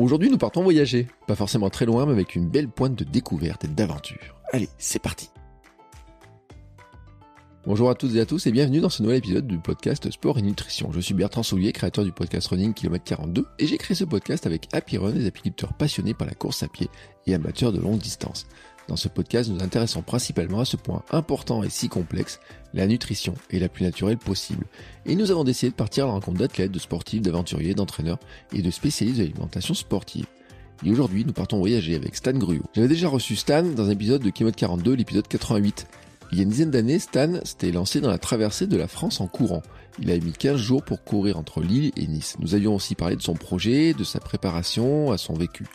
[0.00, 1.08] Aujourd'hui, nous partons voyager.
[1.26, 4.40] Pas forcément très loin, mais avec une belle pointe de découverte et d'aventure.
[4.50, 5.28] Allez, c'est parti
[7.66, 10.38] Bonjour à toutes et à tous et bienvenue dans ce nouvel épisode du podcast Sport
[10.38, 10.90] et Nutrition.
[10.92, 14.46] Je suis Bertrand Soulier, créateur du podcast Running Km 42 et j'ai créé ce podcast
[14.46, 16.88] avec Happy Run, des apiculteurs passionnés par la course à pied
[17.26, 18.46] et amateurs de longue distance.
[18.90, 22.40] Dans ce podcast, nous intéressons principalement à ce point important et si complexe,
[22.74, 24.66] la nutrition est la plus naturelle possible.
[25.06, 28.18] Et nous avons décidé de partir à la rencontre d'athlètes, de sportifs, d'aventuriers, d'entraîneurs
[28.52, 30.26] et de spécialistes de l'alimentation sportive.
[30.84, 32.64] Et aujourd'hui, nous partons voyager avec Stan Gruot.
[32.74, 35.86] J'avais déjà reçu Stan dans un épisode de Kimode 42, l'épisode 88.
[36.32, 39.20] Il y a une dizaine d'années, Stan s'était lancé dans la traversée de la France
[39.20, 39.62] en courant.
[40.02, 42.36] Il a mis 15 jours pour courir entre Lille et Nice.
[42.38, 45.66] Nous avions aussi parlé de son projet, de sa préparation, à son vécu.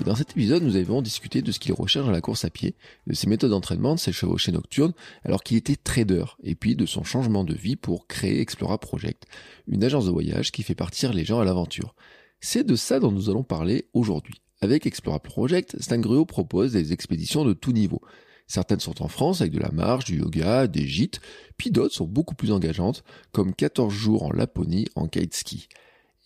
[0.00, 2.50] Et dans cet épisode, nous avions discuté de ce qu'il recherche dans la course à
[2.50, 2.74] pied,
[3.06, 6.86] de ses méthodes d'entraînement, de ses chevauchées nocturnes, alors qu'il était trader, et puis de
[6.86, 9.26] son changement de vie pour créer Explora Project,
[9.68, 11.94] une agence de voyage qui fait partir les gens à l'aventure.
[12.40, 14.42] C'est de ça dont nous allons parler aujourd'hui.
[14.60, 18.02] Avec Explora Project, Stan Gruot propose des expéditions de tout niveau.
[18.48, 21.20] Certaines sont en France avec de la marche, du yoga, des gîtes,
[21.58, 25.68] puis d'autres sont beaucoup plus engageantes, comme 14 jours en Laponie en kite ski.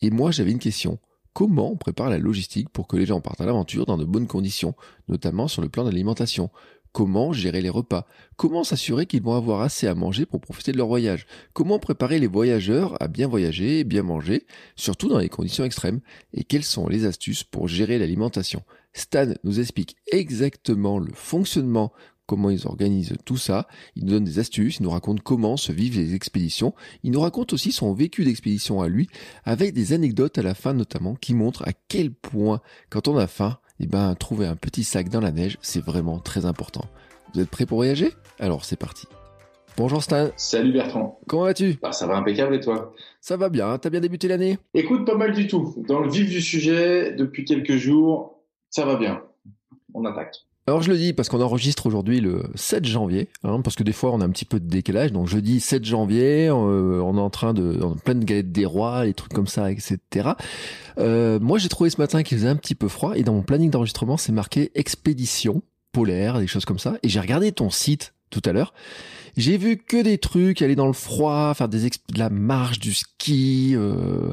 [0.00, 0.98] Et moi j'avais une question.
[1.34, 4.26] Comment on prépare la logistique pour que les gens partent à l'aventure dans de bonnes
[4.26, 4.74] conditions,
[5.08, 6.50] notamment sur le plan de l'alimentation
[6.92, 8.06] Comment gérer les repas?
[8.36, 11.26] Comment s'assurer qu'ils vont avoir assez à manger pour profiter de leur voyage?
[11.54, 16.00] Comment préparer les voyageurs à bien voyager et bien manger, surtout dans les conditions extrêmes?
[16.34, 18.62] Et quelles sont les astuces pour gérer l'alimentation?
[18.92, 21.92] Stan nous explique exactement le fonctionnement
[22.26, 23.66] comment ils organisent tout ça.
[23.96, 26.74] Il nous donne des astuces, il nous raconte comment se vivent les expéditions.
[27.02, 29.08] Il nous raconte aussi son vécu d'expédition à lui,
[29.44, 33.26] avec des anecdotes à la fin notamment qui montrent à quel point, quand on a
[33.26, 36.84] faim, eh ben, trouver un petit sac dans la neige, c'est vraiment très important.
[37.34, 38.10] Vous êtes prêts pour voyager?
[38.38, 39.06] Alors c'est parti.
[39.76, 40.28] Bonjour Stan.
[40.36, 41.18] Salut Bertrand.
[41.26, 41.78] Comment vas-tu?
[41.80, 42.94] Bah, Ça va impeccable et toi?
[43.22, 44.58] Ça va bien, t'as bien débuté l'année?
[44.74, 45.74] Écoute, pas mal du tout.
[45.88, 49.22] Dans le vif du sujet, depuis quelques jours, ça va bien.
[49.94, 50.36] On attaque.
[50.68, 53.92] Alors je le dis parce qu'on enregistre aujourd'hui le 7 janvier, hein, parce que des
[53.92, 55.10] fois on a un petit peu de décalage.
[55.10, 59.04] Donc jeudi 7 janvier, euh, on est en train de, en pleine galette des rois,
[59.04, 59.98] les trucs comme ça, etc.
[60.98, 63.42] Euh, moi j'ai trouvé ce matin qu'il faisait un petit peu froid et dans mon
[63.42, 66.96] planning d'enregistrement c'est marqué expédition polaire, des choses comme ça.
[67.02, 68.72] Et j'ai regardé ton site tout à l'heure.
[69.36, 72.94] J'ai vu que des trucs, aller dans le froid, faire des de la marche, du
[72.94, 73.72] ski.
[73.74, 74.32] Euh,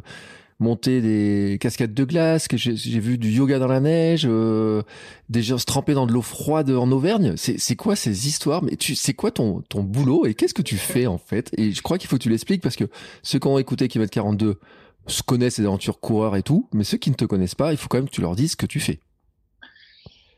[0.60, 4.82] monter des cascades de glace, que j'ai vu du yoga dans la neige, euh,
[5.30, 7.36] des gens se tremper dans de l'eau froide en Auvergne.
[7.38, 8.62] C'est quoi ces histoires?
[8.64, 11.50] Mais tu c'est quoi ton ton boulot et qu'est-ce que tu fais en fait?
[11.58, 12.86] Et je crois qu'il faut que tu l'expliques parce que
[13.24, 14.60] ceux qui ont écouté Kilomètre 42
[15.08, 17.78] se connaissent ces aventures coureurs et tout, mais ceux qui ne te connaissent pas, il
[17.78, 19.00] faut quand même que tu leur dises ce que tu fais.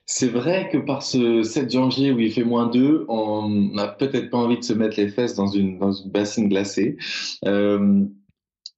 [0.05, 4.29] C'est vrai que par ce 7 janvier où il fait moins 2, on n'a peut-être
[4.29, 6.97] pas envie de se mettre les fesses dans une, dans une bassine glacée.
[7.45, 8.03] Euh,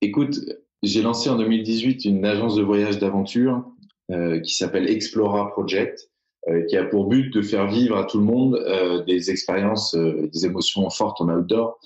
[0.01, 0.39] écoute,
[0.83, 3.63] j'ai lancé en 2018 une agence de voyage d'aventure
[4.11, 6.09] euh, qui s'appelle Explora Project,
[6.49, 9.95] euh, qui a pour but de faire vivre à tout le monde euh, des expériences,
[9.95, 11.79] euh, des émotions fortes en outdoor,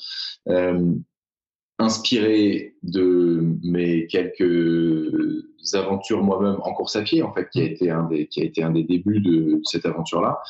[1.80, 7.92] inspiré de mes quelques aventures moi-même en course à pied, en fait, qui a été
[7.92, 10.42] un des, qui a été un des débuts de cette aventure-là.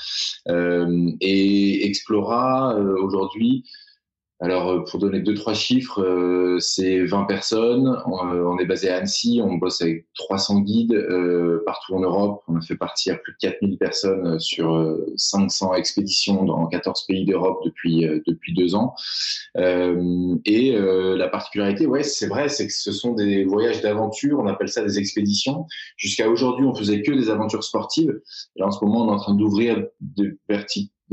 [1.20, 3.66] Et Explora aujourd'hui
[4.40, 7.88] alors, euh, pour donner deux, trois chiffres, euh, c'est 20 personnes.
[7.88, 9.42] Euh, on, est basé à Annecy.
[9.44, 10.96] On bosse avec 300 guides
[11.66, 12.44] partout en Europe.
[12.48, 17.62] On a fait partir plus de 4000 personnes sur 500 expéditions dans 14 pays d'Europe
[17.66, 18.94] depuis, depuis deux ans.
[19.56, 24.40] et la particularité, ouais, c'est vrai, c'est que ce sont des voyages d'aventure.
[24.40, 25.66] On appelle ça des expéditions.
[25.98, 28.22] Jusqu'à aujourd'hui, on faisait que des aventures sportives.
[28.56, 30.38] Et là, en ce moment, on est en train d'ouvrir des,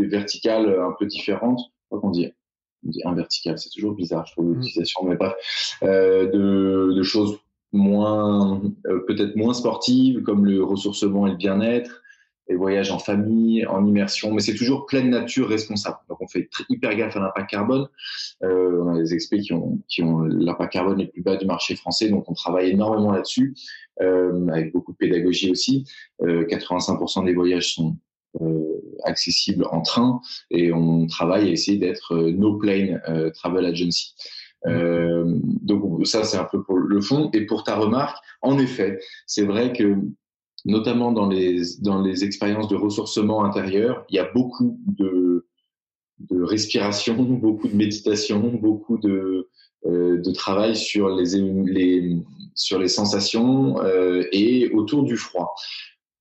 [0.07, 1.61] verticales un peu différentes.
[1.91, 2.33] Qu'on dit
[3.05, 4.55] un vertical, c'est toujours bizarre, je trouve mm.
[4.55, 5.35] l'utilisation, mais bref,
[5.83, 7.39] euh, de, de, choses
[7.73, 12.03] moins, euh, peut-être moins sportives, comme le ressourcement et le bien-être,
[12.49, 15.97] les voyages en famille, en immersion, mais c'est toujours pleine nature responsable.
[16.09, 17.89] Donc on fait hyper gaffe à l'impact carbone.
[18.43, 21.47] Euh, on a des experts qui ont, qui ont l'impact carbone le plus bas du
[21.47, 23.55] marché français, donc on travaille énormément là-dessus,
[24.03, 25.85] euh, avec beaucoup de pédagogie aussi.
[26.21, 27.97] 85% euh, des voyages sont
[29.05, 30.21] accessible en train
[30.51, 34.15] et on travaille à essayer d'être euh, no plane euh, travel agency.
[34.65, 39.45] donc ça c'est un peu pour le fond et pour ta remarque, en effet, c'est
[39.45, 39.97] vrai que
[40.65, 45.47] notamment dans les dans les expériences de ressourcement intérieur, il y a beaucoup de
[46.31, 47.15] de respiration,
[47.47, 49.49] beaucoup de méditation, beaucoup de
[49.87, 52.17] de travail sur les
[52.55, 53.77] sur les sensations
[54.33, 55.55] et autour du froid.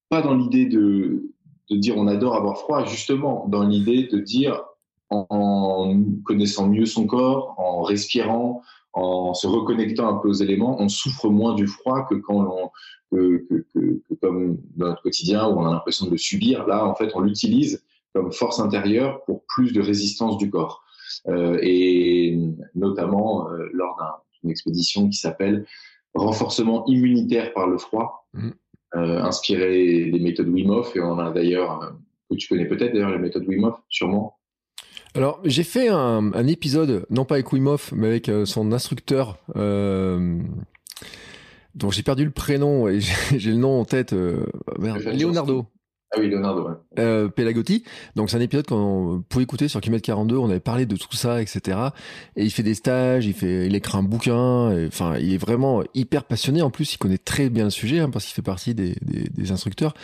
[0.09, 1.33] Pas dans l'idée de
[1.69, 4.63] de dire on adore avoir froid, justement, dans l'idée de dire
[5.09, 8.61] en, connaissant mieux son corps, en respirant,
[8.93, 12.69] en se reconnectant un peu aux éléments, on souffre moins du froid que quand on,
[13.11, 16.67] que, que, comme dans notre quotidien où on a l'impression de le subir.
[16.67, 17.83] Là, en fait, on l'utilise
[18.13, 20.83] comme force intérieure pour plus de résistance du corps.
[21.27, 22.39] Euh, et
[22.75, 23.97] notamment euh, lors
[24.41, 25.65] d'une expédition qui s'appelle
[26.13, 28.49] renforcement immunitaire par le froid, mmh.
[28.95, 30.95] Euh, inspiré des méthodes Wim Hof.
[30.95, 31.87] Et on a d'ailleurs, euh,
[32.29, 34.37] que tu connais peut-être d'ailleurs les méthodes Wim Hof, sûrement.
[35.15, 38.71] Alors, j'ai fait un, un, épisode, non pas avec Wim Hof, mais avec euh, son
[38.71, 40.39] instructeur, euh,
[41.75, 42.99] dont j'ai perdu le prénom et
[43.37, 44.13] j'ai le nom en tête.
[44.13, 44.45] Euh,
[44.79, 45.65] merde, Leonardo.
[46.15, 46.75] Ah oui, Leonardo, ouais.
[46.99, 47.29] Euh.
[48.15, 50.37] Donc, c'est un épisode qu'on pouvait écouter sur Kilomètre 42.
[50.37, 51.77] On avait parlé de tout ça, etc.
[52.35, 54.85] Et il fait des stages, il fait, il écrit un bouquin.
[54.87, 56.61] Enfin, il est vraiment hyper passionné.
[56.61, 59.51] En plus, il connaît très bien le sujet, hein, parce qu'il fait partie des, des,
[59.51, 59.95] instructeurs.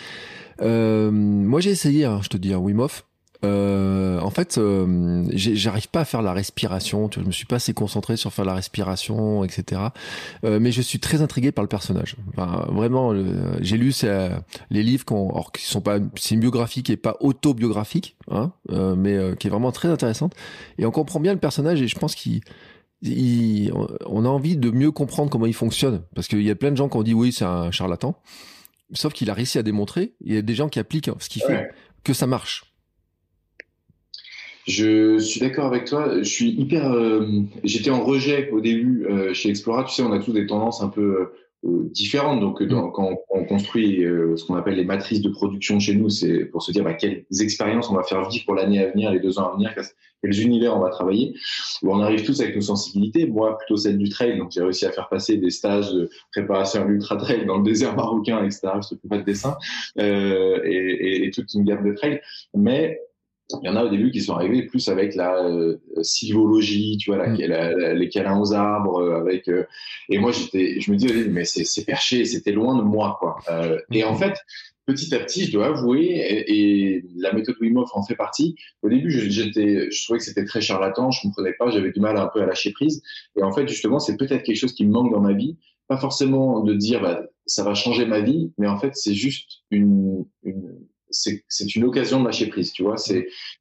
[0.62, 2.88] Euh, moi, j'ai essayé, hein, je te dis, un Wim.
[3.46, 7.08] Euh, en fait, euh, j'arrive pas à faire la respiration.
[7.10, 9.82] Tu vois, je me suis pas assez concentré sur faire la respiration, etc.
[10.44, 12.16] Euh, mais je suis très intrigué par le personnage.
[12.30, 13.14] Enfin, vraiment,
[13.62, 13.94] j'ai lu
[14.70, 15.06] les livres
[15.54, 19.48] qui sont pas, c'est une biographie qui est pas autobiographique, hein, euh, mais euh, qui
[19.48, 20.34] est vraiment très intéressante.
[20.78, 22.42] Et on comprend bien le personnage et je pense qu'il
[24.06, 26.76] on a envie de mieux comprendre comment il fonctionne parce qu'il y a plein de
[26.76, 28.20] gens qui ont dit oui c'est un charlatan
[28.92, 31.42] sauf qu'il a réussi à démontrer il y a des gens qui appliquent ce qu'il
[31.42, 31.70] fait
[32.04, 32.69] que ça marche
[34.70, 36.20] je suis d'accord avec toi.
[36.20, 36.92] Je suis hyper.
[36.92, 37.26] Euh,
[37.64, 39.84] j'étais en rejet au début euh, chez Explora.
[39.84, 41.32] Tu sais, on a tous des tendances un peu
[41.66, 42.40] euh, différentes.
[42.40, 42.92] Donc, mm.
[42.94, 44.04] quand on construit
[44.36, 47.26] ce qu'on appelle les matrices de production chez nous, c'est pour se dire bah, quelles
[47.40, 49.74] expériences on va faire vivre pour l'année à venir, les deux ans à venir,
[50.22, 51.34] quels univers on va travailler.
[51.82, 53.26] on arrive tous avec nos sensibilités.
[53.26, 54.38] Moi, plutôt celle du trail.
[54.38, 57.64] Donc, j'ai réussi à faire passer des stages de préparation à l'ultra trail dans le
[57.64, 58.68] désert marocain, etc.
[58.74, 59.58] Je ne fais pas de dessin
[59.98, 62.22] et, et, toute une gamme de trail.
[62.54, 63.00] Mais
[63.62, 67.12] il y en a au début qui sont arrivés plus avec la euh, silvologie, tu
[67.12, 67.94] vois, la, mm.
[67.94, 69.48] les câlins aux arbres, euh, avec.
[69.48, 69.64] Euh,
[70.10, 73.38] et moi, j'étais, je me disais, mais c'est perché, c'était loin de moi, quoi.
[73.50, 74.36] Euh, et en fait,
[74.86, 78.56] petit à petit, je dois avouer, et, la méthode Wim Hof en fait partie.
[78.84, 82.18] Au début, j'étais, je trouvais que c'était très charlatan, je comprenais pas, j'avais du mal
[82.18, 83.02] un peu à lâcher prise.
[83.36, 85.58] Et en fait, justement, c'est peut-être quelque chose qui me manque dans ma vie.
[85.88, 89.64] Pas forcément de dire, bah, ça va changer ma vie, mais en fait, c'est juste
[89.72, 90.78] une, une
[91.12, 92.96] c'est une occasion de lâcher prise, tu vois,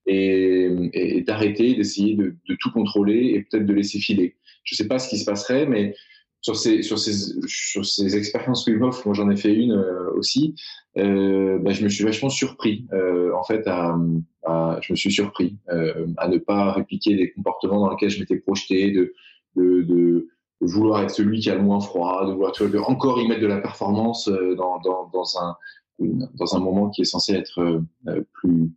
[0.07, 4.37] et, d'arrêter, d'essayer de, tout contrôler et peut-être de laisser filer.
[4.65, 5.95] Je sais pas ce qui se passerait, mais
[6.41, 7.13] sur ces sur ces
[7.47, 10.55] sur ces expériences Wim Hof, moi j'en ai fait une euh, aussi.
[10.97, 15.57] Euh, bah, je me suis vachement surpris, euh, en fait, je me suis surpris
[16.17, 20.27] à ne pas répliquer des comportements dans lesquels je m'étais projeté, de,
[20.61, 23.41] vouloir être celui qui a le moins froid, de vouloir tu vois, encore y mettre
[23.41, 25.57] de la performance dans un
[25.99, 28.71] dans un moment qui est censé être euh, plus,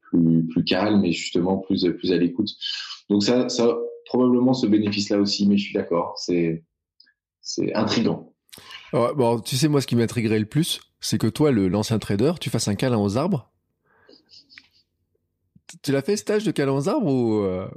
[0.00, 2.50] plus, plus calme et justement plus, plus à l'écoute.
[3.10, 3.76] Donc ça, ça
[4.06, 6.64] probablement ce bénéfice-là aussi, mais je suis d'accord, c'est,
[7.40, 8.32] c'est intriguant.
[8.92, 12.32] bon, tu sais, moi, ce qui m'intriguerait le plus, c'est que toi, le, l'ancien trader,
[12.40, 13.50] tu fasses un câlin aux arbres.
[15.82, 17.68] Tu l'as fait stage de câlin aux arbres ou euh,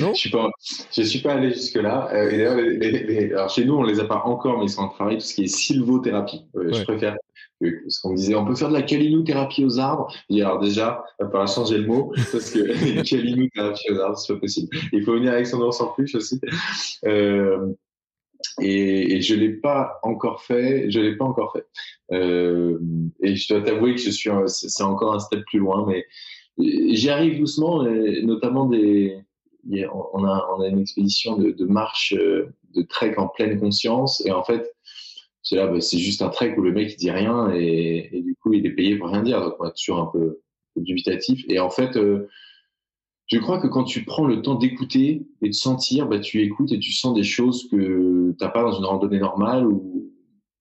[0.00, 0.48] non, Je suis pas,
[0.92, 2.10] je suis pas allé jusque là.
[2.12, 5.18] Euh, et d'ailleurs, chez nous, on les a pas encore, mais ils sont en travail
[5.18, 6.46] tout ce qui est sylvothérapie.
[6.54, 7.16] Je préfère
[7.60, 10.12] ce qu'on disait, on peut faire de la calinothérapie aux arbres.
[10.30, 14.32] Et alors déjà, il va falloir changer le mot parce que calinothérapie aux arbres, c'est
[14.34, 14.76] pas possible.
[14.92, 16.40] Il faut venir avec son ours en plus aussi.
[17.04, 17.72] Euh,
[18.60, 20.90] et, et, je l'ai pas encore fait.
[20.90, 21.66] Je l'ai pas encore fait.
[22.12, 22.78] Euh,
[23.20, 26.06] et je dois t'avouer que je suis, c'est encore un step plus loin, mais
[26.58, 27.82] j'y arrive doucement.
[28.22, 29.18] notamment des,
[29.92, 34.24] on a, on a une expédition de, de marche, euh, de trek en pleine conscience,
[34.26, 34.74] et en fait
[35.42, 38.20] c'est là, bah, c'est juste un trek où le mec il dit rien et, et,
[38.20, 39.40] du coup il est payé pour rien dire.
[39.40, 40.40] Donc on est toujours un peu,
[40.76, 41.44] dubitatif.
[41.48, 42.28] Et en fait, euh,
[43.26, 46.72] je crois que quand tu prends le temps d'écouter et de sentir, bah, tu écoutes
[46.72, 50.12] et tu sens des choses que t'as pas dans une randonnée normale ou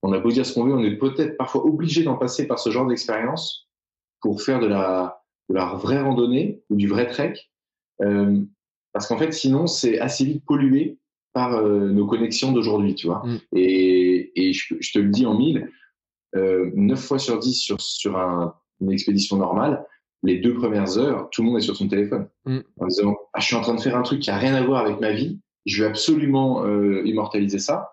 [0.03, 2.60] on a beau dire ce qu'on veut, on est peut-être parfois obligé d'en passer par
[2.60, 3.67] ce genre d'expérience
[4.22, 7.34] pour faire de la, de la vraie randonnée ou du vrai trek.
[8.01, 8.41] Euh,
[8.93, 10.98] parce qu'en fait, sinon, c'est assez vite pollué
[11.34, 13.24] par euh, nos connexions d'aujourd'hui, tu vois.
[13.25, 13.38] Mm.
[13.53, 13.87] Et,
[14.38, 15.70] et je, je, te le dis en mille,
[16.36, 19.86] euh, 9 fois sur 10 sur, sur un, une expédition normale,
[20.24, 22.27] les deux premières heures, tout le monde est sur son téléphone.
[22.46, 22.60] Mm.
[22.79, 24.63] En disant, ah, je suis en train de faire un truc qui a rien à
[24.63, 27.91] voir avec ma vie, je vais absolument euh, immortaliser ça.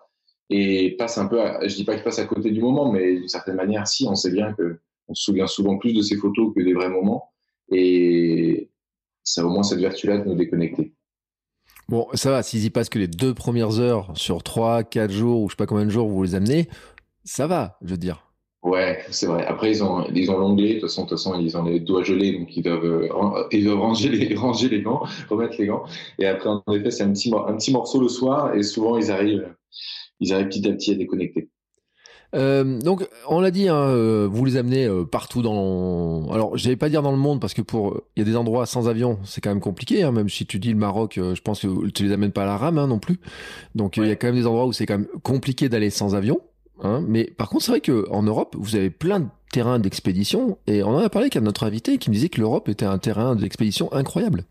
[0.49, 3.15] Et passe un peu, à, je dis pas qu'il passe à côté du moment, mais
[3.15, 6.17] d'une certaine manière, si, on sait bien que on se souvient souvent plus de ces
[6.17, 7.31] photos que des vrais moments.
[7.71, 8.69] Et
[9.23, 10.93] ça au moins cette vertu-là de nous déconnecter.
[11.87, 15.41] Bon, ça va, s'ils y passent que les deux premières heures sur trois, quatre jours,
[15.41, 16.67] ou je sais pas combien de jours vous les amenez,
[17.23, 18.25] ça va, je veux dire.
[18.63, 19.45] Ouais, c'est vrai.
[19.45, 20.69] Après, ils ont, ils ont l'onglet.
[20.69, 23.07] De toute façon, de toute façon, ils ont les doigts gelés, donc ils doivent,
[23.51, 25.83] ils doivent ranger les, ranger les gants, remettre les gants.
[26.17, 29.11] Et après, en effet, c'est un petit, un petit morceau le soir, et souvent, ils
[29.11, 29.53] arrivent,
[30.19, 31.49] ils arrivent petit à petit à déconnecter.
[32.33, 36.29] Euh, donc, on l'a dit, hein, euh, vous les amenez euh, partout dans.
[36.31, 38.35] Alors, je vais pas dire dans le monde parce que pour il y a des
[38.35, 40.03] endroits sans avion, c'est quand même compliqué.
[40.03, 42.45] Hein, même si tu dis le Maroc, je pense que tu les amènes pas à
[42.45, 43.19] la rame hein, non plus.
[43.75, 46.15] Donc, il y a quand même des endroits où c'est quand même compliqué d'aller sans
[46.15, 46.39] avion.
[47.07, 50.83] Mais par contre, c'est vrai que en Europe, vous avez plein de terrains d'expédition et
[50.83, 53.35] on en a parlé avec notre invité qui me disait que l'Europe était un terrain
[53.35, 54.43] d'expédition incroyable.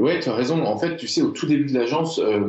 [0.00, 0.64] Oui, tu as raison.
[0.64, 2.40] En fait, tu sais, au tout début de l'agence, euh,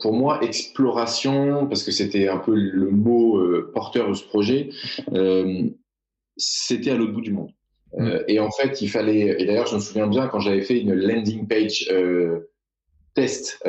[0.00, 4.70] pour moi, exploration, parce que c'était un peu le mot euh, porteur de ce projet,
[5.12, 5.64] euh,
[6.38, 7.50] c'était à l'autre bout du monde.
[7.96, 8.10] Mm.
[8.26, 10.94] et en fait, il fallait, et d'ailleurs, je me souviens bien quand j'avais fait une
[10.94, 11.88] landing page
[13.14, 13.62] test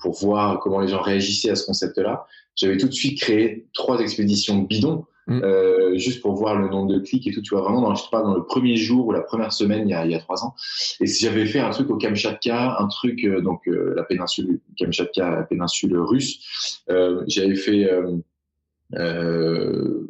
[0.00, 4.00] pour voir comment les gens réagissaient à ce concept-là, j'avais tout de suite créé trois
[4.00, 5.40] expéditions bidons Mm.
[5.42, 7.40] Euh, juste pour voir le nombre de clics et tout.
[7.40, 9.88] Tu vois, vraiment, dans, je sais pas, dans le premier jour ou la première semaine,
[9.88, 10.54] il y a, il y a trois ans.
[11.00, 14.60] Et si j'avais fait un truc au Kamchatka, un truc, euh, donc euh, la péninsule
[14.76, 16.82] Kamchatka, la péninsule russe,
[17.26, 17.90] j'avais fait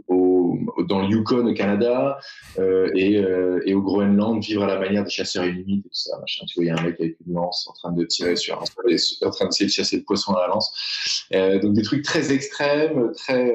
[0.09, 2.19] au, dans le Yukon au Canada
[2.59, 3.23] et,
[3.67, 6.45] et, au Groenland, vivre à la manière des chasseurs illimités, tout ça, machin.
[6.47, 8.57] Tu vois, il y a un mec avec une lance en train de tirer sur
[8.57, 11.29] un, en train d'essayer de chasser le poisson à la lance.
[11.63, 13.55] donc des trucs très extrêmes, très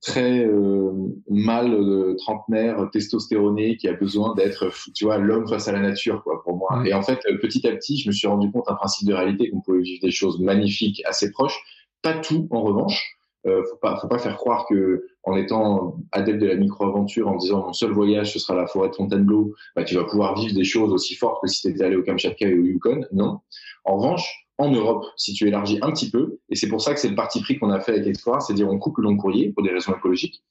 [0.00, 0.92] très euh,
[1.28, 6.22] mal euh, trentenaire, testostéroné, qui a besoin d'être, tu vois, l'homme face à la nature,
[6.22, 6.82] quoi, pour moi.
[6.86, 9.50] Et en fait, petit à petit, je me suis rendu compte d'un principe de réalité
[9.50, 11.60] qu'on pouvait vivre des choses magnifiques, assez proches.
[12.02, 13.16] Pas tout, en revanche.
[13.46, 17.36] Euh, faut pas, faut pas faire croire que en étant adepte de la micro-aventure, en
[17.36, 20.54] disant mon seul voyage ce sera la forêt de Fontainebleau, bah, tu vas pouvoir vivre
[20.54, 23.00] des choses aussi fortes que si tu étais allé au Kamchatka et au Yukon.
[23.12, 23.40] Non.
[23.84, 27.00] En revanche, en Europe, si tu élargis un petit peu, et c'est pour ça que
[27.00, 29.16] c'est le parti pris qu'on a fait avec Explorer, c'est dire on coupe le long
[29.16, 30.42] courrier pour des raisons écologiques.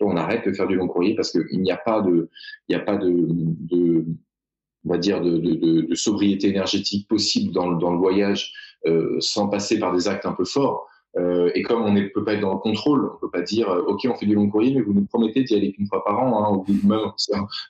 [0.00, 2.30] On arrête de faire du long courrier parce qu'il n'y a pas de,
[2.68, 4.06] il n'y a pas de,
[4.84, 8.52] on va dire de, de, de, sobriété énergétique possible dans, dans le voyage
[8.86, 10.86] euh, sans passer par des actes un peu forts.
[11.18, 13.70] Euh, et comme on ne peut pas être dans le contrôle, on peut pas dire
[13.70, 16.04] euh, OK, on fait du long courrier, mais vous nous promettez d'y aller une fois
[16.04, 16.44] par an.
[16.44, 17.00] Hein, ou même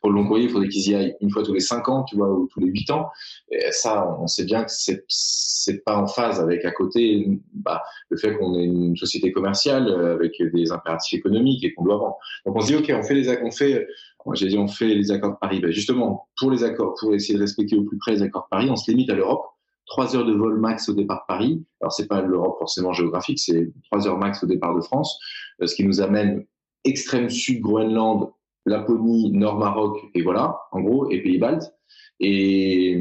[0.00, 2.02] pour le long courrier, il faudrait qu'ils y aillent une fois tous les cinq ans,
[2.04, 3.08] tu vois, ou tous les huit ans.
[3.50, 7.82] Et ça, on sait bien que c'est c'est pas en phase avec à côté bah,
[8.08, 11.96] le fait qu'on est une société commerciale euh, avec des impératifs économiques et qu'on doit
[11.96, 12.16] vendre.
[12.44, 13.86] Donc on se dit OK, on fait les on fait
[14.34, 15.60] j'ai dit on fait les accords de Paris.
[15.60, 18.48] Ben justement, pour les accords, pour essayer de respecter au plus près les accords de
[18.50, 19.44] Paris, on se limite à l'Europe
[19.86, 21.64] trois heures de vol max au départ de Paris.
[21.80, 25.18] Alors c'est pas l'Europe forcément géographique, c'est trois heures max au départ de France,
[25.62, 26.44] euh, ce qui nous amène
[26.84, 28.30] extrême sud Groenland,
[28.64, 31.72] Laponie, Nord Maroc et voilà, en gros, et pays baltes.
[32.18, 32.98] Et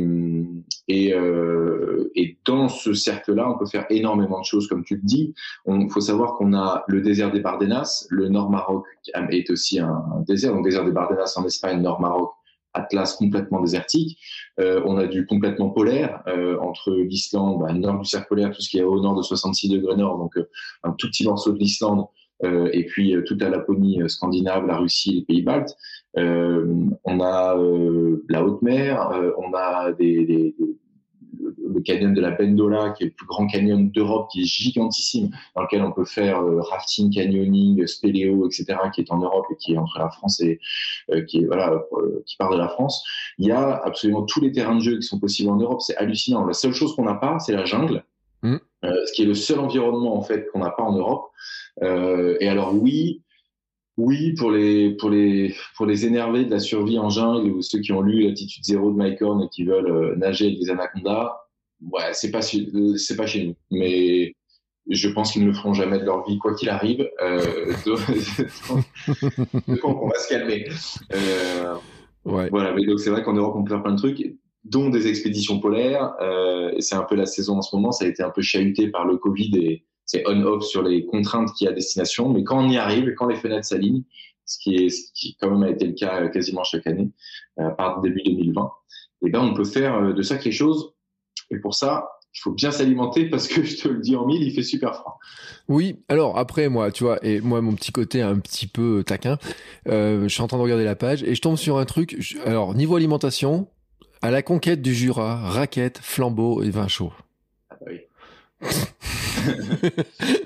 [0.87, 5.01] et, euh, et dans ce cercle-là, on peut faire énormément de choses, comme tu le
[5.03, 5.33] dis.
[5.67, 8.85] Il faut savoir qu'on a le désert des Bardenas, le Nord Maroc
[9.31, 12.31] est aussi un, un désert, donc désert des Bardenas en Espagne, Nord Maroc
[12.75, 14.19] Atlas complètement désertique.
[14.59, 18.61] Euh, on a du complètement polaire euh, entre l'Islande, bah, nord du cercle polaire, tout
[18.61, 20.49] ce qui est au nord de 66 degrés nord, donc euh,
[20.83, 22.05] un tout petit morceau de l'Islande,
[22.43, 25.73] et puis toute la Laponie scandinave, la Russie, les pays baltes.
[26.15, 27.55] on a
[28.29, 30.55] la haute mer, on a des, des,
[31.39, 35.29] le canyon de la Bendola, qui est le plus grand canyon d'Europe, qui est gigantissime,
[35.55, 39.55] dans lequel on peut faire euh, rafting, canyoning, spéléo, etc., qui est en Europe et
[39.55, 40.59] qui est entre la France et
[41.11, 43.03] euh, qui est voilà, euh, qui part de la France.
[43.37, 45.81] Il y a absolument tous les terrains de jeu qui sont possibles en Europe.
[45.81, 46.45] C'est hallucinant.
[46.45, 48.03] La seule chose qu'on n'a pas, c'est la jungle,
[48.43, 48.57] mmh.
[48.83, 51.31] ce qui est le seul environnement en fait qu'on n'a pas en Europe.
[51.81, 53.21] et alors oui,
[53.97, 57.79] oui, pour les, pour les, pour les énervés de la survie en jungle ou ceux
[57.79, 61.33] qui ont lu l'attitude zéro de Mike Horn et qui veulent nager avec des anacondas,
[61.81, 63.55] ouais, c'est pas, c'est pas chez nous.
[63.71, 64.35] Mais
[64.89, 67.09] je pense qu'ils ne le feront jamais de leur vie, quoi qu'il arrive.
[67.21, 67.99] Euh, donc,
[69.83, 70.67] on va se calmer.
[71.13, 71.75] Euh,
[72.25, 72.49] ouais.
[72.49, 75.07] Voilà, mais donc c'est vrai qu'en Europe, on peut faire plein de trucs, dont des
[75.07, 76.13] expéditions polaires.
[76.21, 77.91] Euh, c'est un peu la saison en ce moment.
[77.91, 81.51] Ça a été un peu chahuté par le Covid et c'est on-off sur les contraintes
[81.53, 82.29] qu'il y a à destination.
[82.29, 84.03] Mais quand on y arrive, quand les fenêtres s'alignent,
[84.45, 87.11] ce qui est, ce qui quand a été le cas quasiment chaque année,
[87.59, 90.93] euh, par début 2020, et eh ben on peut faire euh, de sacrées choses
[91.51, 94.43] et pour ça, il faut bien s'alimenter parce que je te le dis en mille,
[94.43, 95.19] il fait super froid.
[95.67, 99.37] Oui, alors après moi, tu vois, et moi mon petit côté un petit peu taquin,
[99.87, 102.37] euh, je suis en train de regarder la page et je tombe sur un truc.
[102.45, 103.67] alors niveau alimentation,
[104.21, 107.13] à la conquête du Jura, raquettes, flambeaux et vin chaud.
[107.69, 107.99] Ah bah oui.
[107.99, 108.44] ah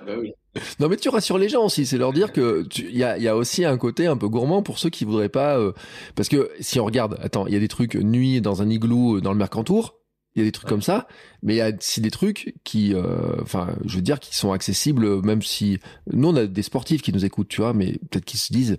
[0.06, 0.34] bah oui.
[0.80, 3.28] Non mais tu rassures les gens aussi, c'est leur dire que il y a, y
[3.28, 5.74] a, aussi un côté un peu gourmand pour ceux qui voudraient pas, euh,
[6.16, 9.18] parce que si on regarde, attends, il y a des trucs nuit dans un igloo
[9.18, 9.96] euh, dans le Mercantour,
[10.36, 11.08] il y a des trucs comme ça,
[11.42, 14.52] mais il y a aussi des trucs qui, euh, enfin, je veux dire, qui sont
[14.52, 15.80] accessibles, même si
[16.12, 18.78] nous on a des sportifs qui nous écoutent, tu vois, mais peut-être qu'ils se disent,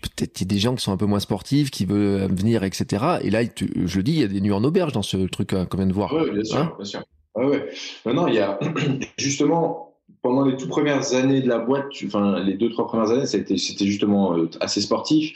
[0.00, 2.62] peut-être qu'il y a des gens qui sont un peu moins sportifs, qui veulent venir,
[2.62, 3.18] etc.
[3.22, 5.54] Et là, je le dis, il y a des nuits en auberge dans ce truc
[5.54, 6.12] hein, qu'on vient de voir.
[6.12, 7.02] Oui, bien sûr, hein bien sûr.
[7.34, 7.70] Ouais,
[8.04, 8.58] Maintenant, il y a
[9.18, 13.26] justement pendant les toutes premières années de la boîte, enfin les deux trois premières années,
[13.26, 15.32] c'était c'était justement euh, assez sportif.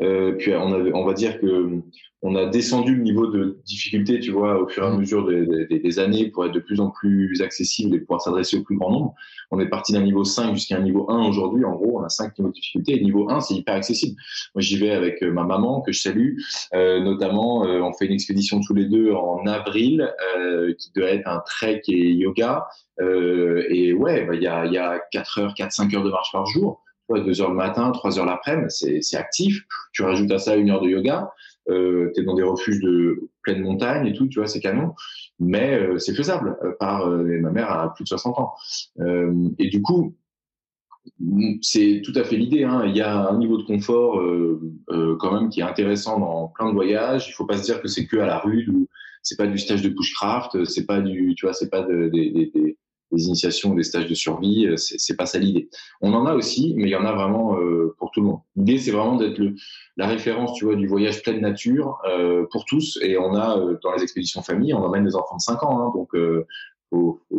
[0.00, 1.80] Euh, puis on avait, on va dire que
[2.22, 4.98] on a descendu le niveau de difficulté, tu vois, au fur et à mmh.
[4.98, 8.58] mesure des, des, des, années pour être de plus en plus accessible et pouvoir s'adresser
[8.58, 9.14] au plus grand nombre.
[9.50, 11.64] On est parti d'un niveau 5 jusqu'à un niveau 1 aujourd'hui.
[11.64, 12.96] En gros, on a 5 niveaux de difficulté.
[12.96, 14.16] Et niveau 1, c'est hyper accessible.
[14.54, 16.36] Moi, j'y vais avec euh, ma maman, que je salue.
[16.74, 21.08] Euh, notamment, euh, on fait une expédition tous les deux en avril, euh, qui doit
[21.08, 22.66] être un trek et yoga.
[23.00, 26.32] Euh, et ouais, bah, il y, a, y a 4 heures, 4-5 heures de marche
[26.32, 26.82] par jour.
[27.08, 29.62] 2 heures le matin, 3 heures l'après-midi, c'est actif.
[29.92, 31.32] Tu rajoutes à ça une heure de yoga
[31.68, 34.94] euh, tu es dans des refuges de pleine montagne et tout, tu vois, c'est canon.
[35.38, 38.54] Mais euh, c'est faisable euh, par euh, ma mère a plus de 60 ans.
[39.58, 40.16] et du coup,
[41.62, 42.64] c'est tout à fait l'idée.
[42.64, 42.84] Hein.
[42.86, 44.22] Il y a un niveau de confort
[45.18, 47.28] quand même qui est intéressant dans plein de voyages.
[47.28, 48.86] Il faut pas se dire que c'est que à la rue ou
[49.22, 52.30] c'est pas du stage de bushcraft, c'est pas du, tu vois, c'est pas de, des
[52.30, 52.76] des
[53.18, 55.68] initiations, des stages de survie, euh, c'est pas ça l'idée.
[56.00, 58.40] On en a aussi, mais il y en a vraiment euh, pour tout le monde.
[58.56, 59.40] L'idée, c'est vraiment d'être
[59.96, 62.98] la référence, tu vois, du voyage pleine nature euh, pour tous.
[63.02, 65.92] Et on a dans les expéditions famille, on emmène des enfants de 5 ans, hein,
[65.94, 66.10] donc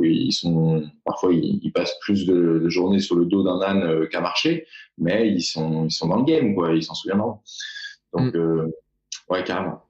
[0.01, 4.65] ils sont parfois ils, passent plus de, journées sur le dos d'un âne qu'à marcher,
[4.97, 6.73] mais ils sont ils sont dans le game, quoi.
[6.73, 7.39] Ils s'en souviendront.
[8.13, 8.71] Donc mm.
[9.29, 9.81] ouais, carrément.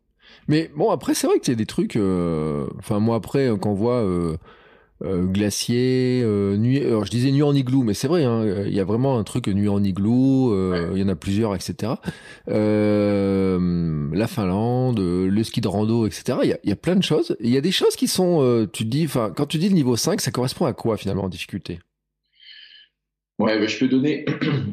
[0.48, 1.96] Mais bon, après, c'est vrai que c'est des trucs.
[1.96, 4.04] Enfin, moi, après, quand on voit
[5.04, 6.80] euh, glacier, euh, nuit.
[6.80, 9.24] Alors je disais nuit en igloo, mais c'est vrai, hein, il y a vraiment un
[9.24, 10.54] truc nuit en igloo.
[10.54, 11.94] Euh, il y en a plusieurs, etc.
[12.48, 16.40] la Finlande, le ski de rando, etc.
[16.44, 17.36] Il y a, y a, plein de choses.
[17.40, 19.96] Il y a des choses qui sont, tu dis, enfin, quand tu dis le niveau
[19.96, 21.80] 5, ça correspond à quoi finalement en difficulté?
[23.40, 24.26] Ouais, bah, je peux donner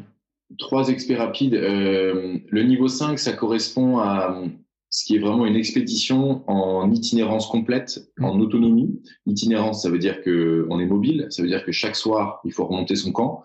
[0.59, 1.55] trois experts rapides.
[1.55, 4.43] le niveau 5, ça correspond à
[4.91, 8.41] ce qui est vraiment une expédition en itinérance complète, en mmh.
[8.41, 9.03] autonomie.
[9.27, 12.53] Itinérance, ça veut dire que on est mobile, ça veut dire que chaque soir, il
[12.53, 13.43] faut remonter son camp.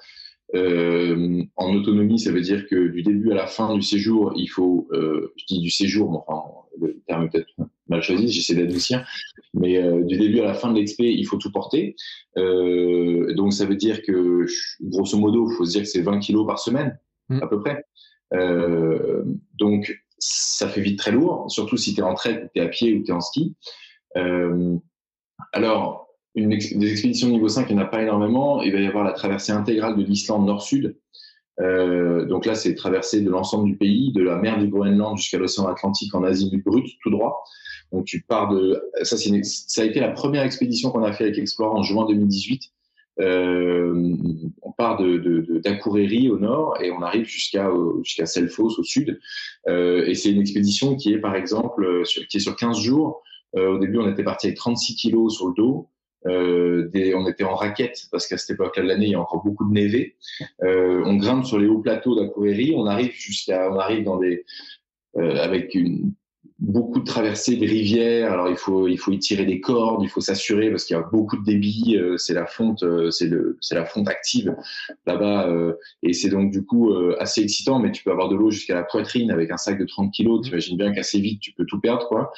[0.56, 4.48] Euh, en autonomie, ça veut dire que du début à la fin du séjour, il
[4.48, 6.44] faut, euh, je dis du séjour, mais enfin,
[6.80, 7.54] le terme est peut-être
[7.88, 9.06] mal choisi, j'essaie d'adoucir,
[9.54, 11.96] mais euh, du début à la fin de l'expé, il faut tout porter.
[12.38, 14.46] Euh, donc ça veut dire que,
[14.82, 17.40] grosso modo, il faut se dire que c'est 20 kilos par semaine, mmh.
[17.42, 17.84] à peu près.
[18.34, 19.24] Euh,
[19.56, 22.68] donc ça fait vite très lourd, surtout si tu es en trek, tu es à
[22.68, 23.56] pied ou tu es en ski.
[24.18, 24.76] Euh,
[25.52, 28.62] alors, une des expéditions niveau 5, il n'y en a pas énormément.
[28.62, 30.98] Il va y avoir la traversée intégrale de l'Islande nord-sud.
[31.60, 35.38] Euh, donc là, c'est traversée de l'ensemble du pays, de la mer du Groenland jusqu'à
[35.38, 37.44] l'océan Atlantique en Asie brute, tout droit.
[37.92, 41.38] Donc tu pars de ça, ça a été la première expédition qu'on a fait avec
[41.38, 42.72] Explore en juin 2018.
[43.20, 44.16] Euh,
[44.62, 47.70] on part de, au nord et on arrive jusqu'à
[48.04, 49.20] jusqu'à Selfos au sud.
[49.68, 52.80] Euh, et c'est une expédition qui est par exemple euh, sur, qui est sur 15
[52.80, 53.22] jours.
[53.56, 55.90] au début, on était parti avec 36 kilos sur le dos.
[56.26, 59.68] on était en raquette parce qu'à cette époque-là de l'année, il y a encore beaucoup
[59.68, 60.16] de névé.
[60.62, 62.74] on grimpe sur les hauts plateaux d'Akureyri.
[62.76, 64.46] On arrive jusqu'à, on arrive dans des
[65.16, 66.14] avec une
[66.60, 68.32] beaucoup de traversées des rivières.
[68.32, 71.00] Alors il faut il faut y tirer des cordes, il faut s'assurer parce qu'il y
[71.00, 71.98] a beaucoup de débit.
[71.98, 74.56] Euh, c'est la fonte, euh, c'est le c'est la fonte active
[75.06, 77.80] là-bas euh, et c'est donc du coup assez excitant.
[77.80, 80.40] Mais tu peux avoir de l'eau jusqu'à la poitrine avec un sac de 30 kilos.
[80.40, 80.44] Mmh.
[80.44, 82.32] T'imagines bien qu'assez vite tu peux tout perdre quoi.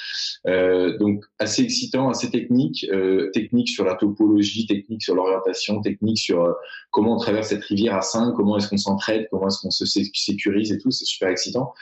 [1.00, 2.86] donc assez excitant, assez technique,
[3.34, 6.56] technique sur la topologie, technique sur l'orientation, technique sur
[6.92, 9.86] comment on traverse cette rivière à 5, comment est-ce qu'on s'entraide, comment est-ce qu'on se
[9.86, 10.92] sécurise et tout.
[10.92, 11.74] C'est super excitant.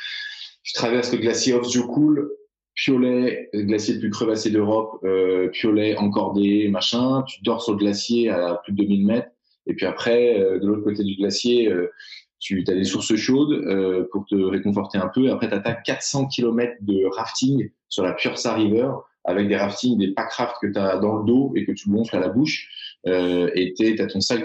[0.63, 2.31] Je traverse le glacier Jokul,
[2.73, 7.23] Piolet, le glacier le plus crevassé d'Europe, euh, Piolet encordé, machin.
[7.27, 9.29] Tu dors sur le glacier à plus de 2000 mètres.
[9.67, 11.91] Et puis après, euh, de l'autre côté du glacier, euh,
[12.39, 15.31] tu as des sources chaudes euh, pour te réconforter un peu.
[15.31, 18.89] Après, tu attaques 400 km de rafting sur la Pursa River
[19.25, 21.89] avec des raftings, des pack rafts que tu as dans le dos et que tu
[21.89, 22.69] gonfles à la bouche.
[23.07, 24.43] Euh, et tu as ton sac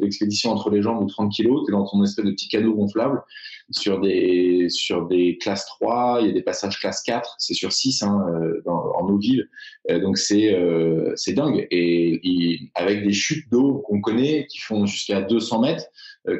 [0.00, 2.48] d'expédition de, entre les jambes de 30 kilos, tu es dans ton espèce de petit
[2.48, 3.22] canot gonflable
[3.70, 7.72] sur des, sur des classes 3, il y a des passages classe 4, c'est sur
[7.72, 9.46] 6 hein, euh, dans, en eau vive,
[9.90, 11.66] euh, donc c'est euh, c'est dingue.
[11.70, 15.86] Et, et, avec des chutes d'eau qu'on connaît qui font jusqu'à 200 mètres,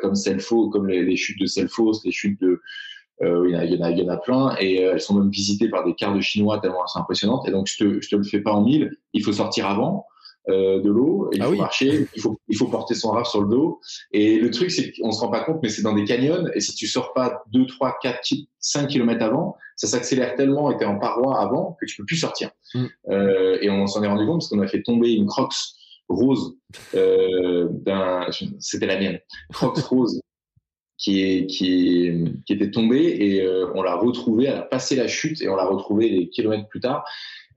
[0.00, 2.60] comme Selfos, comme les, chutes de Selfos, les chutes de
[3.22, 4.76] euh, il, y en a, il, y en a, il y en a plein et
[4.76, 7.46] elles sont même visitées par des quarts de chinois tellement elles sont impressionnantes.
[7.46, 10.06] Et donc je te, je te le fais pas en mille, il faut sortir avant.
[10.50, 13.40] Euh, de l'eau, il ah faut marcher, il faut, il faut porter son raf sur
[13.40, 13.80] le dos.
[14.12, 16.60] Et le truc, c'est qu'on se rend pas compte, mais c'est dans des canyons, et
[16.60, 20.84] si tu sors pas 2, 3, 4, 5 kilomètres avant, ça s'accélère tellement et t'es
[20.84, 22.50] en paroi avant que tu peux plus sortir.
[22.74, 22.84] Mm.
[23.08, 25.54] Euh, et on s'en est rendu compte parce qu'on a fait tomber une Crocs
[26.08, 26.56] rose
[26.94, 28.26] euh, d'un,
[28.58, 29.20] c'était la mienne,
[29.52, 30.20] Crocs rose
[31.04, 35.56] qui était tombée et euh, on l'a retrouvée, elle a passé la chute et on
[35.56, 37.04] l'a retrouvée des kilomètres plus tard.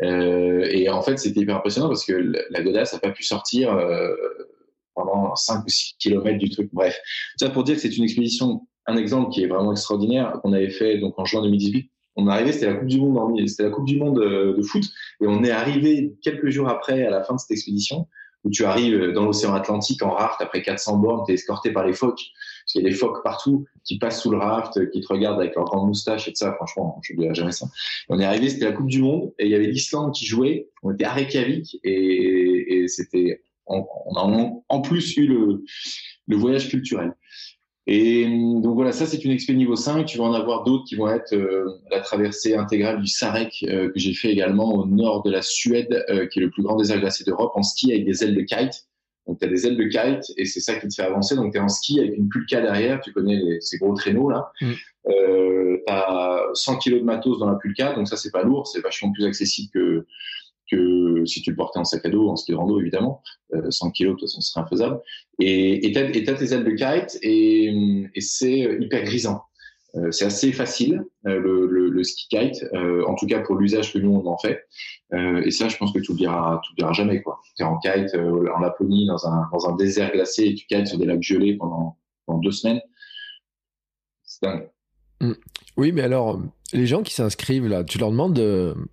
[0.02, 3.74] Euh, et en fait, c'était hyper impressionnant parce que la godasse a pas pu sortir
[3.74, 4.14] euh,
[4.96, 6.70] pendant 5 ou 6 kilomètres du truc.
[6.74, 7.00] Bref,
[7.38, 10.70] ça pour dire que c'est une expédition, un exemple qui est vraiment extraordinaire qu'on avait
[10.70, 13.70] fait donc en juin 2018 on est arrivé, c'était la Coupe du Monde, c'était la
[13.70, 14.84] Coupe du Monde de foot,
[15.22, 18.08] et on est arrivé quelques jours après, à la fin de cette expédition,
[18.44, 21.86] où tu arrives dans l'océan Atlantique en raft après 400 bornes, tu es escorté par
[21.86, 22.24] les phoques,
[22.78, 25.56] qu'il y a des phoques partout qui passent sous le raft, qui te regardent avec
[25.56, 26.54] leurs grandes moustaches et tout ça.
[26.54, 27.68] Franchement, je n'oublierai jamais ça.
[28.10, 30.70] on est arrivé, c'était la Coupe du Monde, et il y avait l'Islande qui jouait.
[30.84, 33.86] On était à Reykjavik, et, c'était, on,
[34.16, 35.64] a en plus eu le,
[36.28, 37.14] le voyage culturel.
[37.90, 40.06] Et donc voilà, ça c'est une expé niveau 5.
[40.06, 43.88] Tu vas en avoir d'autres qui vont être euh, la traversée intégrale du Sarek euh,
[43.94, 46.76] que j'ai fait également au nord de la Suède, euh, qui est le plus grand
[46.76, 48.88] désert glacé d'Europe, en ski avec des ailes de kite.
[49.28, 51.36] Donc tu as des ailes de kite et c'est ça qui te fait avancer.
[51.36, 54.30] Donc tu es en ski avec une pulka derrière, tu connais les, ces gros traîneaux
[54.30, 54.52] là.
[54.62, 54.72] Mm.
[55.06, 58.82] tu as 100 kg de matos dans la pulka, donc ça c'est pas lourd, c'est
[58.82, 60.06] vachement plus accessible que
[60.70, 63.22] que si tu le portais en sac à dos, en ski de rando évidemment,
[63.70, 65.00] 100 kg de toute façon ce serait infaisable.
[65.40, 67.74] Et tu as, tes ailes de kite et,
[68.14, 69.44] et c'est hyper grisant.
[69.98, 73.56] Euh, c'est assez facile euh, le, le, le, ski kite, euh, en tout cas pour
[73.56, 74.68] l'usage que nous on en fait.
[75.14, 77.40] et ça, je pense que tu oublieras, tu oublieras jamais quoi.
[77.60, 80.98] es en kite en Laponie dans un dans un désert glacé et tu kites sur
[80.98, 82.82] des lacs gelés pendant, pendant deux semaines.
[84.24, 84.70] C'est dingue.
[85.22, 85.34] Mm.
[85.78, 86.40] Oui, mais alors,
[86.74, 88.40] les gens qui s'inscrivent là, tu leur demandes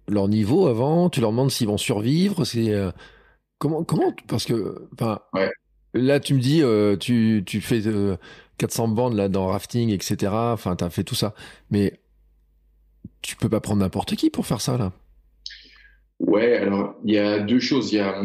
[0.07, 2.45] leur niveau avant, tu leur demandes s'ils vont survivre.
[2.45, 2.75] C'est
[3.59, 5.21] comment, comment, parce que, enfin,
[5.95, 6.63] là, tu me dis,
[7.01, 7.81] tu, tu fais
[8.59, 10.33] 400 bandes là dans rafting, etc.
[10.33, 11.35] Enfin, tu as fait tout ça.
[11.71, 12.01] Mais
[13.23, 14.93] tu peux pas prendre n'importe qui pour faire ça là.
[16.21, 17.93] Ouais, alors il y a deux choses.
[17.93, 18.23] Il y a,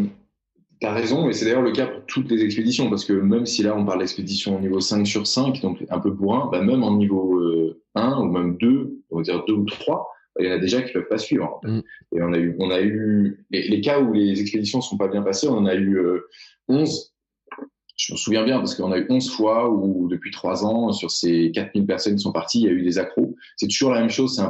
[0.80, 3.64] t'as raison, et c'est d'ailleurs le cas pour toutes les expéditions, parce que même si
[3.64, 6.84] là on parle d'expédition au niveau 5 sur 5, donc un peu bourrin, bah même
[6.84, 7.40] en niveau
[7.96, 10.56] 1 euh, ou même 2, on va dire 2 ou 3, bah, il y en
[10.56, 11.60] a déjà qui peuvent pas suivre.
[11.64, 11.80] Mm.
[12.16, 15.22] Et on a eu, on a eu les, cas où les expéditions sont pas bien
[15.22, 16.00] passées, on en a eu
[16.68, 17.19] 11 euh,
[18.00, 21.12] je me souviens bien parce qu'on a eu 11 fois où depuis 3 ans, sur
[21.12, 23.36] ces 4000 personnes qui sont parties, il y a eu des accros.
[23.58, 24.42] C'est toujours la même chose,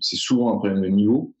[0.00, 1.32] c'est souvent un problème de niveau.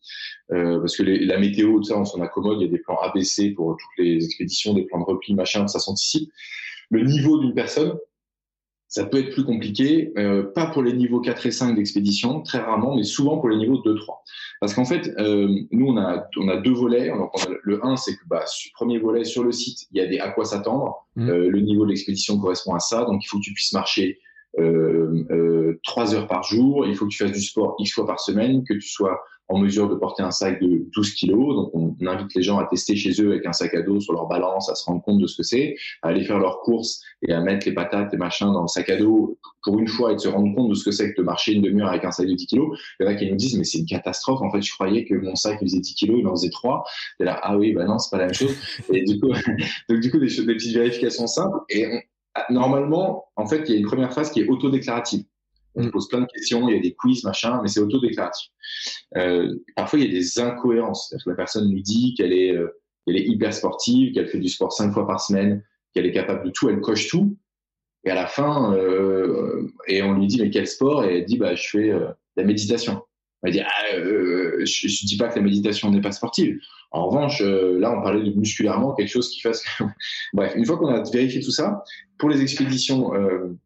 [0.52, 3.76] Euh, parce que la météo, on s'en accommode, il y a des plans ABC pour
[3.76, 6.30] toutes les expéditions, des plans de repli, machin, ça s'anticipe.
[6.90, 7.98] Le niveau d'une personne,
[8.92, 12.58] ça peut être plus compliqué, euh, pas pour les niveaux 4 et 5 d'expédition, très
[12.58, 14.22] rarement, mais souvent pour les niveaux 2, 3.
[14.60, 17.08] Parce qu'en fait, euh, nous, on a, on a deux volets.
[17.08, 20.02] Donc on a, le 1, c'est que, bah, premier volet, sur le site, il y
[20.02, 21.06] a des à quoi s'attendre.
[21.16, 21.30] Mmh.
[21.30, 23.04] Euh, le niveau de l'expédition correspond à ça.
[23.04, 24.20] Donc, il faut que tu puisses marcher
[24.58, 26.84] euh, euh, trois heures par jour.
[26.86, 29.58] Il faut que tu fasses du sport X fois par semaine, que tu sois en
[29.58, 31.54] mesure de porter un sac de 12 kilos.
[31.54, 34.12] Donc, on, invite les gens à tester chez eux avec un sac à dos sur
[34.12, 37.00] leur balance, à se rendre compte de ce que c'est, à aller faire leurs courses
[37.26, 40.12] et à mettre les patates et machins dans le sac à dos pour une fois
[40.12, 42.04] et de se rendre compte de ce que c'est que de marcher une demi-heure avec
[42.04, 42.78] un sac de 10 kilos.
[42.98, 44.42] Il y en a qui nous disent, mais c'est une catastrophe.
[44.42, 46.84] En fait, je croyais que mon sac faisait 10 kilos, il en faisait 3.
[47.20, 48.56] Et là, ah oui, bah non, c'est pas la même chose.
[48.92, 49.28] Et du coup,
[49.88, 51.58] donc, du coup, des, des petites vérifications simples.
[51.68, 51.86] Et
[52.50, 55.24] normalement, en fait, il y a une première phase qui est autodéclarative.
[55.74, 55.90] On mm.
[55.90, 58.48] pose plein de questions, il y a des quiz, machin, mais c'est autodéclaratif.
[59.16, 61.14] Euh, parfois, il y a des incohérences.
[61.26, 62.68] la personne nous dit qu'elle est, euh,
[63.06, 65.62] est hyper sportive, qu'elle fait du sport cinq fois par semaine,
[65.94, 67.36] qu'elle est capable de tout, elle coche tout.
[68.04, 71.04] Et à la fin, euh, et on lui dit mais quel sport?
[71.04, 73.02] Et elle dit bah je fais euh, la méditation.
[73.44, 76.58] Dit ah, euh, je, je dis pas que la méditation n'est pas sportive.
[76.92, 79.64] En revanche, euh, là, on parlait de musculairement quelque chose qui fasse.
[80.32, 81.82] Bref, une fois qu'on a vérifié tout ça,
[82.18, 83.58] pour les expéditions, euh,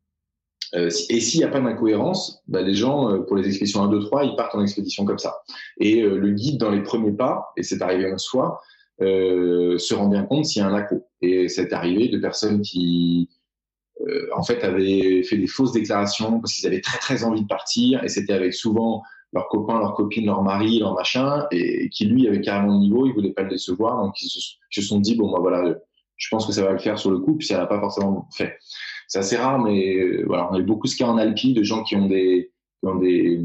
[0.72, 4.24] et s'il n'y a pas d'incohérence, bah, les gens, pour les expéditions 1, 2, 3,
[4.24, 5.42] ils partent en expédition comme ça.
[5.79, 8.61] Et le guide, dans les premiers pas, et c'est arrivé en soi,
[9.00, 11.07] se rend bien compte s'il y a un accro.
[11.22, 13.29] Et c'est arrivé de personnes qui,
[14.35, 18.02] en fait, avaient fait des fausses déclarations parce qu'ils avaient très très envie de partir,
[18.05, 19.02] et c'était avec souvent
[19.33, 23.07] leurs copains, leurs copines, leur mari, leur machin, et qui lui avait carrément le niveau,
[23.07, 25.74] il voulait pas le décevoir, donc ils se, sont dit bon bah voilà,
[26.16, 28.29] je pense que ça va le faire sur le coup, puis ça l'a pas forcément
[28.33, 28.59] fait.
[29.08, 31.62] C'est assez rare, mais euh, voilà, on a eu beaucoup ce cas en Alpi de
[31.62, 33.40] gens qui ont des, qui ont des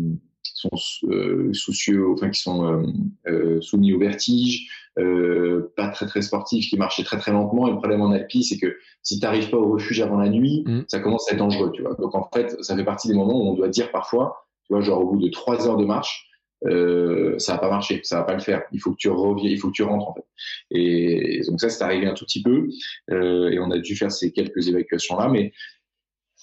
[0.61, 2.83] sont euh, soucieux, enfin qui sont
[3.27, 4.69] euh, soumis au vertige,
[4.99, 7.67] euh, pas très très sportifs, qui marchaient très très lentement.
[7.67, 10.29] Et le problème en Alpi, c'est que si tu n'arrives pas au refuge avant la
[10.29, 10.81] nuit, mmh.
[10.87, 11.95] ça commence à être dangereux, tu vois.
[11.95, 15.01] Donc en fait, ça fait partie des moments où on doit dire parfois, vois, genre
[15.01, 16.29] au bout de trois heures de marche,
[16.65, 18.63] euh, ça va pas marcher, ça va pas le faire.
[18.71, 20.25] Il faut que tu reviennes, il faut que tu rentres en fait.
[20.71, 22.67] Et donc ça, c'est arrivé un tout petit peu,
[23.11, 25.51] euh, et on a dû faire ces quelques évacuations là, mais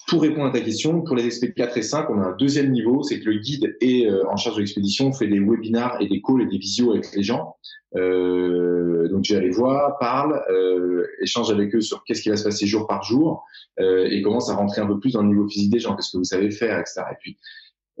[0.07, 2.71] pour répondre à ta question, pour les expéditions 4 et 5, on a un deuxième
[2.71, 6.07] niveau, c'est que le guide est euh, en charge de l'expédition, fait des webinars et
[6.07, 7.55] des calls et des visios avec les gens.
[7.95, 12.43] Euh, donc j'ai les voir, parle, euh, échange avec eux sur qu'est-ce qui va se
[12.43, 13.43] passer jour par jour
[13.79, 16.11] euh, et commence à rentrer un peu plus dans le niveau physique des gens, qu'est-ce
[16.11, 17.01] que vous savez faire, etc.
[17.11, 17.37] Et puis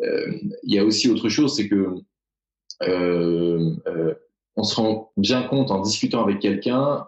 [0.01, 1.95] il y a aussi autre chose, c'est que
[2.81, 7.07] on se rend bien compte en discutant avec quelqu'un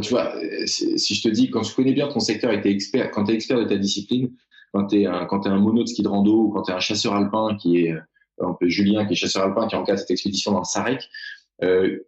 [0.00, 0.34] tu vois,
[0.66, 3.24] si je te dis, quand tu connais bien ton secteur et que es expert, quand
[3.24, 4.32] tu es expert de ta discipline,
[4.72, 6.80] quand tu es un, un mono de ski de rando ou quand tu es un
[6.80, 7.94] chasseur alpin qui est,
[8.40, 11.08] un peu Julien qui est chasseur alpin qui encadre cette expédition dans le Sarek,
[11.62, 12.00] euh,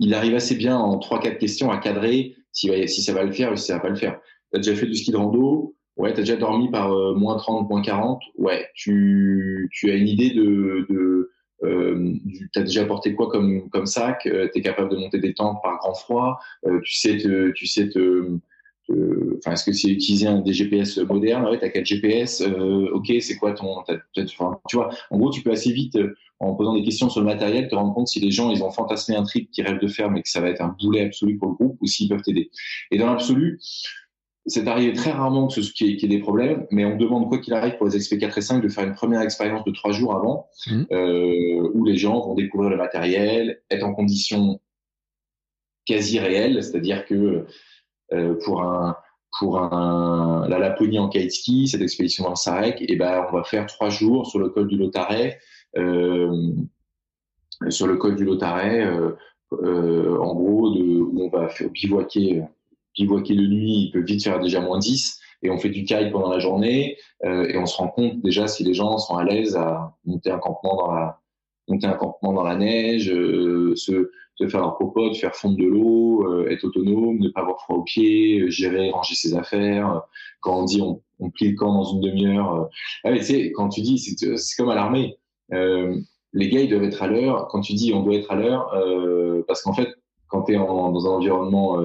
[0.00, 3.56] il arrive assez bien en 3-4 questions à cadrer si, ça va le faire ou
[3.56, 4.18] si ça va pas le faire.
[4.52, 7.14] Tu as déjà fait du ski de rando, ouais, tu as déjà dormi par euh,
[7.14, 11.19] moins 30, moins 40, ouais, tu, as une idée de
[11.62, 12.14] euh,
[12.52, 15.58] tu as déjà porté quoi comme, sac, euh, tu es capable de monter des tentes
[15.62, 18.38] par grand froid, euh, tu sais te, tu sais te,
[19.38, 21.44] enfin, est-ce que c'est utiliser des GPS modernes?
[21.44, 23.82] Ouais, t'as quel GPS euh, Ok, c'est quoi ton,
[24.14, 25.98] tu vois, en gros, tu peux assez vite,
[26.38, 28.70] en posant des questions sur le matériel, te rendre compte si les gens ils ont
[28.70, 31.36] fantasmé un trip qu'ils rêvent de faire, mais que ça va être un boulet absolu
[31.36, 32.50] pour le groupe, ou s'ils peuvent t'aider.
[32.90, 33.60] Et dans l'absolu,
[34.46, 37.52] c'est arrivé très rarement que ce qui ait, des problèmes, mais on demande quoi qu'il
[37.52, 40.14] arrive pour les XP 4 et 5 de faire une première expérience de trois jours
[40.14, 40.82] avant, mmh.
[40.92, 44.60] euh, où les gens vont découvrir le matériel, être en condition
[45.86, 47.46] quasi réelle, c'est-à-dire que
[48.12, 48.96] euh, pour un
[49.38, 53.36] pour un, la Laponie en kite ski, cette expédition le Sarek, et eh ben on
[53.36, 55.38] va faire trois jours sur le col du Lotaret,
[55.76, 56.50] euh,
[57.68, 58.88] sur le col du Lotaret,
[59.52, 62.42] en gros de, où on va faire bivouaquer
[63.00, 66.12] bivouaquer de nuit, il peut vite faire déjà moins 10 et on fait du kite
[66.12, 69.24] pendant la journée euh, et on se rend compte déjà si les gens sont à
[69.24, 74.10] l'aise à monter un campement dans la neige, euh, se,
[74.48, 77.82] faire leur popote, faire fondre de l'eau, euh, être autonome, ne pas avoir froid aux
[77.82, 80.02] pieds, gérer, ranger ses affaires.
[80.40, 82.68] Quand on dit on, on plie le camp dans une demi-heure,
[83.04, 85.18] ah, tu sais, quand tu dis c'est comme à l'armée,
[85.50, 87.48] les gars ils doivent être à l'heure.
[87.48, 88.70] Quand tu dis on doit être à l'heure,
[89.46, 89.88] parce qu'en fait
[90.28, 91.82] quand tu es dans un environnement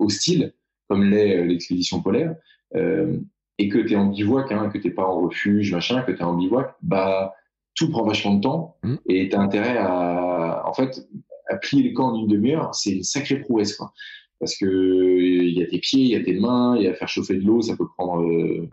[0.00, 0.54] hostile,
[0.88, 2.34] comme l'est euh, l'expédition polaire,
[2.74, 3.16] euh,
[3.58, 6.18] et que tu es en bivouac, hein, que tu pas en refuge, machin, que tu
[6.18, 7.34] es en bivouac, bah,
[7.74, 8.94] tout prend vachement de temps mmh.
[9.06, 11.06] et tu as intérêt à, en fait,
[11.48, 13.92] à plier le camp en une demi-heure, c'est une sacrée prouesse, quoi.
[14.38, 16.94] Parce que il y a tes pieds, il y a tes mains, il y a
[16.94, 18.68] faire chauffer de l'eau, ça peut prendre, euh,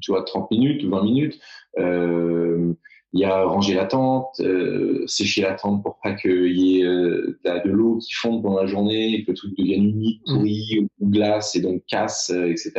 [0.00, 1.40] tu vois, 30 minutes ou 20 minutes.
[1.78, 2.72] Euh,
[3.14, 6.84] il y a ranger la tente, euh, sécher la tente pour pas qu'il y ait
[6.84, 10.34] euh, de l'eau qui fonde pendant la journée, que le truc devienne humide, mm.
[10.34, 12.72] pourri ou glace et donc casse, euh, etc.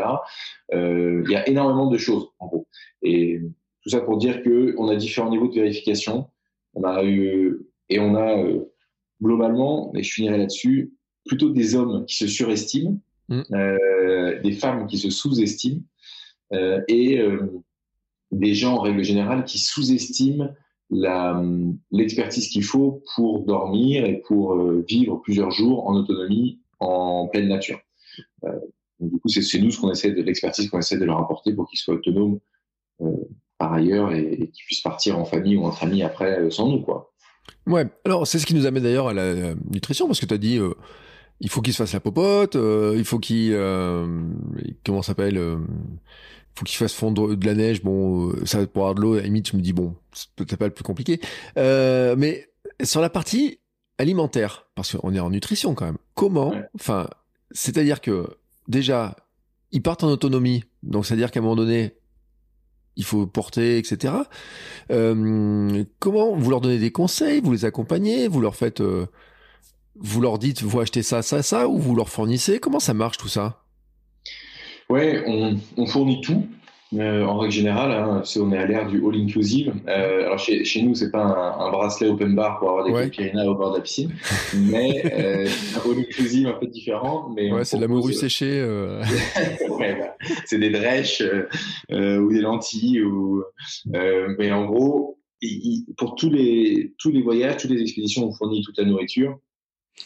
[0.74, 2.68] Euh, il y a énormément de choses en gros.
[3.02, 3.40] Et
[3.82, 6.28] tout ça pour dire que on a différents niveaux de vérification.
[6.74, 8.66] On a eu et on a euh,
[9.24, 10.94] globalement, et je finirai là-dessus,
[11.26, 13.42] plutôt des hommes qui se surestiment, mm.
[14.44, 15.82] des femmes qui se sous-estiment
[16.52, 17.22] et
[18.32, 20.50] des gens en règle générale qui sous-estiment
[20.90, 27.48] l'expertise qu'il faut pour dormir et pour euh, vivre plusieurs jours en autonomie en pleine
[27.48, 27.80] nature.
[28.44, 28.52] Euh,
[29.00, 31.80] du coup, c'est nous ce qu'on essaie l'expertise qu'on essaie de leur apporter pour qu'ils
[31.80, 32.40] soient autonomes
[33.02, 33.12] euh,
[33.58, 37.12] par ailleurs et, qu'ils puissent partir en famille ou entre amis après sans nous, quoi.
[37.68, 37.86] Ouais.
[38.06, 40.60] Alors c'est ce qui nous amène d'ailleurs à la nutrition parce que tu as dit
[41.42, 43.54] il faut qu'ils se fassent la popote, il faut qu'ils
[44.84, 45.40] comment s'appelle
[46.58, 47.84] faut qu'il fasse fondre de la neige.
[47.84, 50.30] Bon, euh, ça pour avoir de l'eau, à la limite, je me dis bon, c'est
[50.36, 51.20] peut-être pas le plus compliqué.
[51.58, 52.50] Euh, mais
[52.84, 53.60] sur la partie
[53.98, 55.98] alimentaire, parce qu'on est en nutrition quand même.
[56.14, 57.08] Comment, enfin,
[57.52, 58.38] c'est-à-dire que
[58.68, 59.16] déjà,
[59.72, 61.96] ils partent en autonomie, donc c'est-à-dire qu'à un moment donné,
[62.96, 64.14] il faut porter, etc.
[64.92, 69.08] Euh, comment vous leur donnez des conseils, vous les accompagnez, vous leur faites, euh,
[69.96, 73.18] vous leur dites, vous achetez ça, ça, ça, ou vous leur fournissez Comment ça marche
[73.18, 73.65] tout ça?
[74.90, 76.46] Ouais, on, on, fournit tout.
[76.94, 79.74] Euh, en règle générale, hein, on est à l'ère du all inclusive.
[79.88, 82.92] Euh, alors chez, chez nous, c'est pas un, un, bracelet open bar pour avoir des
[82.92, 83.48] ouais.
[83.48, 84.14] Au bord de la piscine,
[84.54, 87.34] mais euh, un all inclusive un peu différent.
[87.36, 88.60] Mais ouais, c'est de la morue séchée.
[88.60, 89.02] Euh...
[89.70, 91.24] ouais, bah, c'est des drèches
[91.92, 93.02] euh, ou des lentilles.
[93.02, 93.44] Ou,
[93.88, 95.18] mais en gros,
[95.98, 99.40] pour tous les tous les voyages, toutes les expéditions, on fournit toute la nourriture.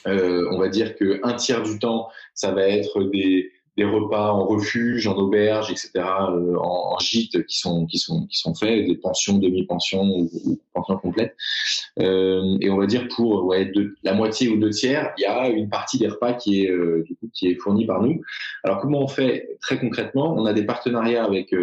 [0.06, 4.46] on va dire que un tiers du temps, ça va être des des repas en
[4.46, 8.86] refuge, en auberge, etc., euh, en, en, gîte qui sont qui sont qui sont faits,
[8.86, 11.36] des pensions, demi-pensions ou, ou, pensions complètes.
[12.00, 15.26] Euh, et on va dire pour ouais de, la moitié ou deux tiers, il y
[15.26, 18.22] a une partie des repas qui est euh, du coup qui est fournie par nous.
[18.66, 20.36] Alors comment on fait très concrètement?
[20.38, 21.56] On a des partenariats avec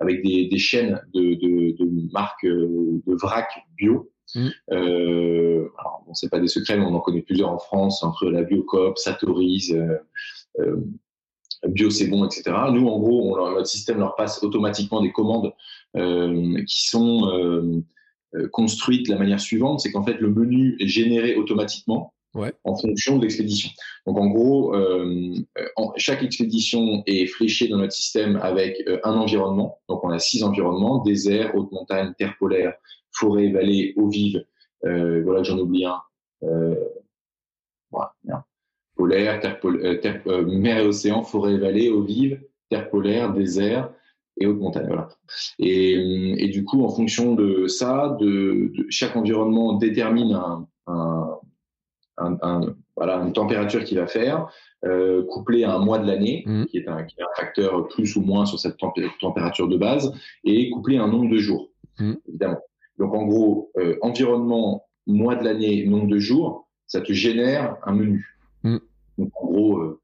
[0.00, 4.10] avec des, des, chaînes de, de, de marques de vrac bio.
[4.34, 4.48] Mmh.
[4.72, 8.30] Euh, alors, bon, c'est pas des secrets, mais on en connaît plusieurs en France, entre
[8.30, 9.74] la Biocop, Satorise,
[10.60, 10.76] euh,
[11.66, 12.44] bio c'est bon, etc.
[12.72, 15.52] Nous, en gros, on notre système leur passe automatiquement des commandes
[15.94, 17.82] qui sont
[18.52, 22.12] construites de la manière suivante, c'est qu'en fait le menu est généré automatiquement
[22.64, 23.70] en fonction de l'expédition.
[24.06, 25.34] Donc en gros, euh,
[25.96, 29.80] chaque expédition est fléchée dans notre système avec euh, un environnement.
[29.88, 32.74] Donc on a six environnements désert, haute montagne, terre polaire,
[33.12, 34.44] forêt, vallée, eau vive.
[34.84, 36.00] Euh, voilà, j'en oublie un.
[36.44, 36.76] Euh,
[38.98, 39.58] Polaire, terre,
[40.02, 43.90] terre mer et océan, forêt, vallée, eau vive, terre polaire, désert
[44.38, 44.88] et haute montagne.
[44.88, 45.08] Voilà.
[45.58, 51.38] Et, et, du coup, en fonction de ça, de, de chaque environnement détermine un, un
[52.18, 54.48] un, voilà, une température qu'il va faire,
[54.84, 56.64] euh, couplé à un mois de l'année, mmh.
[56.66, 58.76] qui, est un, qui est un facteur plus ou moins sur cette
[59.20, 60.12] température de base,
[60.44, 62.12] et couplé à un nombre de jours, mmh.
[62.28, 62.60] évidemment.
[62.98, 67.92] Donc en gros, euh, environnement, mois de l'année, nombre de jours, ça te génère un
[67.92, 68.37] menu.
[69.18, 70.00] Donc en gros, euh,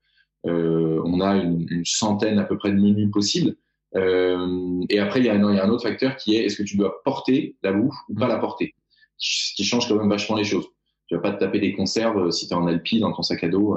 [0.47, 3.57] euh on a une, centaine à peu près de menus possibles.
[3.97, 7.03] Euh, et après, il y, a un, autre facteur qui est est-ce que tu dois
[7.05, 8.75] porter la bouffe ou pas la porter,
[9.19, 10.67] qui change quand même vachement les choses.
[11.07, 13.45] Tu vas pas te taper des conserves si tu es en Alpi dans ton sac
[13.45, 13.77] à dos,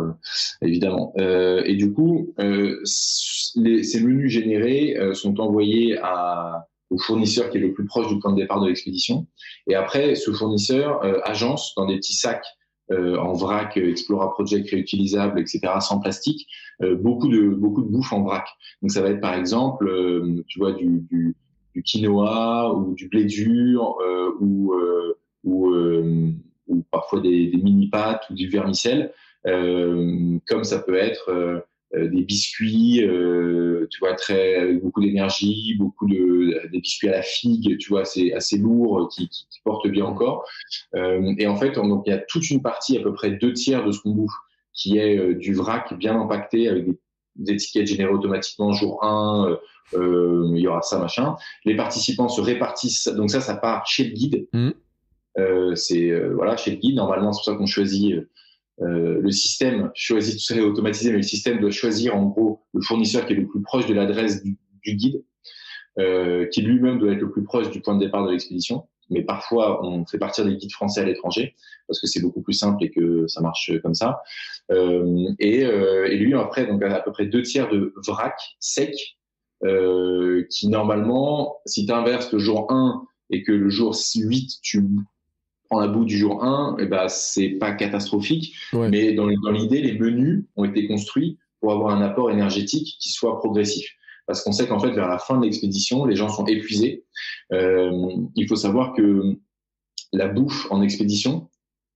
[0.62, 1.14] évidemment.
[1.18, 2.34] Et du coup,
[2.86, 6.00] ces menus générés sont envoyés
[6.90, 9.28] au fournisseur qui est le plus proche du point de départ de l'expédition.
[9.68, 12.48] Et après, ce fournisseur agence dans des petits sacs
[12.92, 16.48] en vrac, Explora Project réutilisable, etc., sans plastique,
[16.82, 18.48] beaucoup de beaucoup de bouffe en vrac.
[18.82, 19.92] Donc ça va être par exemple,
[20.48, 21.36] tu vois, du, du,
[21.74, 23.98] du, quinoa ou du blé dur
[24.40, 24.74] ou
[25.44, 25.76] ou
[26.68, 29.14] ou parfois des, des mini-pâtes ou du vermicelle,
[29.46, 31.62] euh, comme ça peut être euh, euh,
[31.96, 37.22] des biscuits, euh, tu vois, très avec beaucoup d'énergie, beaucoup de des biscuits à la
[37.22, 40.46] figue, tu vois, c'est assez lourd, qui, qui, qui portent bien encore.
[40.96, 43.54] Euh, et en fait, donc il y a toute une partie, à peu près deux
[43.54, 44.36] tiers de ce qu'on bouffe,
[44.74, 47.00] qui est du vrac bien impacté avec des,
[47.38, 49.58] des étiquettes générées automatiquement jour 1.
[49.94, 51.36] Euh, il y aura ça machin.
[51.66, 54.48] Les participants se répartissent, donc ça, ça part chez le guide.
[54.54, 54.72] Mmh.
[55.38, 58.16] Euh, c'est euh, voilà chez le guide normalement c'est pour ça qu'on choisit
[58.82, 62.82] euh, le système choisit tout ça automatisé mais le système doit choisir en gros le
[62.82, 65.24] fournisseur qui est le plus proche de l'adresse du, guide
[66.52, 69.86] qui lui-même doit être le plus proche du point de départ de l'expédition mais parfois
[69.86, 71.56] on fait partir des guides français à l'étranger
[71.88, 74.22] parce que c'est beaucoup plus simple et que ça marche comme ça.
[74.72, 79.18] Euh, et, euh, et, lui après donc à peu près deux tiers de vrac sec
[79.64, 84.84] euh, qui normalement si tu inverses le jour 1 et que le jour 8 tu
[85.70, 88.56] prends la boue du jour 1, et eh ben, c'est pas catastrophique.
[88.74, 93.10] Mais dans, dans l'idée, les menus ont été construits pour avoir un apport énergétique qui
[93.10, 93.90] soit progressif.
[94.26, 97.06] Parce qu'on sait qu'en fait, vers la fin de l'expédition, les gens sont épuisés.
[97.54, 97.92] Euh,
[98.36, 99.38] il faut savoir que
[100.12, 101.50] la bouffe en expédition,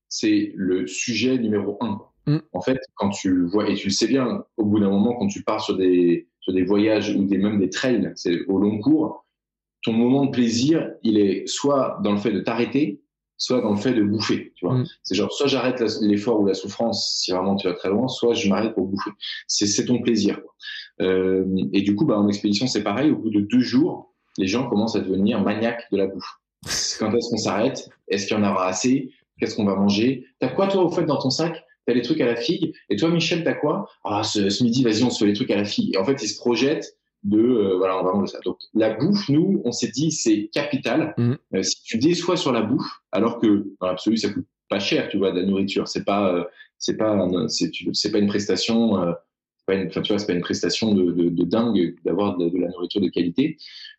[0.07, 2.01] c'est le sujet numéro un.
[2.27, 2.37] Mm.
[2.53, 5.27] En fait, quand tu vois, et tu le sais bien, au bout d'un moment, quand
[5.27, 8.79] tu pars sur des, sur des voyages ou des, même des trails, c'est au long
[8.79, 9.25] cours,
[9.83, 13.00] ton moment de plaisir, il est soit dans le fait de t'arrêter,
[13.41, 14.53] soit dans le fait de bouffer.
[14.55, 14.85] Tu vois, mm.
[15.01, 18.35] c'est genre soit j'arrête l'effort ou la souffrance si vraiment tu vas très loin, soit
[18.35, 19.09] je m'arrête pour bouffer.
[19.47, 20.39] C'est ton plaisir.
[20.41, 20.53] Quoi.
[21.01, 23.09] Euh, et du coup, bah, en expédition, c'est pareil.
[23.09, 26.39] Au bout de deux jours, les gens commencent à devenir maniaques de la bouffe.
[26.99, 27.89] Quand est-ce qu'on s'arrête?
[28.09, 29.11] Est-ce qu'il y en aura assez?
[29.39, 30.27] Qu'est-ce qu'on va manger?
[30.39, 31.65] T'as quoi toi au fait dans ton sac?
[31.87, 32.73] T'as les trucs à la figue?
[32.91, 33.89] Et toi, Michel, t'as quoi?
[34.03, 35.95] Ah, ce, ce midi, vas-y, on se fait les trucs à la figue.
[35.95, 38.95] Et en fait, ils se projettent de euh, voilà on va manger ça donc la
[38.95, 41.33] bouffe nous on s'est dit c'est capital mm.
[41.55, 45.07] euh, si tu déçois sur la bouffe alors que dans l'absolu ça coûte pas cher
[45.09, 46.43] tu vois de la nourriture c'est pas euh,
[46.79, 49.13] c'est pas c'est c'est pas une prestation
[49.67, 52.49] pas une, enfin, tu vois c'est pas une prestation de, de, de dingue d'avoir de,
[52.49, 53.57] de, la nourriture de qualité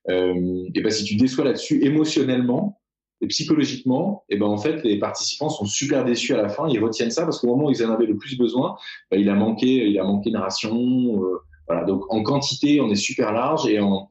[0.08, 2.80] et ben si tu déçois là-dessus émotionnellement
[3.22, 6.66] et psychologiquement, et ben en fait, les participants sont super déçus à la fin.
[6.68, 8.76] Ils retiennent ça parce qu'au moment où ils en avaient le plus besoin,
[9.12, 11.38] ben, il a manqué, il a manqué de ration, euh,
[11.86, 14.08] donc en quantité, on est super large et en,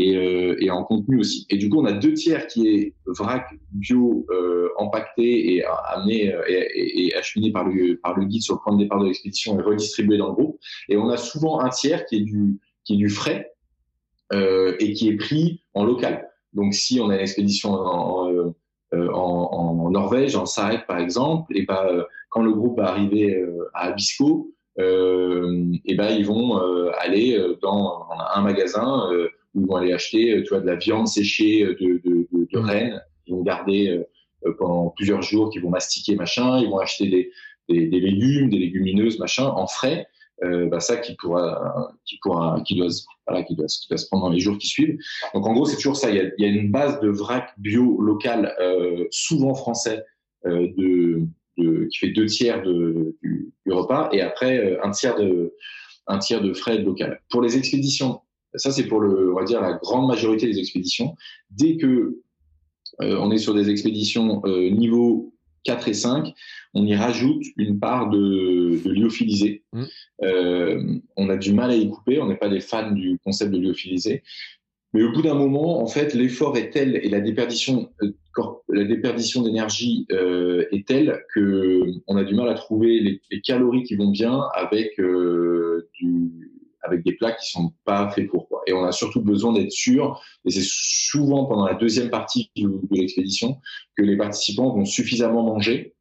[0.00, 1.46] euh, et, en contenu aussi.
[1.50, 6.32] Et du coup, on a deux tiers qui est vrac bio euh, empaqueté et amené
[6.32, 9.58] euh, et, acheminé par le, par le guide sur le point de départ de l'expédition
[9.58, 10.58] et redistribué dans le groupe.
[10.88, 13.52] Et on a souvent un tiers qui est du, qui est du frais
[14.32, 16.28] euh, et qui est pris en local.
[16.52, 18.54] Donc si on a une expédition en, en,
[18.94, 24.48] euh, Norvège, en Sarek par exemple, et ben, quand le groupe va arriver à Abisko,
[24.48, 29.08] euh, et ben ils vont euh, aller euh, dans un magasin
[29.54, 32.58] où ils vont aller acheter tu vois de la viande séchée de, de, de, de
[32.58, 32.64] mmh.
[32.64, 33.02] rennes.
[33.26, 34.02] Ils vont garder
[34.58, 36.58] pendant plusieurs jours qu'ils vont mastiquer machin.
[36.58, 37.30] Ils vont acheter des,
[37.68, 40.06] des, des, légumes des légumineuses machin en frais.
[40.42, 42.88] Euh, bah ça qui pourra qui pourra qui doit
[43.26, 44.98] voilà qui doit qui doit se prendre dans les jours qui suivent.
[45.32, 46.10] Donc en gros c'est toujours ça.
[46.10, 50.04] Il y a, il y a une base de vrac bio local euh, souvent français
[50.46, 51.22] euh, de
[51.58, 55.54] de, qui fait deux tiers de, du, du, repas et après euh, un tiers de,
[56.06, 57.20] un tiers de frais local.
[57.30, 58.20] Pour les expéditions,
[58.54, 61.14] ça c'est pour le, on va dire la grande majorité des expéditions.
[61.50, 62.20] Dès que
[63.00, 65.34] euh, on est sur des expéditions euh, niveau
[65.64, 66.32] 4 et 5,
[66.74, 69.64] on y rajoute une part de, de lyophilisé.
[69.72, 69.84] Mmh.
[70.22, 73.52] Euh, on a du mal à y couper, on n'est pas des fans du concept
[73.52, 74.22] de lyophilisé.
[74.94, 78.12] Mais au bout d'un moment, en fait, l'effort est tel et la déperdition, euh,
[78.68, 83.40] la déperdition d'énergie euh, est telle que on a du mal à trouver les, les
[83.40, 86.30] calories qui vont bien avec euh, du,
[86.84, 88.62] avec des plats qui sont pas faits pour quoi.
[88.66, 92.70] Et on a surtout besoin d'être sûr, et c'est souvent pendant la deuxième partie de,
[92.90, 93.58] l'expédition
[93.96, 95.94] que les participants vont suffisamment manger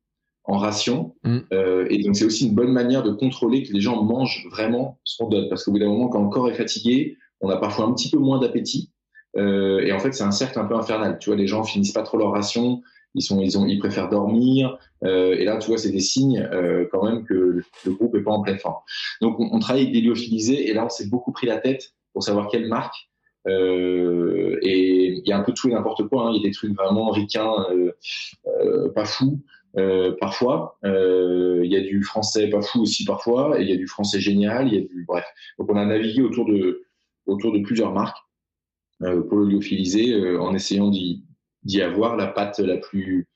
[0.44, 1.16] en ration.
[1.24, 1.40] Mm.
[1.54, 5.00] Euh, et donc c'est aussi une bonne manière de contrôler que les gens mangent vraiment
[5.04, 7.58] ce qu'on donne, parce qu'au bout d'un moment, quand le corps est fatigué, on a
[7.58, 8.92] parfois un petit peu moins d'appétit.
[9.38, 11.18] Euh, et en fait, c'est un cercle un peu infernal.
[11.20, 12.82] Tu vois, les gens finissent pas trop leur ration,
[13.16, 14.78] ils sont, ils ont, ils préfèrent dormir.
[15.04, 18.24] Euh, et là, tu vois, c'est des signes euh, quand même que le, groupe est
[18.24, 18.82] pas en pleine forme.
[19.22, 22.24] Donc, on, travaille avec des lyophilisés, et là, on s'est beaucoup pris la tête pour
[22.24, 22.96] savoir quelle marque.
[23.48, 26.28] Euh, et il y a un peu tout et n'importe quoi.
[26.28, 26.32] Hein.
[26.34, 27.92] Il y a des trucs vraiment ricains, euh,
[28.48, 29.42] euh, pas fous.
[30.20, 33.88] Parfois, il y a du français pas fou aussi parfois, et il y a du
[33.88, 35.26] français génial, il y a du bref.
[35.58, 36.84] Donc on a navigué autour de
[37.26, 38.18] autour de plusieurs marques
[39.00, 43.28] pour le lyophilisé en essayant d'y avoir la pâte la plus,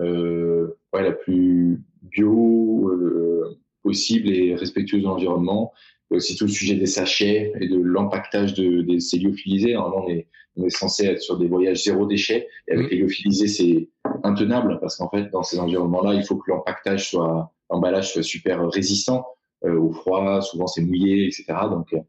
[0.00, 5.72] euh, ouais, la plus bio euh, possible et respectueuse de l'environnement.
[6.10, 9.72] Aussi tout le sujet des sachets et de l'empactage de, des ces lyophilisés.
[9.72, 12.48] Normalement, on est, on est censé être sur des voyages zéro déchet.
[12.68, 12.90] Et avec mmh.
[12.90, 13.88] les lyophilisés, c'est
[14.22, 18.68] intenable parce qu'en fait, dans ces environnements-là, il faut que l'empactage soit, l'emballage soit super
[18.68, 19.26] résistant
[19.64, 20.42] euh, au froid.
[20.42, 21.46] Souvent, c'est mouillé, etc.
[21.70, 22.00] Donc, euh,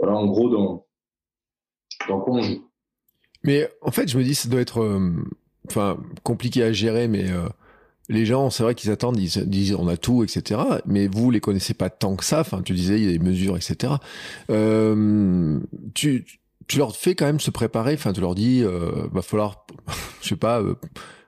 [0.00, 0.86] voilà, en gros, dans,
[2.08, 2.64] dans quoi on joue.
[3.44, 5.12] Mais en fait, je me dis, ça doit être euh,
[5.68, 7.48] enfin compliqué à gérer, mais euh,
[8.10, 10.60] les gens, c'est vrai qu'ils attendent, ils disent on a tout, etc.
[10.84, 12.40] Mais vous les connaissez pas tant que ça.
[12.40, 13.94] Enfin, tu disais il y a des mesures, etc.
[14.50, 15.60] Euh,
[15.94, 16.26] tu,
[16.66, 17.94] tu leur fais quand même se préparer.
[17.94, 19.64] Enfin, tu leur dis, euh, va falloir,
[20.22, 20.74] je sais pas, euh,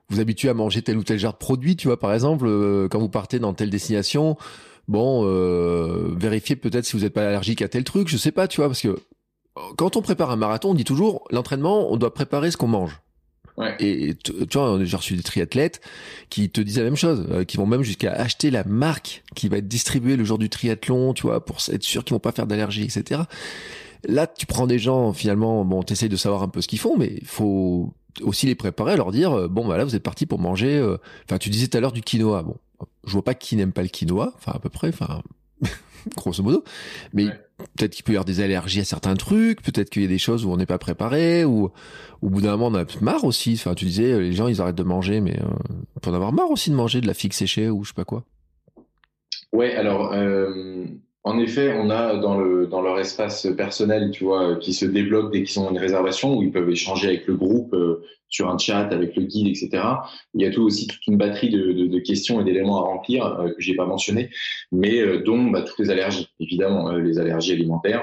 [0.08, 2.46] vous habituer à manger tel ou tel genre de produit, tu vois, par exemple,
[2.90, 4.36] quand vous partez dans telle destination.
[4.88, 5.24] Bon,
[6.16, 8.68] vérifiez peut-être si vous n'êtes pas allergique à tel truc, je sais pas, tu vois,
[8.68, 8.98] parce que
[9.76, 13.00] quand on prépare un marathon, on dit toujours l'entraînement, on doit préparer ce qu'on mange.
[13.58, 13.76] Ouais.
[13.80, 15.82] Et tu vois, j'ai reçu des triathlètes
[16.30, 19.48] qui te disent la même chose, euh, qui vont même jusqu'à acheter la marque qui
[19.48, 22.32] va être distribuée le jour du triathlon, tu vois, pour être sûr qu'ils vont pas
[22.32, 23.22] faire d'allergie, etc.
[24.08, 26.96] Là, tu prends des gens, finalement, bon, t'essayes de savoir un peu ce qu'ils font,
[26.96, 30.24] mais il faut aussi les préparer, leur dire, euh, bon, bah là, vous êtes parti
[30.24, 30.96] pour manger, euh,
[31.28, 32.42] enfin, tu disais tout à l'heure du quinoa.
[32.42, 32.56] Bon,
[33.04, 35.22] je vois pas qui n'aime pas le quinoa, enfin, à peu près, enfin,
[36.16, 36.64] grosso modo.
[37.12, 37.26] Mais
[37.76, 40.18] peut-être qu'il peut y avoir des allergies à certains trucs, peut-être qu'il y a des
[40.18, 41.70] choses où on n'est pas préparé, ou
[42.20, 43.54] au bout d'un moment on a marre aussi.
[43.54, 45.46] Enfin, tu disais, les gens ils arrêtent de manger, mais euh,
[45.96, 47.94] on peut en avoir marre aussi de manger de la figue séchée ou je sais
[47.94, 48.24] pas quoi.
[49.52, 50.86] Ouais, alors euh,
[51.24, 55.32] en effet, on a dans, le, dans leur espace personnel, tu vois, qui se débloque
[55.32, 58.02] dès qu'ils ont une réservation, où ils peuvent échanger avec le groupe euh,
[58.32, 59.84] sur un chat, avec le guide, etc.
[60.34, 62.88] Il y a tout aussi toute une batterie de, de, de questions et d'éléments à
[62.88, 64.30] remplir euh, que j'ai pas mentionné,
[64.72, 68.02] mais euh, dont bah, toutes les allergies, évidemment, euh, les allergies alimentaires,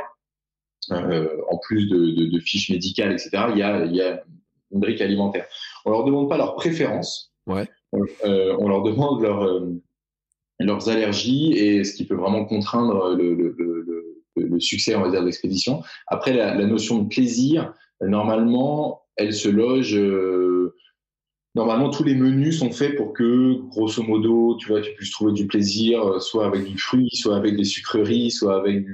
[0.92, 3.30] en plus de, de, fiches médicales, etc.
[3.52, 4.24] Il y a, il y a
[4.72, 5.46] une brique alimentaire.
[5.86, 7.32] On leur demande pas leur préférence.
[7.46, 7.68] Ouais.
[7.92, 9.62] on leur demande leur
[10.60, 13.56] leurs allergies et ce qui peut vraiment contraindre le,
[14.60, 15.84] succès, on va dire, de l'expédition.
[16.08, 19.96] Après, la, notion de plaisir, normalement, elle se loge.
[19.96, 20.76] Euh,
[21.56, 25.34] normalement, tous les menus sont faits pour que, grosso modo, tu vois, tu puisses trouver
[25.34, 28.86] du plaisir, euh, soit avec du fruit, soit avec des sucreries, soit avec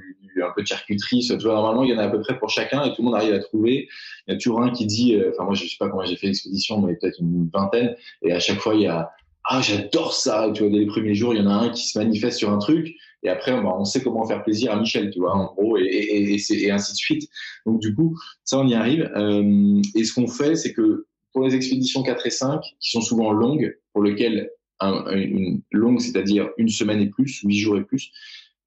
[0.41, 1.23] un peu de charcuterie.
[1.23, 3.01] Soit, tu vois, normalement, il y en a à peu près pour chacun et tout
[3.01, 3.87] le monde arrive à trouver.
[4.27, 6.15] Il y a toujours un qui dit, euh, enfin, moi, je sais pas comment j'ai
[6.15, 7.95] fait l'expédition, mais peut-être une vingtaine.
[8.21, 9.11] Et à chaque fois, il y a
[9.47, 11.87] ah j'adore ça tu vois dès les premiers jours il y en a un qui
[11.87, 15.19] se manifeste sur un truc et après on sait comment faire plaisir à Michel tu
[15.19, 17.29] vois en gros et, et, et, et ainsi de suite.
[17.65, 19.11] Donc du coup ça on y arrive.
[19.15, 23.01] Euh, et ce qu'on fait c'est que pour les expéditions 4 et 5 qui sont
[23.01, 27.83] souvent longues pour lesquelles un, une longue c'est-à-dire une semaine et plus huit jours et
[27.83, 28.11] plus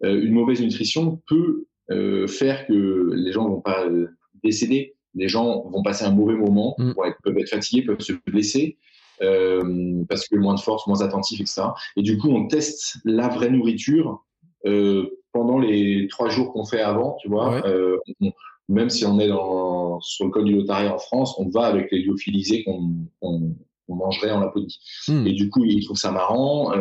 [0.05, 4.09] euh, une mauvaise nutrition peut euh, faire que les gens vont pas euh,
[4.45, 4.95] décéder.
[5.15, 6.93] Les gens vont passer un mauvais moment, mmh.
[7.25, 8.77] peuvent être fatigués, peuvent se blesser,
[9.23, 11.63] euh, parce que moins de force, moins attentif, etc.
[11.97, 14.25] Et du coup, on teste la vraie nourriture
[14.67, 17.67] euh, pendant les trois jours qu'on fait avant, tu vois.
[17.67, 17.99] Euh,
[18.69, 21.91] même si on est dans, sur le col du Lotariat en France, on va avec
[21.91, 22.91] les lyophilisés qu'on
[23.23, 23.55] on,
[23.89, 24.79] on mangerait en Laponie.
[25.09, 25.27] Hmm.
[25.27, 26.73] Et du coup, ils trouvent ça marrant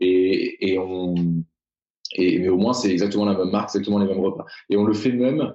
[0.00, 1.14] et, et on
[2.16, 4.44] et mais au moins c'est exactement la même marque, exactement les mêmes repas.
[4.70, 5.54] Et on le fait même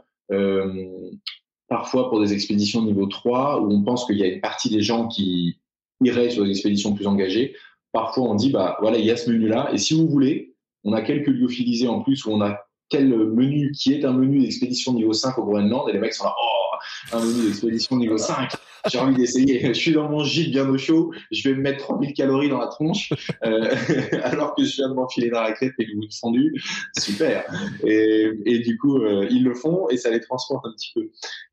[1.68, 4.82] parfois pour des expéditions niveau 3 où on pense qu'il y a une partie des
[4.82, 5.59] gens qui
[6.04, 7.56] irait sur des expéditions plus engagées,
[7.92, 10.56] parfois on dit bah voilà il y a ce menu là et si vous voulez
[10.84, 14.40] on a quelques lyophilisés en plus où on a quel menu qui est un menu
[14.40, 18.18] d'expédition niveau 5 au Groenland et les mecs sont là oh un menu d'expédition niveau
[18.18, 18.50] 5
[18.88, 19.60] j'ai envie d'essayer.
[19.68, 21.12] Je suis dans mon gîte bien au chaud.
[21.32, 23.12] Je vais me mettre 3000 calories dans la tronche
[23.44, 23.76] euh,
[24.24, 26.54] alors que je viens de m'enfiler dans la crête et le goût fondu
[26.98, 27.44] super.
[27.86, 31.10] Et, et du coup euh, ils le font et ça les transporte un petit peu.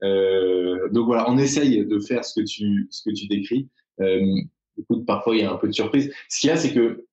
[0.06, 3.68] Euh, donc voilà on essaye de faire ce que tu ce que tu décris
[3.98, 7.06] écoute parfois il y a un peu de surprise ce qu'il y a c'est que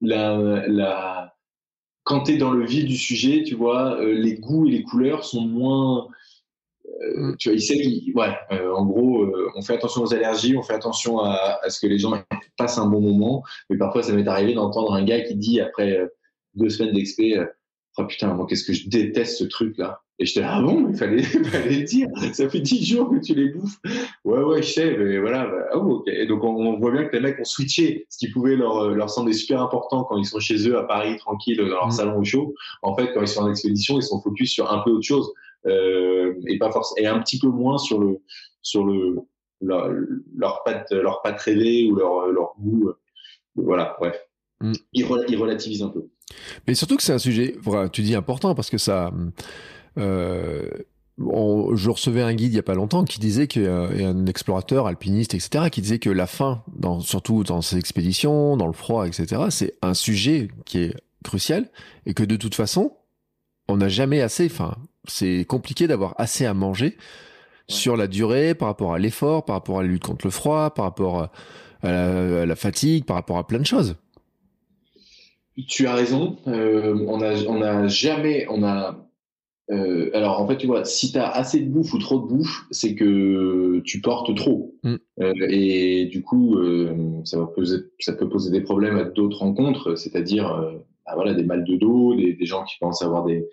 [0.00, 1.34] la, la
[2.08, 4.82] quand tu es dans le vif du sujet, tu vois, euh, les goûts et les
[4.82, 6.08] couleurs sont moins.
[7.02, 7.36] Euh, mm.
[7.36, 11.20] tu vois, il ouais, euh, en gros, on fait attention aux allergies, on fait attention
[11.20, 12.14] à, à, ce que les gens
[12.56, 13.44] passent un bon moment.
[13.68, 16.00] Mais parfois, ça m'est arrivé d'entendre un gars qui dit après
[16.54, 17.44] deux semaines d'expé,
[17.98, 20.00] oh putain, moi, qu'est-ce que je déteste ce truc-là.
[20.20, 22.08] Et j'étais là, ah bon, il fallait, fallait le dire.
[22.32, 23.78] Ça fait dix jours que tu les bouffes.
[24.24, 25.46] Ouais, ouais, je sais, mais voilà.
[25.46, 26.08] Bah, oh, ok.
[26.08, 29.10] Et donc, on, voit bien que les mecs ont switché ce qui pouvait leur, leur
[29.10, 31.92] sembler super important quand ils sont chez eux à Paris, tranquille, dans leur mmh.
[31.92, 32.54] salon au chaud.
[32.82, 35.32] En fait, quand ils sont en expédition, ils sont focus sur un peu autre chose.
[35.66, 38.18] Euh, et pas forcément, et un petit peu moins sur le,
[38.62, 39.16] sur le,
[39.60, 39.88] leur,
[40.36, 42.92] leur patte, leur patte rêvée ou leur, leur goût.
[43.54, 44.16] Voilà, bref.
[44.60, 44.72] Mmh.
[44.94, 46.08] Ils, ils relativisent un peu.
[46.66, 47.56] Mais surtout que c'est un sujet,
[47.92, 49.12] tu dis important parce que ça,
[49.98, 50.68] euh,
[51.18, 54.26] je recevais un guide il y a pas longtemps qui disait qu'il y a un
[54.26, 58.72] explorateur, alpiniste, etc., qui disait que la faim, dans, surtout dans ces expéditions, dans le
[58.72, 60.94] froid, etc., c'est un sujet qui est
[61.24, 61.68] crucial
[62.06, 62.92] et que de toute façon,
[63.68, 64.46] on n'a jamais assez.
[64.46, 64.76] Enfin,
[65.08, 66.96] c'est compliqué d'avoir assez à manger
[67.68, 70.70] sur la durée, par rapport à l'effort, par rapport à la lutte contre le froid,
[70.70, 71.30] par rapport
[71.82, 73.96] à la, fatigue, par rapport à plein de choses.
[75.66, 76.38] Tu as raison.
[76.46, 79.07] Euh, on a, on a jamais, on a
[79.70, 82.26] euh, alors en fait, tu vois, si tu as assez de bouffe ou trop de
[82.26, 84.74] bouffe, c'est que tu portes trop.
[84.82, 84.96] Mm.
[85.20, 89.38] Euh, et du coup, euh, ça, va poser, ça peut poser des problèmes à d'autres
[89.38, 90.72] rencontres, c'est-à-dire euh,
[91.04, 93.46] bah, voilà, des mal de dos, des, des, gens qui pensent avoir des...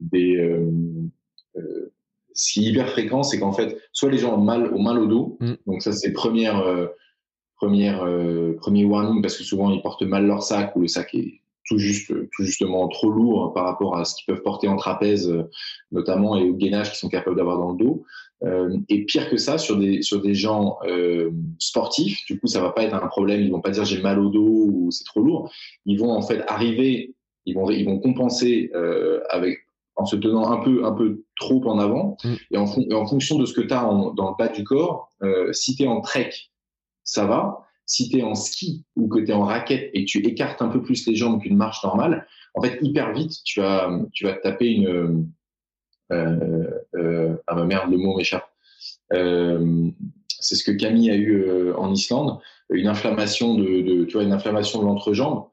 [0.00, 0.70] des euh,
[2.34, 4.98] ce qui est hyper fréquent, c'est qu'en fait, soit les gens ont mal, ont mal
[4.98, 5.52] au dos, mm.
[5.66, 6.64] donc ça c'est première,
[7.56, 8.06] première,
[8.58, 11.41] premier warning, parce que souvent ils portent mal leur sac ou le sac est
[11.72, 15.30] tout juste, tout justement trop lourd par rapport à ce qu'ils peuvent porter en trapèze,
[15.30, 15.44] euh,
[15.90, 18.04] notamment, et au gainage qu'ils sont capables d'avoir dans le dos.
[18.44, 22.60] Euh, et pire que ça, sur des sur des gens euh, sportifs, du coup, ça
[22.60, 23.40] va pas être un problème.
[23.40, 25.50] Ils vont pas dire j'ai mal au dos ou c'est trop lourd.
[25.86, 27.14] Ils vont en fait arriver,
[27.46, 29.60] ils vont ils vont compenser euh, avec
[29.94, 32.16] en se tenant un peu un peu trop en avant.
[32.24, 32.34] Mm.
[32.50, 35.10] Et, en, en, fonction de ce que tu as dans le bas du corps,
[35.52, 36.32] si tu es en trek,
[37.04, 40.18] ça va si tu es en ski ou que tu es en raquette et tu
[40.26, 43.90] écartes un peu plus les jambes qu'une marche normale, en fait, hyper vite, tu vas,
[44.12, 45.30] tu vas taper une.
[46.12, 48.48] Euh, euh, ah ma merde, le mot m'échappe.
[49.12, 49.88] Euh,
[50.40, 53.64] c'est ce que Camille a eu en Islande, une inflammation de,
[54.04, 55.46] de, une inflammation de l'entrejambe.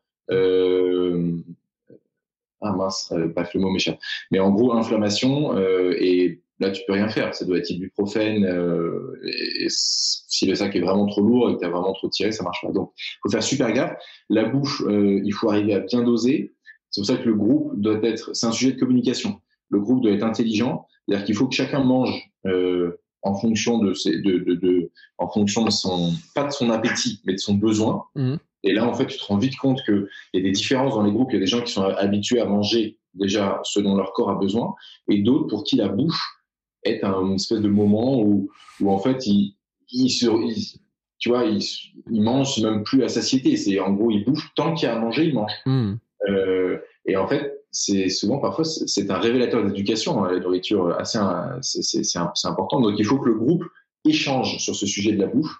[2.61, 3.99] Ah mince, bref, le mot m'échappe.
[4.31, 7.33] Mais en gros, inflammation et là tu peux rien faire.
[7.33, 8.45] Ça doit être ibuprofène.
[8.45, 12.09] Euh, et, si le sac est vraiment trop lourd et que tu as vraiment trop
[12.09, 12.71] tiré, ça marche pas.
[12.71, 13.93] Donc, il faut faire super gaffe.
[14.29, 16.53] La bouche, euh, il faut arriver à bien doser.
[16.91, 18.35] C'est pour ça que le groupe doit être.
[18.35, 19.41] C'est un sujet de communication.
[19.69, 20.85] Le groupe doit être intelligent.
[21.07, 25.27] C'est-à-dire qu'il faut que chacun mange euh, en fonction de, ses, de, de, de, en
[25.27, 28.03] fonction de son, pas de son appétit, mais de son besoin.
[28.15, 28.35] Mmh.
[28.63, 31.03] Et là, en fait, tu te rends vite compte qu'il y a des différences dans
[31.03, 31.29] les groupes.
[31.31, 34.29] Il y a des gens qui sont habitués à manger déjà ce dont leur corps
[34.29, 34.75] a besoin,
[35.09, 36.38] et d'autres pour qui la bouche
[36.85, 38.49] être un espèce de moment où,
[38.79, 39.55] où en fait, il,
[39.91, 40.27] il, se,
[41.17, 41.61] tu vois, il,
[42.11, 43.57] il, mange même plus à satiété.
[43.57, 45.51] C'est en gros, il bouffe tant qu'il y a à manger, il mange.
[45.65, 45.95] Hmm.
[46.27, 51.19] Euh, et en fait, c'est souvent parfois c'est un révélateur d'éducation hein, la nourriture assez
[51.61, 52.81] c'est important.
[52.81, 53.63] Donc il faut que le groupe
[54.05, 55.55] échange sur ce sujet de la bouffe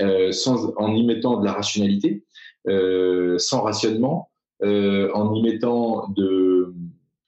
[0.00, 2.24] euh, sans en y mettant de la rationalité,
[2.66, 4.30] euh, sans rationnement,
[4.62, 6.51] euh, en y mettant de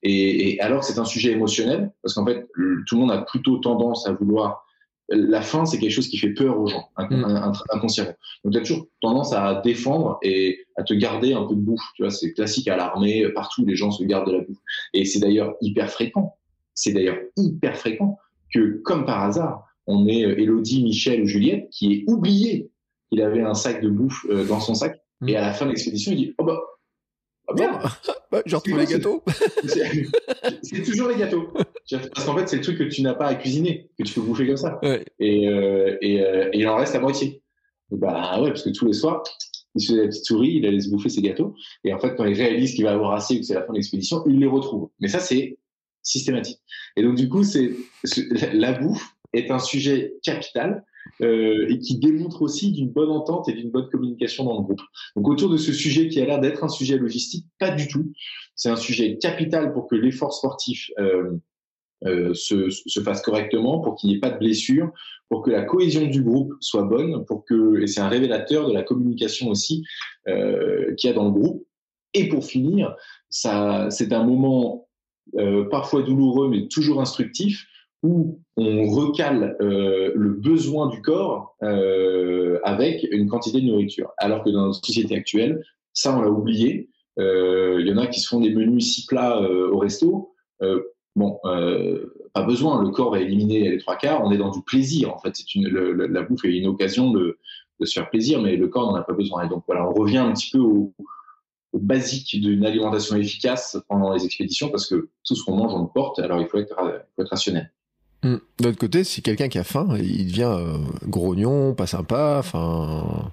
[0.05, 2.47] et, et alors c'est un sujet émotionnel, parce qu'en fait,
[2.87, 4.65] tout le monde a plutôt tendance à vouloir.
[5.09, 7.53] La faim, c'est quelque chose qui fait peur aux gens, mm.
[7.73, 8.15] inconsciemment.
[8.43, 11.85] Donc, tu as toujours tendance à défendre et à te garder un peu de bouffe.
[11.95, 14.57] Tu vois, c'est classique à l'armée, partout, les gens se gardent de la bouffe.
[14.95, 16.37] Et c'est d'ailleurs hyper fréquent.
[16.75, 18.19] C'est d'ailleurs hyper fréquent
[18.53, 22.71] que, comme par hasard, on ait Elodie, Michel ou Juliette qui est oublié
[23.11, 25.03] qu'il avait un sac de bouffe euh, dans son sac.
[25.21, 25.29] Mm.
[25.29, 26.59] Et à la fin de l'expédition, il dit Oh bah,
[27.49, 27.79] ah bien
[28.31, 29.23] bah, J'ai retrouvé les gâteaux.
[30.63, 31.53] C'est toujours les gâteaux.
[31.91, 34.23] Parce qu'en fait, c'est le truc que tu n'as pas à cuisiner, que tu peux
[34.23, 34.81] bouffer comme ça.
[35.19, 37.43] Et, euh, et, euh, et, il en reste à moitié.
[37.91, 39.23] bah ouais, parce que tous les soirs,
[39.75, 41.55] il se fait la petite souris, il allait se bouffer ses gâteaux.
[41.85, 43.73] Et en fait, quand il réalise qu'il va avoir assez ou que c'est la fin
[43.73, 44.91] de l'expédition, il les retrouve.
[45.01, 45.59] Mais ça, c'est
[46.03, 46.61] systématique.
[46.97, 47.73] Et donc, du coup, c'est
[48.53, 50.85] la bouffe est un sujet capital
[51.21, 54.81] euh, et qui démontre aussi d'une bonne entente et d'une bonne communication dans le groupe.
[55.17, 58.13] Donc autour de ce sujet qui a l'air d'être un sujet logistique, pas du tout.
[58.57, 61.33] C'est un sujet capital pour que l'effort sportif euh,
[62.05, 64.91] euh, se, se, fasse correctement, pour qu'il n'y ait pas de blessures,
[65.29, 68.73] pour que la cohésion du groupe soit bonne, pour que et c'est un révélateur de
[68.73, 69.85] la communication aussi
[70.27, 71.67] qu'il y a dans le groupe.
[72.13, 72.95] Et pour finir,
[73.31, 74.89] ça c'est un moment
[75.71, 77.67] parfois douloureux mais toujours instructif
[78.05, 84.13] où on recale euh, le besoin du corps euh, avec une quantité de nourriture.
[84.19, 86.91] Alors que dans notre société actuelle, ça on l'a oublié.
[87.19, 90.35] Euh, il y en a qui se font des menus si plats au resto.
[91.17, 92.83] Bon, pas besoin.
[92.83, 94.23] Le corps va éliminer les trois quarts.
[94.23, 95.15] On est dans du plaisir.
[95.15, 97.39] En fait, la bouffe est une occasion de,
[97.81, 99.45] se faire plaisir, mais le corps n'en a pas besoin.
[99.45, 100.93] Et donc voilà, on revient un petit peu au,
[101.73, 105.89] basique d'une alimentation efficace pendant les expéditions parce que tout ce qu'on mange on le
[105.89, 106.19] porte.
[106.21, 106.77] Alors il faut être
[107.19, 107.73] rationnel.
[108.25, 108.37] Mmh.
[108.59, 113.31] D'un autre côté, si quelqu'un qui a faim, il devient euh, grognon, pas sympa, enfin.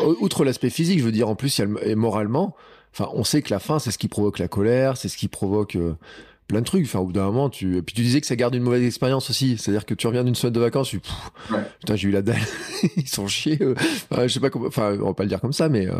[0.00, 2.54] Outre l'aspect physique, je veux dire, en plus, et moralement,
[2.94, 5.26] enfin, on sait que la faim, c'est ce qui provoque la colère, c'est ce qui
[5.26, 5.94] provoque euh,
[6.46, 6.84] plein de trucs.
[6.84, 7.78] Enfin, au bout d'un moment, tu.
[7.78, 9.58] Et puis tu disais que ça garde une mauvaise expérience aussi.
[9.58, 11.00] C'est-à-dire que tu reviens d'une semaine de vacances, tu.
[11.00, 11.58] Pff, ouais.
[11.80, 12.36] Putain, j'ai eu la dalle.
[12.96, 13.58] Ils sont chiés.
[13.60, 13.74] Euh.
[14.08, 14.68] Enfin, je sais pas comment.
[14.68, 15.88] Enfin, on va pas le dire comme ça, mais.
[15.88, 15.94] Euh...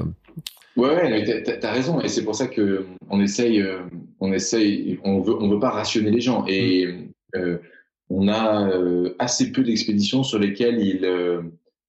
[0.77, 2.01] Ouais, ouais, t'as as raison.
[2.01, 3.81] Et c'est pour ça que on essaye, euh,
[4.21, 6.45] on essaye, on veut, on veut pas rationner les gens.
[6.47, 6.87] Et
[7.35, 7.59] mmh
[8.11, 11.43] on a euh, assez peu d'expéditions sur lesquelles il euh,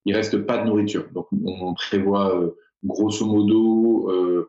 [0.04, 1.06] il reste pas de nourriture.
[1.14, 4.46] Donc on prévoit euh, grosso modo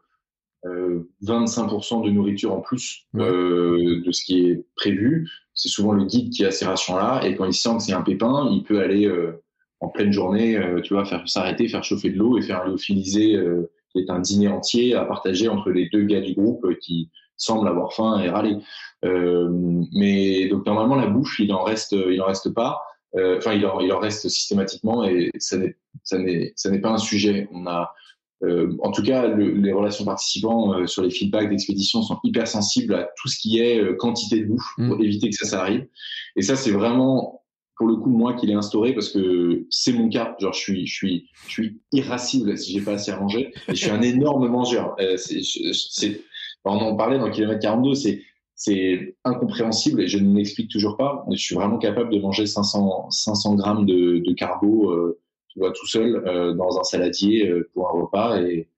[1.24, 5.30] 25% de nourriture en plus de ce qui est prévu.
[5.54, 8.04] C'est souvent le guide qui a ces rations-là et quand il sent que c'est un
[8.04, 9.12] pépin, il peut aller
[9.80, 13.38] en pleine journée, tu vois, faire s'arrêter, faire chauffer de l'eau et faire un lyophilisé
[13.92, 17.10] qui est un dîner entier à partager entre les deux gars du groupe qui
[17.42, 18.58] semblent avoir faim et râler.
[19.04, 19.50] Euh,
[19.94, 22.82] mais donc normalement la bouche, il en reste, il en reste pas.
[23.16, 26.80] Euh, enfin, il en, il en reste systématiquement et ça n'est, ça n'est, ça n'est
[26.80, 27.50] pas un sujet.
[27.52, 27.94] On a,
[28.44, 32.48] euh, en tout cas, le, les relations participants euh, sur les feedbacks d'expédition sont hyper
[32.48, 35.04] sensibles à tout ce qui est euh, quantité de bouffe pour mmh.
[35.04, 35.86] éviter que ça, ça arrive.
[36.36, 37.42] Et ça, c'est vraiment
[37.82, 40.36] pour le coup moi qui l'ai instauré parce que c'est mon cas.
[40.40, 43.52] Genre, je suis, je suis, je suis irascible si j'ai pas assez à manger.
[43.68, 44.96] Et je suis un énorme mangeur.
[45.00, 46.22] Euh, c'est,
[46.66, 47.96] on en parlait dans Kilomètre 42.
[47.96, 48.22] C'est
[48.54, 51.26] c'est incompréhensible et je ne m'explique toujours pas.
[51.32, 55.18] Je suis vraiment capable de manger 500, 500 grammes de, de carbo, euh,
[55.58, 58.70] tout seul euh, dans un saladier euh, pour un repas et,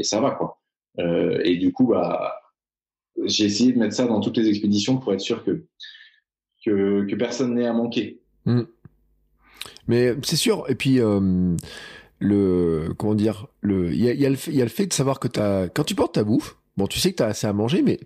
[0.00, 0.60] ça va quoi.
[0.98, 2.34] Et du coup, bah,
[3.24, 7.66] j'ai essayé de mettre ça dans toutes les expéditions pour être sûr que personne n'ait
[7.66, 8.22] à manquer.
[8.46, 8.62] Mmh.
[9.86, 10.64] Mais c'est sûr.
[10.68, 11.00] Et puis
[12.18, 15.28] comment dire, il y a, le fait de savoir que
[15.68, 17.98] quand tu portes ta bouffe, bon, tu sais que tu as assez à manger, mais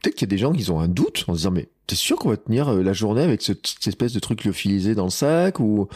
[0.00, 1.96] peut-être qu'il y a des gens qui ont un doute en se disant mais t'es
[1.96, 5.04] sûr qu'on va tenir euh, la journée avec ce, cette espèce de truc lyophilisé dans
[5.04, 5.88] le sac ou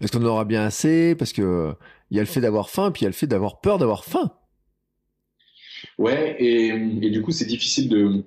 [0.00, 1.14] est-ce qu'on en aura bien assez?
[1.14, 1.74] Parce que
[2.10, 3.78] il y a le fait d'avoir faim puis il y a le fait d'avoir peur
[3.78, 4.32] d'avoir faim.
[5.98, 8.24] Ouais et, et du coup c'est difficile de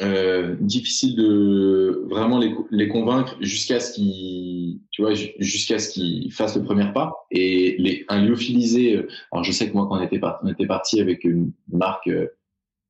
[0.00, 6.30] euh, difficile de vraiment les, les convaincre jusqu'à ce qu'ils tu vois jusqu'à ce qu'ils
[6.32, 9.98] fassent le premier pas et les un lyophilisé euh, alors je sais que moi quand
[9.98, 12.10] on était parti on était parti avec une marque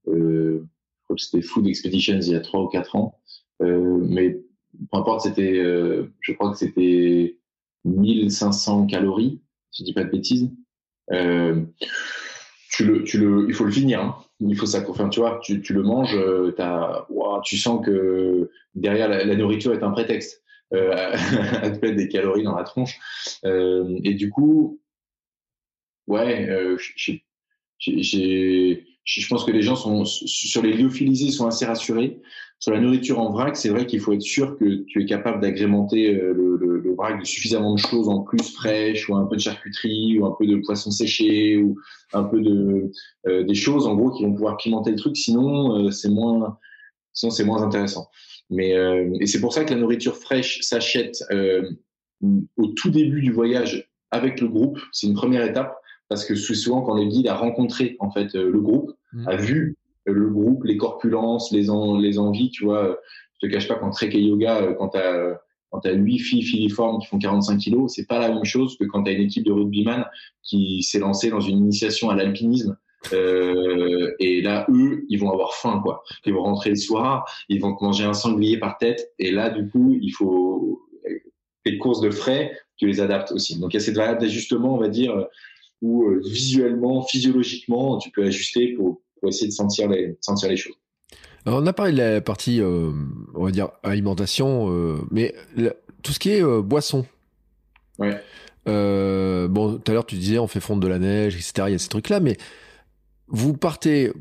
[0.08, 0.66] euh,
[1.16, 3.18] c'était Food Expeditions il y a trois ou quatre ans.
[3.62, 4.40] Euh, mais
[4.90, 7.38] peu importe, c'était, euh, je crois que c'était
[7.84, 9.40] 1500 calories,
[9.70, 10.50] si je dis pas de bêtises.
[11.12, 11.64] Euh,
[12.70, 14.00] tu le, tu le, il faut le finir.
[14.00, 14.16] Hein.
[14.40, 14.84] Il faut ça.
[14.88, 19.72] Enfin, tu vois, tu, le manges, euh, as, wow, tu sens que derrière la, nourriture
[19.72, 20.44] est un prétexte
[20.74, 20.92] euh,
[21.62, 22.98] à te mettre des calories dans la tronche.
[23.44, 24.80] Euh, et du coup,
[26.06, 26.76] ouais,
[27.78, 32.20] j'ai je pense que les gens sont sur les lyophilisés sont assez rassurés.
[32.60, 35.40] Sur la nourriture en vrac, c'est vrai qu'il faut être sûr que tu es capable
[35.40, 39.26] d'agrémenter euh, le, le, le, vrac de suffisamment de choses en plus fraîches ou un
[39.26, 41.76] peu de charcuterie ou un peu de poisson séché ou
[42.12, 42.90] un peu de
[43.28, 45.16] euh, des choses en gros qui vont pouvoir pimenter le truc.
[45.16, 46.58] Sinon, euh, c'est moins
[47.12, 48.08] sinon c'est moins intéressant.
[48.50, 51.68] Mais euh, et c'est pour ça que la nourriture fraîche s'achète euh,
[52.56, 54.78] au tout début du voyage avec le groupe.
[54.92, 55.76] C'est une première étape
[56.08, 59.28] parce que souvent quand le guide a rencontré en fait euh, le groupe, mmh.
[59.28, 59.76] a vu
[60.08, 62.98] euh, le groupe, les corpulences, les, en, les envies, tu vois,
[63.40, 65.38] je te cache pas quand Trek et Yoga, euh, quand t'as
[65.70, 68.84] quand t'as huit filles filiformes qui font 45 kilos, c'est pas la même chose que
[68.84, 70.06] quand t'as une équipe de rugbyman
[70.42, 72.78] qui s'est lancée dans une initiation à l'alpinisme.
[73.12, 76.02] Euh, et là, eux, ils vont avoir faim, quoi.
[76.24, 79.68] Ils vont rentrer le soir, ils vont manger un sanglier par tête, et là, du
[79.68, 80.88] coup, il faut
[81.66, 83.58] les courses de frais, tu les adaptes aussi.
[83.58, 85.26] Donc il y a cette variable d'ajustement, on va dire,
[85.82, 90.56] où euh, visuellement, physiologiquement, tu peux ajuster pour, pour essayer de sentir les, sentir les
[90.56, 90.76] choses.
[91.46, 92.92] Alors on a parlé de la partie, euh,
[93.34, 95.72] on va dire, alimentation, euh, mais la,
[96.02, 97.06] tout ce qui est euh, boisson,
[97.98, 98.20] Ouais.
[98.66, 101.52] Bon, tout à l'heure, tu disais, on fait fondre de la neige, etc.
[101.68, 102.36] Il y a ces trucs-là, mais
[103.26, 104.12] vous partez,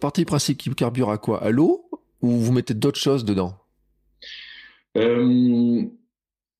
[0.00, 1.40] partez du principe qui carbure à quoi?
[1.42, 1.88] À l'eau
[2.20, 3.54] ou vous mettez d'autres choses dedans?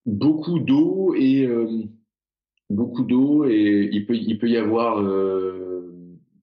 [0.07, 1.49] Beaucoup d'eau et
[2.71, 5.93] beaucoup d'eau et il peut il peut y avoir euh,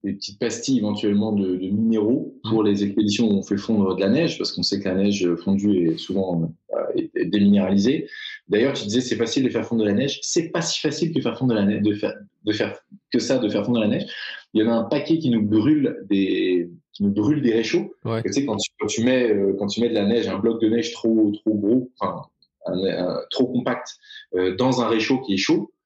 [0.04, 4.00] des petites pastilles éventuellement de, de, minéraux pour les expéditions où on fait fondre de
[4.00, 6.52] la neige parce qu'on sait que la neige fondue est souvent
[6.94, 8.08] est déminéralisée.
[8.48, 10.18] D'ailleurs, tu disais c'est facile de faire fondre de la neige.
[10.22, 12.14] C'est pas si facile que faire fondre de la neige, de faire,
[12.44, 12.78] de faire
[13.12, 14.06] que ça, de faire fondre de la neige.
[14.54, 17.94] Il y en a un paquet qui nous brûle des, qui nous brûle des réchauds.
[18.04, 18.22] Ouais.
[18.22, 20.38] Tu sais, quand tu, quand tu mets, euh, quand tu mets de la neige, un
[20.38, 22.22] bloc de neige trop, trop gros, enfin,
[22.66, 23.96] un, un, trop compact,
[24.34, 25.77] euh, dans un réchaud qui est chaud, euh,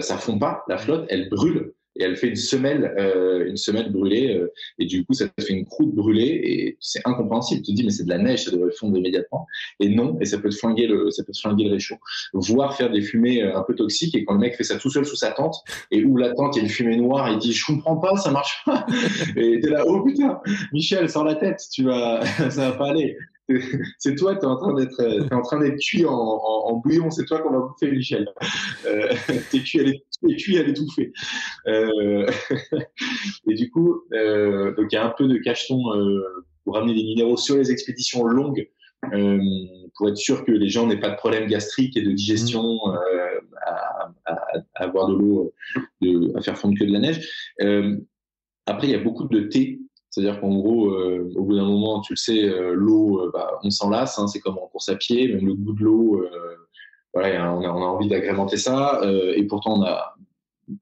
[0.00, 0.64] ça fond pas.
[0.68, 4.86] La flotte, elle brûle et elle fait une semelle, euh, une semelle brûlée, euh, et
[4.86, 7.62] du coup ça te fait une croûte brûlée, et c'est incompréhensible.
[7.62, 9.46] Tu te dis mais c'est de la neige, ça devrait fondre immédiatement,
[9.80, 11.96] et non, et ça peut te flinguer le, ça peut te flinguer le réchaud.
[12.32, 14.90] Voire faire des fumées euh, un peu toxiques, et quand le mec fait ça tout
[14.90, 15.56] seul sous sa tente,
[15.90, 17.96] et où la tente il y a une fumée noire, et il dit je comprends
[17.96, 18.86] pas, ça marche pas,
[19.36, 20.40] et t'es là oh putain,
[20.72, 22.20] Michel sors la tête, tu vas,
[22.50, 23.16] ça va pas aller
[23.98, 26.76] c'est toi, tu es en train d'être, es en train d'être cuit en, en, en
[26.76, 27.10] bouillon.
[27.10, 28.28] C'est toi qu'on va bouffer, Michel.
[28.86, 29.08] Euh,
[29.50, 31.12] t'es cuit, elle est, cuit, étouffée.
[31.66, 32.26] Euh,
[33.48, 36.22] et du coup, euh, donc il y a un peu de cacheton euh,
[36.64, 38.68] pour ramener des minéraux sur les expéditions longues,
[39.12, 39.38] euh,
[39.96, 43.40] pour être sûr que les gens n'aient pas de problème gastrique et de digestion euh,
[43.66, 44.34] à, à,
[44.74, 45.52] à, avoir de l'eau,
[46.36, 47.54] à faire fondre que de la neige.
[48.66, 49.80] après, il y a beaucoup de thé
[50.10, 53.60] c'est-à-dire qu'en gros, euh, au bout d'un moment, tu le sais, euh, l'eau, euh, bah,
[53.62, 54.18] on s'en lasse.
[54.18, 56.26] Hein, c'est comme en course à pied, même le goût de l'eau.
[57.14, 60.16] voilà, on a, on a envie d'agrémenter ça, et pourtant on a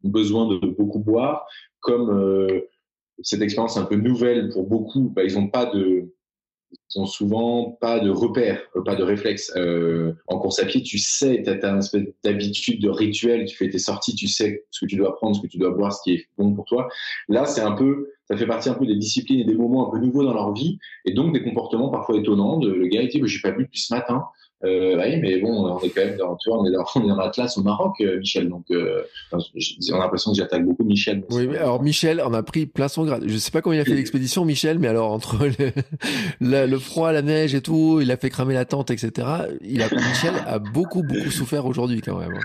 [0.03, 1.47] besoin de beaucoup boire.
[1.81, 2.63] Comme
[3.23, 6.13] cette expérience un peu nouvelle pour beaucoup, bah, ils n'ont pas de
[6.71, 9.53] ils ont souvent pas de repères, pas de réflexes.
[9.57, 13.57] Euh, en course à pied, tu sais, tu as, une espèce d'habitude, de rituel, tu
[13.57, 15.93] fais tes sorties, tu sais ce que tu dois prendre, ce que tu dois boire,
[15.93, 16.89] ce qui est bon pour toi.
[17.29, 19.91] Là, c'est un peu, ça fait partie un peu des disciplines et des moments un
[19.91, 22.59] peu nouveaux dans leur vie, et donc des comportements parfois étonnants.
[22.59, 24.25] De, le gars, il dit, j'ai pas bu depuis ce matin.
[24.65, 27.05] Euh, oui, mais bon, on est quand même dans, tu vois, on est dans, on
[27.05, 28.49] est dans Atlas au Maroc, euh, Michel.
[28.49, 29.03] Donc, euh,
[29.33, 31.25] on a l'impression que j'attaque beaucoup Michel.
[31.31, 33.23] Oui, mais alors Michel, on a pris plein son grade.
[33.27, 35.71] Je sais pas comment il a fait l'expédition, Michel, mais alors entre le,
[36.41, 39.29] le, le, froid, la neige et tout, il a fait cramer la tente, etc.
[39.63, 42.39] Il a, Michel a beaucoup, beaucoup souffert aujourd'hui quand même.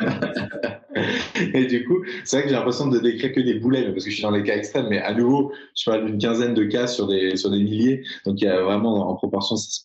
[1.54, 4.12] et du coup, c'est vrai que j'ai l'impression de décrire que des boulets, parce que
[4.12, 6.86] je suis dans les cas extrêmes, mais à nouveau, je parle d'une quinzaine de cas
[6.86, 8.04] sur des, sur des milliers.
[8.26, 9.82] Donc, il y a vraiment, en proportion, ça se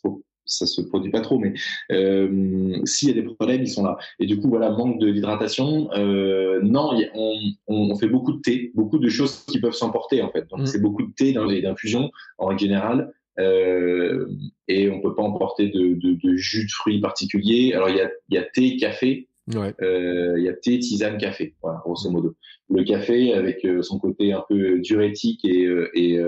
[0.48, 1.52] ça se produit pas trop, mais
[1.92, 3.96] euh, s'il y a des problèmes, ils sont là.
[4.18, 5.90] Et du coup, voilà, manque de l'hydratation.
[5.92, 7.38] Euh, non, on,
[7.68, 10.48] on, fait beaucoup de thé, beaucoup de choses qui peuvent s'emporter en fait.
[10.50, 10.66] Donc, mmh.
[10.66, 13.12] c'est beaucoup de thé et d'infusion en règle générale.
[13.38, 14.26] Euh,
[14.66, 17.72] et on peut pas emporter de, de, de, jus de fruits particuliers.
[17.74, 19.28] Alors, il y a, y a thé, café.
[19.54, 19.72] Ouais.
[19.80, 22.34] Euh, il y a thé, tisane, café, voilà, grosso modo.
[22.68, 26.18] Le café, avec euh, son côté un peu diurétique et, euh, et,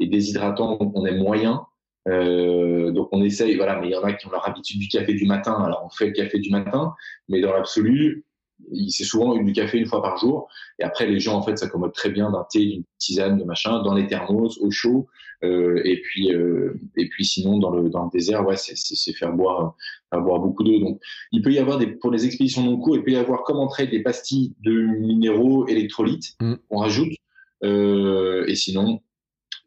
[0.00, 1.66] et déshydratant, on est moyen.
[2.06, 4.88] Euh, donc on essaye, voilà, mais il y en a qui ont leur habitude du
[4.88, 6.94] café du matin, alors on fait le café du matin,
[7.28, 8.24] mais dans l'absolu,
[8.88, 10.48] c'est souvent du café une fois par jour.
[10.78, 13.82] Et après, les gens, en fait, s'accommodent très bien d'un thé, d'une tisane, de machin,
[13.82, 15.08] dans les thermos, au chaud.
[15.44, 19.32] Euh, et puis, euh, et puis sinon, dans le, dans le désert, ouais, c'est faire
[19.32, 19.74] boire,
[20.10, 20.78] faire boire beaucoup d'eau.
[20.78, 21.00] Donc,
[21.32, 23.58] il peut y avoir des, pour les expéditions long cours, il peut y avoir comme
[23.58, 26.54] entrée des pastilles de minéraux, électrolytes, mm.
[26.70, 27.12] on rajoute.
[27.64, 29.00] Euh, et sinon,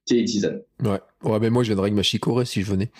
[0.09, 0.61] thé et tisane.
[0.83, 0.99] Ouais.
[1.23, 2.91] Ouais, ben moi, je viendrais avec ma chicorée si je venais.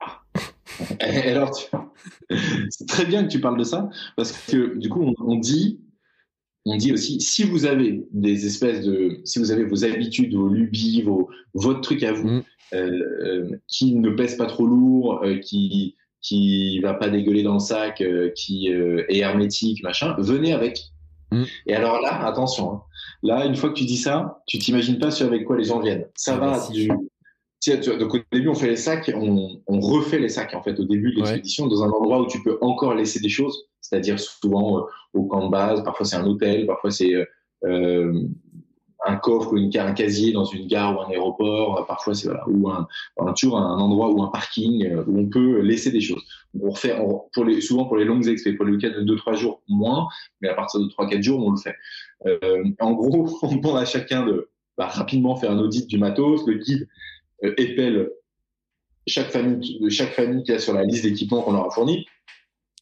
[1.00, 1.64] alors, tu...
[2.70, 5.80] c'est très bien que tu parles de ça, parce que du coup, on, on, dit,
[6.64, 10.48] on dit aussi, si vous avez des espèces de, si vous avez vos habitudes, vos
[10.48, 12.42] lubies, vos, votre truc à vous, mm.
[12.74, 17.60] euh, qui ne pèse pas trop lourd, euh, qui qui va pas dégueuler dans le
[17.60, 20.90] sac, euh, qui est hermétique, machin, venez avec.
[21.40, 21.44] Mm.
[21.66, 22.82] Et alors là, attention, hein,
[23.22, 25.80] là, une fois que tu dis ça, tu t'imagines pas sur avec quoi les gens
[25.80, 26.06] viennent.
[26.14, 26.88] Ça Ah, va du,
[27.98, 30.84] donc au début, on fait les sacs, on, on refait les sacs en fait au
[30.84, 34.78] début de l'expédition dans un endroit où tu peux encore laisser des choses, c'est-à-dire souvent
[34.78, 34.82] euh,
[35.14, 37.12] au camp de base, parfois c'est un hôtel, parfois c'est
[37.64, 38.22] euh,
[39.04, 42.44] un coffre ou une, un casier dans une gare ou un aéroport, parfois c'est voilà,
[42.48, 42.86] ou un,
[43.34, 46.22] tour, un endroit ou un parking euh, où on peut laisser des choses.
[46.62, 46.96] On refait
[47.60, 50.08] souvent pour les longues expé, pour les week-ends de 2-3 jours moins,
[50.40, 51.74] mais à partir de 3-4 jours on le fait.
[52.26, 56.46] Euh, en gros, on demande à chacun de bah, rapidement faire un audit du matos,
[56.46, 56.88] le guide
[57.44, 58.10] euh, épelle
[59.06, 62.06] chaque famille, chaque famille qui a sur la liste d'équipements qu'on leur a fourni.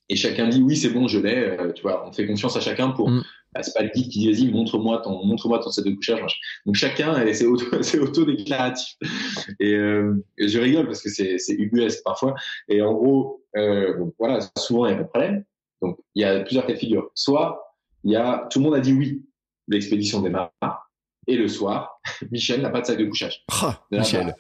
[0.09, 1.36] Et chacun dit oui, c'est bon, je l'ai.
[1.36, 3.11] Euh, tu vois, on fait confiance à chacun pour.
[3.11, 3.22] Mm.
[3.55, 6.40] Bah, c'est pas le guide qui dit vas-y, montre-moi ton, montre-moi ton set de couchage.
[6.66, 8.96] Donc chacun, c'est auto, c'est auto-déclaratif.
[9.61, 12.34] Et, euh, et, je rigole parce que c'est, c'est ubuesque parfois.
[12.68, 15.44] Et en gros, euh, bon, voilà, souvent il y a pas de problème.
[15.82, 17.11] Donc, il y a plusieurs cas de figure.
[17.14, 17.62] Soit,
[18.02, 19.24] il y a, tout le monde a dit oui,
[19.68, 20.50] l'expédition démarre,
[21.26, 22.00] et le soir,
[22.30, 23.44] Michel n'a pas de sac de couchage.
[23.62, 24.34] Ah, Michel.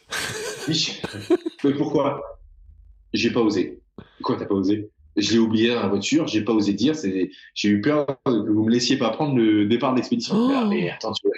[0.66, 1.08] Michel.
[1.62, 2.20] Mais pourquoi?
[3.12, 3.80] J'ai pas osé.
[4.22, 4.90] Quoi, t'as pas osé?
[5.16, 8.30] Je l'ai oublié dans la voiture, j'ai pas osé dire, c'est, j'ai eu peur que
[8.30, 10.34] vous me laissiez pas prendre le départ de l'expédition.
[10.36, 10.66] Oh.
[10.68, 11.34] Mais attends, tu vois.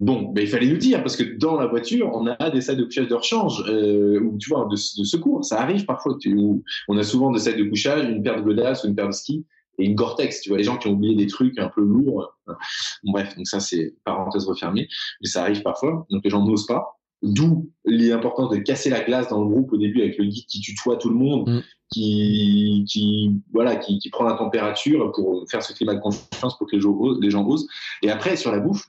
[0.00, 2.78] Bon, mais il fallait nous dire, parce que dans la voiture, on a des sacs
[2.78, 5.44] de couchage de rechange, euh, ou tu vois, de, de, secours.
[5.44, 6.16] Ça arrive parfois.
[6.18, 8.94] Tu, où on a souvent des sacs de couchage, une paire de godasses ou une
[8.94, 9.44] paire de ski
[9.78, 10.40] et une Gore-Tex.
[10.40, 12.34] Tu vois, les gens qui ont oublié des trucs un peu lourds.
[12.46, 14.88] Bon, bref, donc ça, c'est parenthèse refermée.
[15.20, 16.06] Mais ça arrive parfois.
[16.10, 16.99] Donc les gens n'osent pas.
[17.22, 20.60] D'où l'importance de casser la glace dans le groupe au début avec le guide qui
[20.60, 21.60] tutoie tout le monde, Mm.
[21.90, 26.66] qui, qui, voilà, qui, qui prend la température pour faire ce climat de confiance pour
[26.68, 27.18] que les gens osent.
[27.20, 27.66] Les gens osent.
[28.02, 28.88] Et après, sur la bouffe,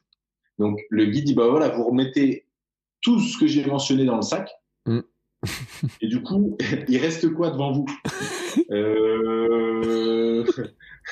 [0.59, 2.45] donc le guide dit, bah voilà, vous remettez
[3.01, 4.51] tout ce que j'ai mentionné dans le sac.
[4.85, 4.99] Mm.
[6.01, 6.57] Et du coup,
[6.87, 7.85] il reste quoi devant vous?
[8.69, 10.43] Euh...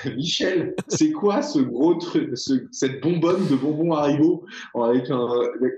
[0.16, 4.46] Michel, c'est quoi ce gros truc, ce, cette bonbonne de bonbons Haribo
[4.76, 5.28] avec un...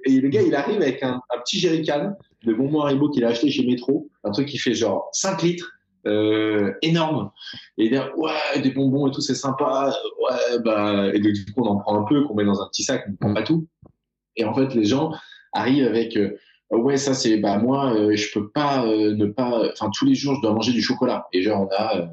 [0.06, 2.16] Et le gars, il arrive avec un, petit jerrycan
[2.46, 5.72] de bonbons Haribo qu'il a acheté chez Metro, un truc qui fait genre 5 litres,
[6.08, 7.32] euh, énorme.
[7.78, 9.94] Et dit ouais, des bonbons et tout, c'est sympa.
[10.20, 12.84] Ouais, bah, et du coup, on en prend un peu, qu'on met dans un petit
[12.84, 13.68] sac, on prend pas tout.
[14.36, 15.12] Et en fait, les gens
[15.54, 16.38] arrivent avec euh,
[16.72, 20.16] ouais, ça c'est bah moi, euh, je peux pas euh, ne pas, enfin tous les
[20.16, 21.28] jours, je dois manger du chocolat.
[21.34, 22.06] Et genre on a euh,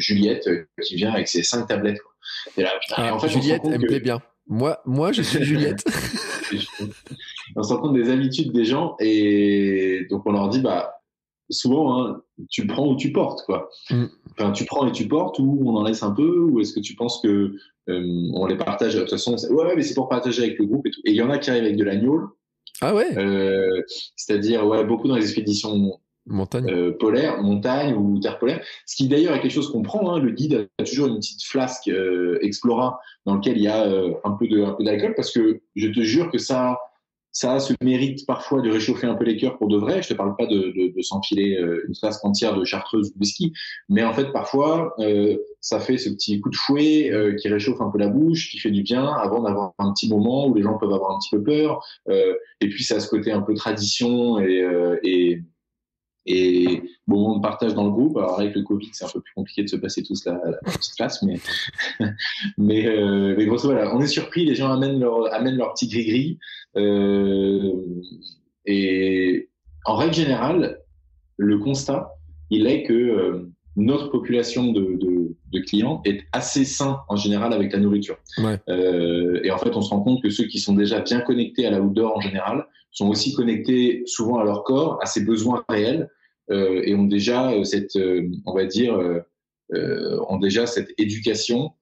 [0.00, 2.00] Juliette euh, qui vient avec ses cinq tablettes.
[2.00, 2.12] Quoi.
[2.56, 4.20] Et là, putain, et Ah, en fait, Juliette, elle me plaît bien.
[4.46, 5.84] Moi, moi, je suis Juliette.
[7.56, 10.94] on se rend compte des habitudes des gens et donc on leur dit bah
[11.50, 13.68] souvent hein, tu prends ou tu portes quoi.
[13.90, 14.04] Mm.
[14.32, 16.80] Enfin tu prends et tu portes ou on en laisse un peu ou est-ce que
[16.80, 17.54] tu penses que
[17.88, 20.66] euh, on les partage de toute façon c'est- ouais, mais c'est pour partager avec le
[20.66, 21.00] groupe et tout.
[21.04, 22.28] Et il y en a qui arrivent avec de la gnôle,
[22.80, 23.82] Ah ouais, euh,
[24.16, 26.70] c'est-à-dire ouais beaucoup dans les expéditions montagne.
[26.70, 28.64] euh, polaire, montagne ou terre polaire.
[28.86, 30.14] Ce qui d'ailleurs est quelque chose qu'on prend.
[30.14, 33.84] Hein, le guide a toujours une petite flasque euh, Explora dans lequel il y a
[33.86, 34.46] euh, un peu
[34.80, 36.78] d'alcool parce que je te jure que ça
[37.34, 40.00] ça a mérite parfois de réchauffer un peu les cœurs pour de vrai.
[40.02, 43.14] Je te parle pas de, de, de s'enfiler euh, une flasque entière de chartreuse ou
[43.14, 43.52] de whisky,
[43.88, 47.80] mais en fait parfois euh, ça fait ce petit coup de fouet euh, qui réchauffe
[47.80, 50.62] un peu la bouche, qui fait du bien avant d'avoir un petit moment où les
[50.62, 51.84] gens peuvent avoir un petit peu peur.
[52.60, 54.64] Et puis ça a ce côté un peu tradition et,
[55.02, 55.42] et
[56.26, 58.16] et moment de partage dans le groupe.
[58.16, 60.72] Alors avec le Covid, c'est un peu plus compliqué de se passer tous la, la
[60.72, 61.38] petite classe, mais
[62.58, 64.44] mais, euh, mais grosso modo, on est surpris.
[64.44, 66.38] Les gens amènent leur amènent leur petit gris gris.
[66.76, 67.72] Euh,
[68.66, 69.48] et
[69.84, 70.80] en règle générale,
[71.36, 72.14] le constat,
[72.50, 77.52] il est que euh, notre population de, de, de clients est assez sain en général
[77.52, 78.16] avec la nourriture.
[78.38, 78.58] Ouais.
[78.68, 81.66] Euh, et en fait, on se rend compte que ceux qui sont déjà bien connectés
[81.66, 85.64] à la outdoor en général sont aussi connectés souvent à leur corps, à ses besoins
[85.68, 86.08] réels,
[86.50, 89.20] euh, et ont déjà euh, cette, euh, on va dire, euh,
[89.74, 91.72] euh, ont déjà cette éducation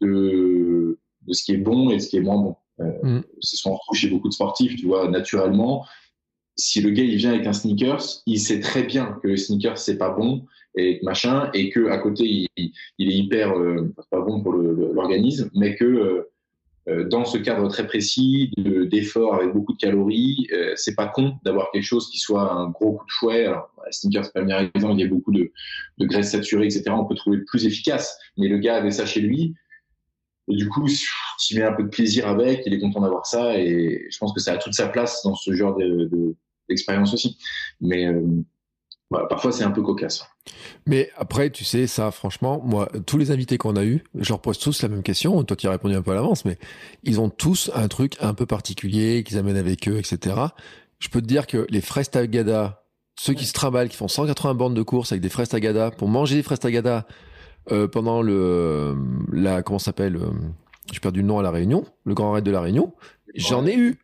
[0.00, 2.56] de, de ce qui est bon et de ce qui est moins bon.
[2.80, 3.20] Euh, Mm.
[3.40, 5.84] C'est ce qu'on retrouve chez beaucoup de sportifs, tu vois, naturellement.
[6.56, 9.78] Si le gars il vient avec un sneakers, il sait très bien que le sneakers
[9.78, 10.44] c'est pas bon
[10.76, 12.48] et machin, et que à côté il,
[12.98, 16.30] il- est hyper euh, pas bon pour l'organisme, mais que euh,
[16.88, 21.06] euh, dans ce cadre très précis de- d'effort avec beaucoup de calories, euh, c'est pas
[21.06, 23.44] con d'avoir quelque chose qui soit un gros coup de fouet.
[23.46, 25.52] Alors, la sneakers, c'est pas meilleur exemple, il y a beaucoup de,
[25.98, 26.90] de graisses saturées, etc.
[26.98, 28.18] On peut trouver plus efficace.
[28.36, 29.54] Mais le gars avait ça chez lui.
[30.48, 30.86] Du coup,
[31.38, 33.56] s'il met un peu de plaisir avec, il est content d'avoir ça.
[33.58, 36.36] Et je pense que ça a toute sa place dans ce genre de- de-
[36.68, 37.38] d'expérience aussi.
[37.80, 38.20] Mais euh,
[39.10, 40.24] voilà, parfois, c'est un peu cocasse.
[40.86, 44.40] Mais après, tu sais, ça, franchement, moi, tous les invités qu'on a eus, je leur
[44.40, 45.42] pose tous la même question.
[45.44, 46.58] Toi, tu as répondu un peu à l'avance, mais
[47.04, 50.36] ils ont tous un truc un peu particulier qu'ils amènent avec eux, etc.
[50.98, 52.84] Je peux te dire que les fraises tagada,
[53.20, 56.08] ceux qui se trimballent, qui font 180 bornes de course avec des fraises tagada, pour
[56.08, 57.06] manger des fraises tagada
[57.70, 58.96] euh, pendant le,
[59.30, 60.30] la, comment ça s'appelle, euh,
[60.92, 62.92] j'ai perdu le nom à la Réunion, le Grand Raid de la Réunion,
[63.34, 63.98] j'en ai eu.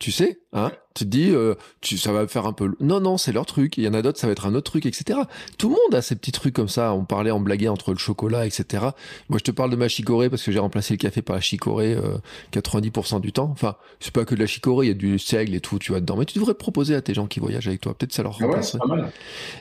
[0.00, 2.74] Tu sais, hein, tu te dis, euh, tu, ça va faire un peu.
[2.80, 3.78] Non, non, c'est leur truc.
[3.78, 5.20] Il y en a d'autres, ça va être un autre truc, etc.
[5.56, 6.92] Tout le monde a ces petits trucs comme ça.
[6.94, 8.86] On parlait, on blaguait entre le chocolat, etc.
[9.28, 11.40] Moi, je te parle de ma chicorée parce que j'ai remplacé le café par la
[11.40, 12.18] chicorée euh,
[12.52, 13.50] 90% du temps.
[13.52, 15.92] Enfin, c'est pas que de la chicorée, il y a du seigle et tout, tu
[15.92, 16.16] vois dedans.
[16.16, 17.94] Mais tu devrais proposer à tes gens qui voyagent avec toi.
[17.96, 18.80] Peut-être ça leur Ah ouais, remplacerait.
[18.88, 19.12] mal.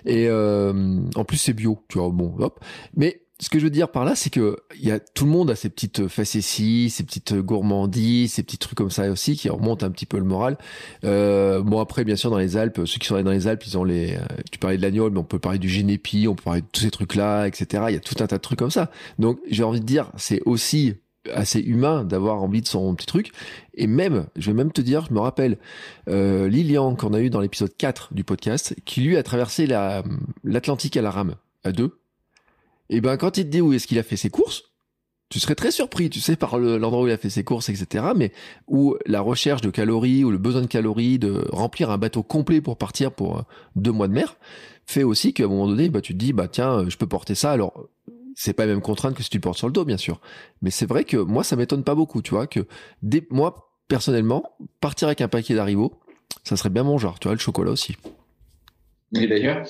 [0.07, 2.09] Et euh, en plus, c'est bio, tu vois.
[2.09, 2.59] Bon, hop.
[2.95, 5.31] Mais ce que je veux dire par là, c'est que il y a tout le
[5.31, 9.49] monde a ses petites facéties, ses petites gourmandises, ces petits trucs comme ça aussi qui
[9.49, 10.57] remontent un petit peu le moral.
[11.03, 13.65] Euh, bon après, bien sûr, dans les Alpes, ceux qui sont allés dans les Alpes,
[13.65, 14.15] ils ont les.
[14.15, 14.19] euh,
[14.49, 16.81] tu parlais de l'agneau, mais on peut parler du génépi, on peut parler de tous
[16.81, 17.83] ces trucs-là, etc.
[17.89, 18.89] Il y a tout un tas de trucs comme ça.
[19.19, 20.95] Donc, j'ai envie de dire, c'est aussi
[21.33, 23.31] assez humain d'avoir envie de son petit truc.
[23.73, 25.57] Et même, je vais même te dire, je me rappelle
[26.07, 30.01] euh, Lilian qu'on a eu dans l'épisode 4 du podcast, qui lui a traversé la
[30.45, 31.35] l'Atlantique à la rame,
[31.65, 31.97] à deux.
[32.93, 34.65] Et ben quand il te dit où est-ce qu'il a fait ses courses,
[35.29, 38.05] tu serais très surpris, tu sais, par l'endroit où il a fait ses courses, etc.
[38.15, 38.31] Mais
[38.67, 42.61] où la recherche de calories ou le besoin de calories, de remplir un bateau complet
[42.61, 43.41] pour partir pour euh,
[43.75, 44.37] deux mois de mer,
[44.85, 47.33] fait aussi qu'à un moment donné, bah, tu te dis, bah tiens, je peux porter
[47.33, 47.51] ça.
[47.51, 47.89] Alors,
[48.35, 50.21] c'est pas la même contrainte que si tu le portes sur le dos, bien sûr.
[50.61, 52.59] Mais c'est vrai que moi, ça m'étonne pas beaucoup, tu vois, que
[53.31, 55.99] moi, personnellement, partir avec un paquet d'Arivo,
[56.43, 57.97] ça serait bien mon genre, tu vois, le chocolat aussi.
[59.15, 59.65] Et d'ailleurs,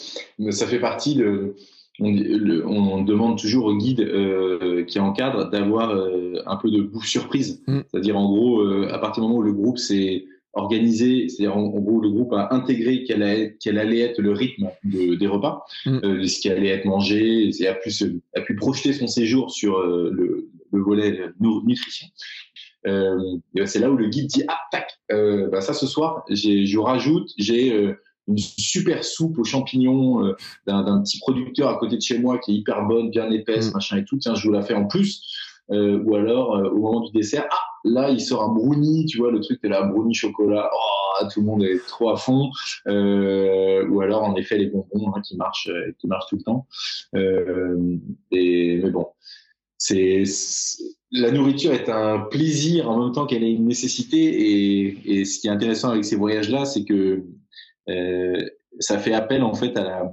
[0.52, 1.56] ça fait partie de,
[2.00, 7.62] on, demande toujours au guide euh, qui encadre d'avoir euh, un peu de bouffe surprise.
[7.68, 7.80] Mm.
[7.90, 11.68] C'est-à-dire, en gros, euh, à partir du moment où le groupe s'est organisé, c'est-à-dire, en,
[11.68, 16.26] gros, le groupe a intégré quel, allait être le rythme des repas, mm.
[16.26, 17.92] ce qui allait être mangé, et a pu,
[18.36, 22.08] a pu projeter son séjour sur le, volet nutrition.
[22.86, 27.32] Ben, c'est là où le guide dit ah tac bah, ça ce soir je rajoute
[27.38, 27.96] j'ai
[28.28, 32.52] une super soupe aux champignons euh, d'un petit producteur à côté de chez moi qui
[32.52, 33.74] est hyper bonne, bien épaisse, mm.
[33.74, 34.18] machin et tout.
[34.18, 35.22] Tiens, je vous la fais en plus.
[35.72, 39.18] Euh, ou alors, euh, au moment du dessert, ah, là, il sort un brownie, tu
[39.18, 40.70] vois, le truc, de la brownie chocolat.
[40.74, 42.50] Oh, tout le monde est trop à fond.
[42.86, 46.68] ou alors, en effet, les bonbons hein, qui marchent, qui marchent tout le temps.
[48.32, 49.08] et, mais bon,
[49.78, 50.24] c'est
[51.14, 54.18] la nourriture est un plaisir en même temps qu'elle est une nécessité.
[54.18, 57.26] Et, et ce qui est intéressant avec ces voyages-là, c'est que euh,
[58.80, 60.12] ça fait appel en fait à la,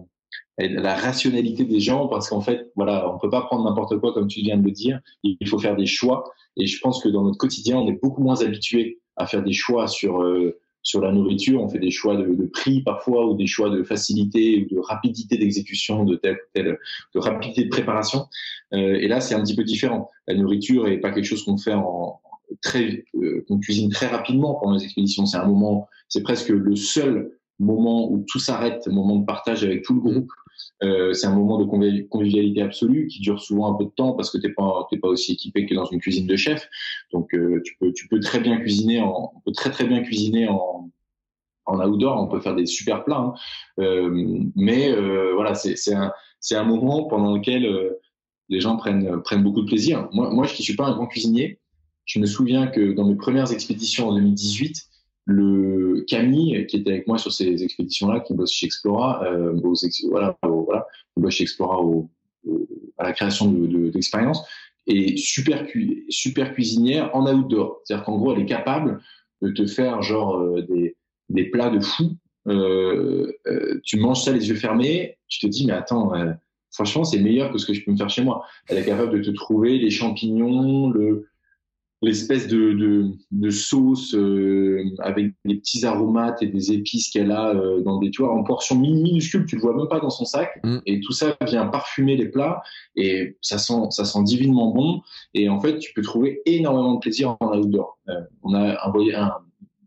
[0.59, 4.13] à la rationalité des gens parce qu'en fait, voilà, on peut pas prendre n'importe quoi
[4.13, 5.01] comme tu viens de le dire.
[5.23, 6.25] Il faut faire des choix.
[6.57, 9.53] Et je pense que dans notre quotidien, on est beaucoup moins habitué à faire des
[9.53, 11.63] choix sur euh, sur la nourriture.
[11.63, 14.81] On fait des choix de, de, prix parfois ou des choix de facilité ou de
[14.81, 16.79] rapidité d'exécution de telle telle
[17.15, 18.27] de rapidité de préparation.
[18.73, 20.11] Euh, et là, c'est un petit peu différent.
[20.27, 22.21] La nourriture est pas quelque chose qu'on fait en
[22.63, 25.27] très euh, qu'on cuisine très rapidement pendant les expéditions.
[25.27, 27.31] C'est un moment, c'est presque le seul
[27.61, 30.31] moment où tout s'arrête, moment de partage avec tout le groupe.
[30.83, 31.65] Euh, c'est un moment de
[32.05, 35.09] convivialité absolue qui dure souvent un peu de temps parce que t'es pas t'es pas
[35.09, 36.69] aussi équipé que dans une cuisine de chef.
[37.13, 40.03] Donc euh, tu peux tu peux très bien cuisiner en on peut très très bien
[40.03, 40.91] cuisiner en
[41.67, 42.21] en outdoor.
[42.21, 43.35] On peut faire des super plats, hein.
[43.79, 48.01] euh, mais euh, voilà c'est c'est un c'est un moment pendant lequel euh,
[48.49, 50.09] les gens prennent prennent beaucoup de plaisir.
[50.13, 51.59] Moi moi je qui suis pas un grand cuisinier,
[52.05, 54.90] je me souviens que dans mes premières expéditions en 2018
[55.27, 59.61] le Camille qui était avec moi sur ces expéditions-là, qui bosse chez Explora, euh,
[60.09, 62.11] voilà, voilà, bosse chez Explora au,
[62.99, 64.43] à la création d'expériences,
[64.87, 65.67] de, et super,
[66.09, 67.81] super cuisinière en outdoor.
[67.85, 69.01] C'est-à-dire qu'en gros, elle est capable
[69.43, 70.97] de te faire genre euh, des,
[71.29, 72.17] des plats de fou.
[72.49, 76.33] Euh, euh, tu manges ça les yeux fermés, tu te dis mais attends, euh,
[76.73, 78.45] franchement c'est meilleur que ce que je peux me faire chez moi.
[78.69, 81.29] Elle est capable de te trouver les champignons, le
[82.03, 87.55] l'espèce de, de, de, sauce euh, avec des petits aromates et des épices qu'elle a
[87.55, 90.25] euh, dans des tu vois en portions minuscules tu le vois même pas dans son
[90.25, 90.61] sac.
[90.65, 90.79] Mm.
[90.87, 92.63] et tout ça vient parfumer les plats
[92.97, 95.03] et ça sent ça sent divinement bon.
[95.35, 98.91] Et en fait tu peux trouver énormément de plaisir en outdoor euh, on a un
[98.91, 99.35] voyage un,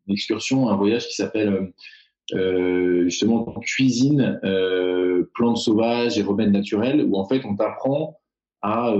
[0.08, 1.74] une excursion un voyage qui s'appelle
[2.34, 4.40] euh, justement cuisine
[5.34, 8.20] plantes sauvages et remèdes naturels où en fait on t'apprend
[8.62, 8.94] à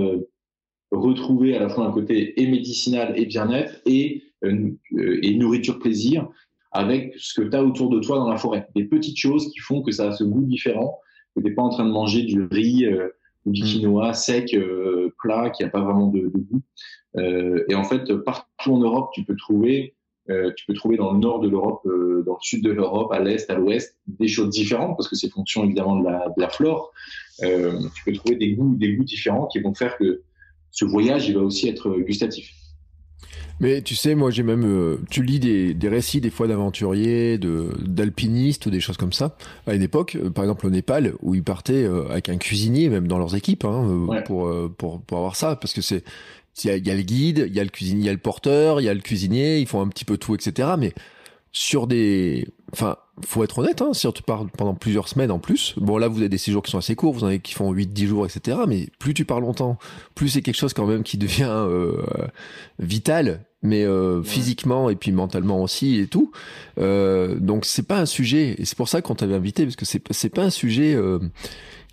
[0.96, 6.28] retrouver à la fois un côté et médicinal et bien-être et, euh, et nourriture plaisir
[6.72, 8.66] avec ce que tu as autour de toi dans la forêt.
[8.74, 10.98] Des petites choses qui font que ça a ce goût différent,
[11.34, 13.08] que tu n'es pas en train de manger du riz euh,
[13.46, 13.66] ou du mm.
[13.66, 16.62] quinoa sec, euh, plat, qui n'a pas vraiment de, de goût.
[17.16, 19.94] Euh, et en fait, partout en Europe, tu peux trouver,
[20.30, 23.20] euh, tu peux trouver dans le nord de l'Europe, dans le sud de l'Europe, à
[23.20, 26.48] l'est, à l'ouest, des choses différentes parce que c'est fonction évidemment de la, de la
[26.48, 26.92] flore.
[27.40, 30.22] tu peux trouver des goûts, des goûts différents qui vont faire que
[30.74, 32.52] ce voyage, il va aussi être gustatif.
[33.60, 37.38] Mais tu sais, moi j'ai même, euh, tu lis des, des, récits des fois d'aventuriers,
[37.38, 39.36] de d'alpinistes ou des choses comme ça.
[39.68, 42.88] À une époque, euh, par exemple au Népal, où ils partaient euh, avec un cuisinier,
[42.88, 46.02] même dans leurs équipes, hein, pour, pour pour avoir ça, parce que c'est
[46.64, 48.12] il y, a, y a le guide, il y a le cuisinier, il y a
[48.12, 50.70] le porteur, il y a le cuisinier, ils font un petit peu tout, etc.
[50.78, 50.92] Mais
[51.54, 55.74] sur des, enfin, faut être honnête, hein, si tu parles pendant plusieurs semaines en plus,
[55.76, 57.72] bon là vous avez des séjours qui sont assez courts, vous en avez qui font
[57.72, 58.58] 8-10 jours, etc.
[58.66, 59.78] Mais plus tu parles longtemps,
[60.16, 62.02] plus c'est quelque chose quand même qui devient euh,
[62.80, 66.32] vital, mais euh, physiquement et puis mentalement aussi et tout.
[66.78, 69.84] Euh, donc c'est pas un sujet, et c'est pour ça qu'on t'avait invité, parce que
[69.84, 71.20] c'est c'est pas un sujet euh,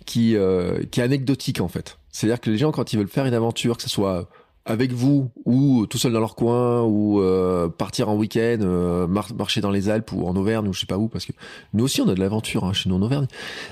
[0.06, 1.98] qui euh, qui est anecdotique en fait.
[2.10, 4.28] C'est-à-dire que les gens quand ils veulent faire une aventure, que ce soit
[4.64, 9.60] avec vous ou tout seul dans leur coin ou euh, partir en week-end, euh, marcher
[9.60, 11.32] dans les Alpes ou en Auvergne ou je sais pas où parce que
[11.74, 13.26] nous aussi on a de l'aventure hein, chez nous en Auvergne.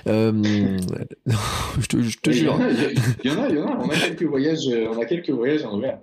[0.08, 0.32] Euh,
[1.80, 2.58] je te, je te jure.
[3.22, 3.78] Il y, en a, il y en a.
[3.78, 5.98] On a quelques voyages, on a quelques voyages en Auvergne.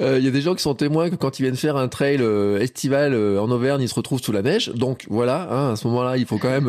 [0.00, 2.20] Il y a des gens qui sont témoins que quand ils viennent faire un trail
[2.60, 4.72] estival en Auvergne, ils se retrouvent sous la neige.
[4.74, 6.68] Donc voilà, hein, à ce moment-là, il faut quand même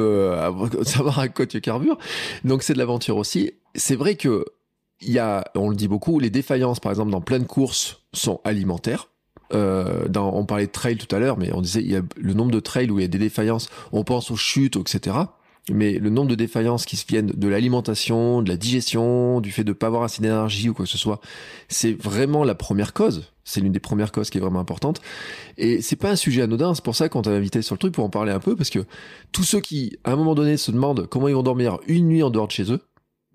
[0.83, 1.97] savoir à quoi tu carbures.
[2.43, 3.53] Donc c'est de l'aventure aussi.
[3.75, 4.45] C'est vrai que
[5.01, 8.41] il y a, on le dit beaucoup, les défaillances, par exemple, dans pleine course, sont
[8.43, 9.09] alimentaires.
[9.51, 12.01] Euh, dans, on parlait de trail tout à l'heure, mais on disait il y a
[12.17, 13.69] le nombre de trails où il y a des défaillances.
[13.91, 15.15] On pense aux chutes, etc.
[15.71, 19.63] Mais le nombre de défaillances qui se viennent de l'alimentation, de la digestion, du fait
[19.63, 21.19] de pas avoir assez d'énergie ou quoi que ce soit,
[21.67, 23.31] c'est vraiment la première cause.
[23.43, 25.01] C'est l'une des premières causes qui est vraiment importante.
[25.57, 26.73] Et c'est pas un sujet anodin.
[26.73, 28.69] C'est pour ça qu'on t'a invité sur le truc pour en parler un peu, parce
[28.69, 28.85] que
[29.31, 32.23] tous ceux qui, à un moment donné, se demandent comment ils vont dormir une nuit
[32.23, 32.81] en dehors de chez eux,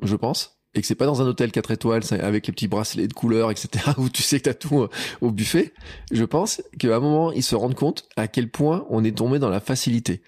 [0.03, 3.07] je pense, et que c'est pas dans un hôtel 4 étoiles avec les petits bracelets
[3.07, 5.73] de couleur, etc., où tu sais que t'as tout euh, au buffet,
[6.11, 9.39] je pense qu'à un moment, ils se rendent compte à quel point on est tombé
[9.39, 10.23] dans la facilité.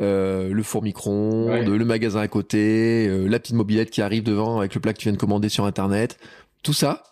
[0.00, 4.58] Euh, le four micro-ondes, le magasin à côté, euh, la petite mobilette qui arrive devant
[4.58, 6.18] avec le plat que tu viens de commander sur internet,
[6.64, 7.04] tout ça,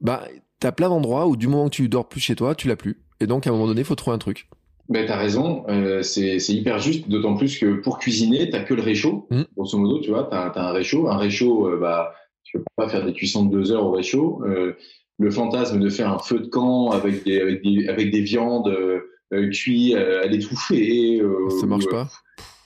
[0.00, 0.24] bah
[0.60, 3.02] t'as plein d'endroits où du moment que tu dors plus chez toi, tu l'as plus.
[3.20, 4.48] Et donc à un moment donné, il faut trouver un truc.
[4.90, 8.82] Ben, t'as raison, euh, c'est hyper juste, d'autant plus que pour cuisiner, t'as que le
[8.82, 9.28] réchaud.
[9.30, 9.42] Mmh.
[9.56, 11.08] Grosso modo, tu vois, t'as as un réchaud.
[11.08, 12.12] Un réchaud, euh, bah,
[12.42, 14.42] tu peux pas faire des cuissons de deux heures au réchaud.
[14.44, 14.72] Euh,
[15.20, 18.66] le fantasme de faire un feu de camp avec des, avec des, avec des viandes
[18.66, 19.00] euh,
[19.32, 21.22] euh cuites à l'étouffer.
[21.60, 22.08] Ça marche pas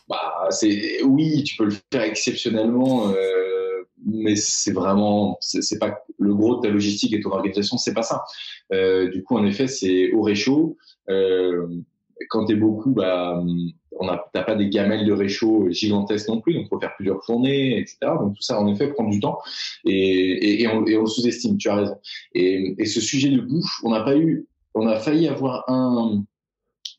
[0.08, 3.12] bah, c'est Oui, tu peux le faire exceptionnellement,
[4.06, 7.92] mais c'est vraiment, c'est pas le gros de ta logistique et de ton organisation, c'est
[7.92, 8.24] pas ça.
[8.70, 10.78] du coup, en effet, c'est au réchaud.
[11.10, 11.66] Euh,
[12.28, 13.42] quand tu es beaucoup, bah,
[13.98, 17.24] on a, t'as pas des gamelles de réchaud gigantesques non plus, donc faut faire plusieurs
[17.24, 17.98] fournées, etc.
[18.20, 19.38] Donc tout ça, en effet, prend du temps
[19.84, 21.56] et, et, on, et on sous-estime.
[21.58, 21.96] Tu as raison.
[22.34, 26.24] Et, et ce sujet de bouffe, on n'a pas eu, on a failli avoir un,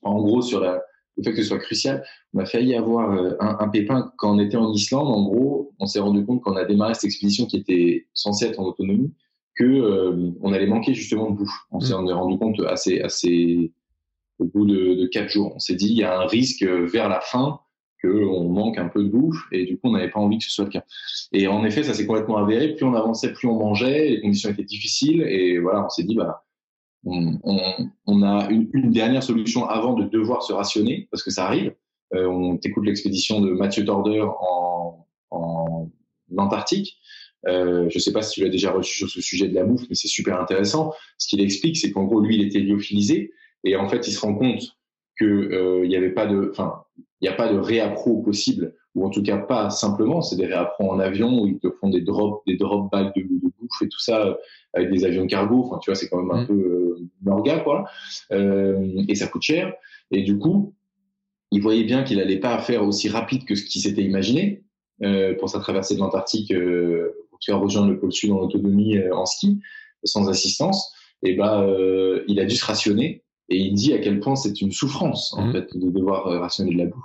[0.03, 0.81] en gros sur la,
[1.17, 2.03] le fait que ce soit crucial,
[2.33, 5.07] on a failli avoir euh, un, un, pépin quand on était en Islande.
[5.07, 8.45] En gros, on s'est rendu compte quand on a démarré cette expédition qui était censée
[8.45, 9.13] être en autonomie
[9.55, 11.57] que euh, on allait manquer justement de bouffe.
[11.71, 12.11] On s'est mmh.
[12.11, 13.71] rendu compte assez assez
[14.39, 15.53] au bout de, quatre jours.
[15.55, 17.59] On s'est dit, il y a un risque vers la fin
[18.03, 20.51] qu'on manque un peu de bouffe et du coup on n'avait pas envie que ce
[20.51, 20.83] soit le cas.
[21.31, 22.75] Et en effet, ça s'est complètement avéré.
[22.75, 26.15] Plus on avançait, plus on mangeait, les conditions étaient difficiles et voilà, on s'est dit
[26.15, 26.45] bah
[27.05, 31.73] on, a une, dernière solution avant de devoir se rationner parce que ça arrive.
[32.13, 35.89] Euh, on t'écoute l'expédition de Mathieu Torder en, en
[36.37, 36.97] Antarctique.
[37.47, 39.63] Euh, je ne sais pas si tu l'as déjà reçu sur ce sujet de la
[39.63, 40.93] bouffe, mais c'est super intéressant.
[41.17, 43.31] Ce qu'il explique, c'est qu'en gros, lui, il était lyophilisé
[43.65, 44.77] et en fait, il se rend compte
[45.17, 49.05] que euh, n'y avait pas de, enfin, il n'y a pas de réappro possible, ou
[49.05, 50.21] en tout cas pas simplement.
[50.21, 53.21] C'est des réappros en avion où ils te font des drops, des drop bags de,
[53.21, 54.33] de bouffe et tout ça euh,
[54.73, 55.63] avec des avions cargo.
[55.65, 56.47] Enfin, tu vois, c'est quand même un mmh.
[56.47, 57.85] peu euh, morga, quoi.
[58.31, 59.73] Euh, et ça coûte cher.
[60.11, 60.73] Et du coup,
[61.51, 64.63] il voyait bien qu'il allait pas faire aussi rapide que ce qu'il s'était imaginé
[65.03, 68.97] euh, pour sa traversée de l'Antarctique, euh, pour faire rejoindre le pôle sud en autonomie
[69.11, 69.61] en ski,
[70.03, 70.93] sans assistance.
[71.23, 71.65] Et bah,
[72.27, 75.47] il a dû se rationner et il dit à quel point c'est une souffrance, en
[75.47, 75.51] mmh.
[75.51, 77.03] fait, de devoir euh, rationner de la bouffe.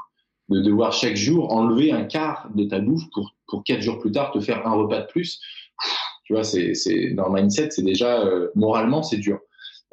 [0.49, 4.11] De devoir chaque jour enlever un quart de ta bouffe pour, pour quatre jours plus
[4.11, 5.41] tard te faire un repas de plus.
[6.25, 9.39] Tu vois, c'est, c'est, dans le mindset, c'est déjà, euh, moralement, c'est dur.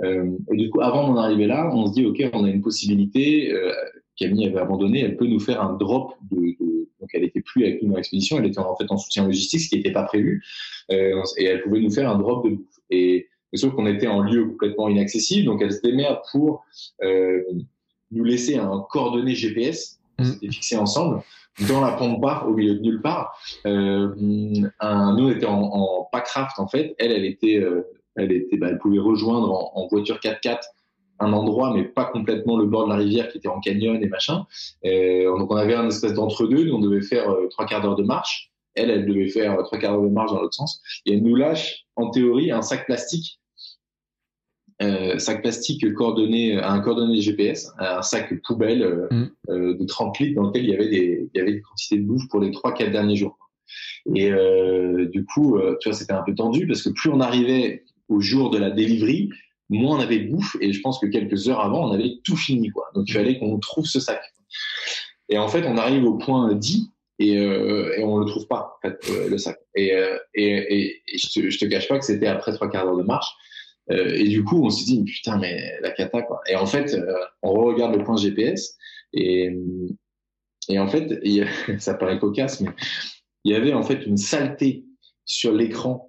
[0.03, 2.61] Euh, et du coup, avant d'en arriver là, on se dit, OK, on a une
[2.61, 3.51] possibilité.
[3.51, 3.73] Euh,
[4.15, 7.63] Camille avait abandonné, elle peut nous faire un drop de, de donc elle était plus
[7.63, 10.03] avec nous dans l'expédition, elle était en fait en soutien logistique, ce qui n'était pas
[10.03, 10.43] prévu,
[10.91, 12.79] euh, et elle pouvait nous faire un drop de bouffe.
[12.89, 16.65] Et sauf qu'on était en lieu complètement inaccessible, donc elle se démerde pour
[17.03, 17.41] euh,
[18.11, 20.25] nous laisser un coordonné GPS, on mmh.
[20.25, 21.21] s'était fixé ensemble,
[21.67, 23.37] dans la pampa, au milieu de nulle part.
[23.65, 24.13] Euh,
[24.79, 26.95] un, nous, on était en, en packraft, en fait.
[26.99, 27.81] Elle, elle était, euh,
[28.15, 30.59] elle était, bah, elle pouvait rejoindre en, en voiture 4x4
[31.19, 34.07] un endroit, mais pas complètement le bord de la rivière qui était en canyon et
[34.07, 34.45] machin.
[34.83, 38.51] donc on avait un espèce d'entre-deux, on devait faire trois quarts d'heure de marche.
[38.77, 40.81] Elle, elle devait faire trois quarts de marche dans l'autre sens.
[41.05, 43.39] Et elle nous lâche, en théorie, un sac plastique
[44.81, 49.29] euh, sac plastique coordonné, un coordonné GPS, un sac poubelle euh, mm.
[49.49, 51.97] euh, de 30 litres dans lequel il y avait des, il y avait des quantités
[51.97, 53.37] de bouffe pour les trois quatre derniers jours.
[54.15, 57.83] Et euh, du coup, tu vois, c'était un peu tendu parce que plus on arrivait
[58.07, 59.29] au jour de la délivrerie,
[59.69, 60.55] moins on avait de bouffe.
[60.61, 62.85] Et je pense que quelques heures avant, on avait tout fini, quoi.
[62.93, 64.21] Donc il fallait qu'on trouve ce sac.
[65.29, 66.89] Et en fait, on arrive au point 10
[67.19, 69.57] et, euh, et on le trouve pas, en fait, le sac.
[69.75, 69.91] Et,
[70.33, 72.97] et, et, et je, te, je te cache pas que c'était après trois quarts d'heure
[72.97, 73.31] de marche.
[73.91, 76.41] Euh, et du coup, on s'est dit, putain, mais la cata, quoi.
[76.49, 78.77] Et en fait, euh, on regarde le point GPS
[79.13, 79.55] et,
[80.69, 81.47] et en fait, il,
[81.79, 82.71] ça paraît cocasse, mais
[83.43, 84.83] il y avait en fait une saleté
[85.25, 86.07] sur l'écran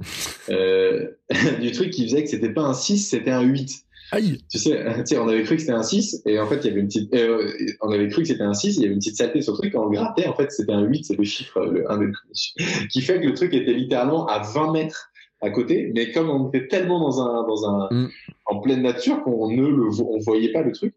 [0.48, 1.10] euh,
[1.60, 3.84] du truc qui faisait que c'était pas un 6, c'était un 8.
[4.12, 4.38] Aïe.
[4.50, 6.68] Tu sais, tu sais, on avait cru que c'était un 6 et en fait, il
[6.68, 7.52] y avait une petite, euh,
[7.82, 9.58] on avait cru que c'était un 6, il y avait une petite saleté sur le
[9.58, 11.98] truc, quand on grattait, en fait, c'était un 8, c'est le chiffre, le 1
[12.90, 15.10] qui fait que le truc était littéralement à 20 mètres
[15.40, 18.08] à côté, mais comme on était tellement dans un, dans un, mm.
[18.46, 20.94] en pleine nature qu'on ne le, on voyait pas le truc.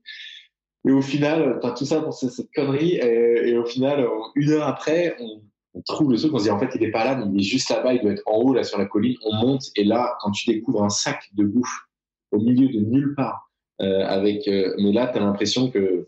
[0.88, 4.68] Et au final, as tout ça pour cette, connerie, et, et, au final, une heure
[4.68, 5.42] après, on,
[5.74, 7.44] on trouve le truc, on se dit en fait il est pas là, il est
[7.44, 9.16] juste là-bas, il doit être en haut là sur la colline.
[9.24, 11.88] On monte et là, quand tu découvres un sac de bouffe
[12.32, 13.52] au milieu de nulle part,
[13.82, 16.08] euh, avec, euh, mais là, tu as l'impression que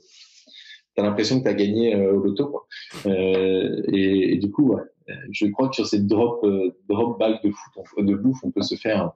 [0.96, 2.48] t'as l'impression que tu as gagné euh, au loto.
[2.48, 2.68] Quoi.
[3.08, 4.84] Euh, et, et, du coup, ouais,
[5.32, 6.46] je crois que sur ces drop,
[6.88, 9.12] drop bags de, foot, de bouffe, on peut se faire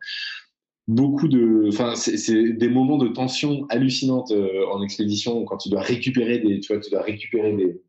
[0.87, 4.31] beaucoup de, enfin, c'est des moments de tension hallucinante
[4.71, 7.81] en expédition quand tu dois récupérer des, tu vois, tu dois récupérer des,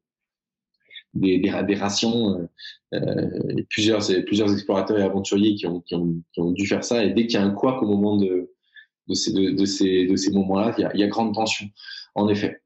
[1.14, 2.48] des, des, rations.
[2.94, 7.04] Euh, plusieurs, plusieurs explorateurs et aventuriers qui ont, qui ont, qui ont dû faire ça.
[7.04, 8.47] Et dès qu'il y a un quoi au moment de,
[9.08, 11.66] de ces, de, de ces, de ces moments-là, il y a, y a grande tension,
[12.14, 12.60] en effet.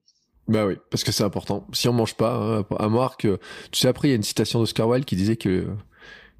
[0.48, 1.66] Bah oui, parce que c'est important.
[1.73, 3.39] Si on mange pas, hein, à voir que,
[3.70, 5.66] tu sais, après, il y a une citation d'Oscar Wilde qui disait que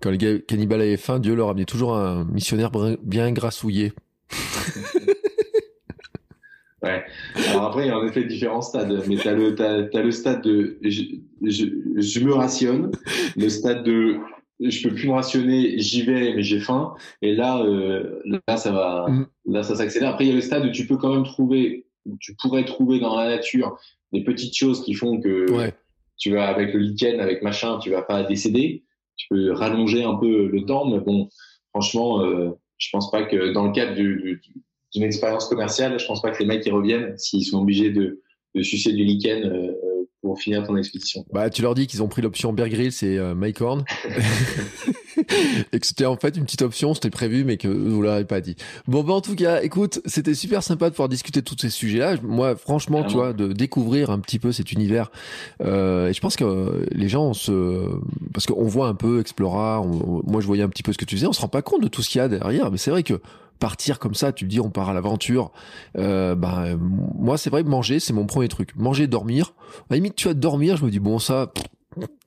[0.01, 2.71] quand les cannibales avaient faim, Dieu leur amenait toujours un missionnaire
[3.03, 3.93] bien grassouillé.
[6.83, 7.05] ouais.
[7.49, 10.11] Alors après, il y a en effet différents stades, mais t'as le, t'as, as le
[10.11, 11.03] stade de je,
[11.43, 11.67] je,
[11.97, 12.91] je me rationne,
[13.37, 14.17] le stade de
[14.71, 16.95] je peux plus me rationner, j'y vais, mais j'ai faim.
[17.21, 19.27] Et là, euh, là, ça va, mm.
[19.47, 20.11] là, ça s'accélère.
[20.11, 22.65] Après, il y a le stade où tu peux quand même trouver, où tu pourrais
[22.65, 23.79] trouver dans la nature
[24.13, 25.47] des petites choses qui font que
[26.19, 28.85] tu vas avec le lichen, avec machin, tu vas pas décéder.
[29.17, 31.29] Tu peux rallonger un peu le temps, mais bon,
[31.71, 36.31] franchement, euh, je pense pas que dans le cadre d'une expérience commerciale, je pense pas
[36.31, 38.23] que les mecs qui reviennent s'ils sont obligés de,
[38.55, 39.45] de sucer du lichen.
[39.45, 39.73] Euh,
[40.23, 41.27] pour finir ton expédition.
[41.33, 43.85] Bah, tu leur dis qu'ils ont pris l'option Bear Grylls et euh, Mike Horn.
[45.73, 48.41] et que c'était en fait une petite option, c'était prévu, mais que vous l'avez pas
[48.41, 48.57] dit.
[48.87, 51.71] Bon, bah, en tout cas, écoute, c'était super sympa de pouvoir discuter de tous ces
[51.71, 52.17] sujets-là.
[52.23, 55.11] Moi, franchement, tu vois, de découvrir un petit peu cet univers.
[55.63, 57.89] Euh, et je pense que les gens se,
[58.33, 59.83] parce qu'on voit un peu Explora,
[60.27, 61.83] moi je voyais un petit peu ce que tu faisais, on se rend pas compte
[61.83, 63.21] de tout ce qu'il y a derrière, mais c'est vrai que
[63.63, 65.53] partir comme ça, tu te dis on part à l'aventure.
[65.97, 68.75] Euh, bah, moi c'est vrai manger c'est mon premier truc.
[68.75, 69.55] Manger, dormir.
[69.73, 71.53] À la limite tu vas dormir, je me dis bon ça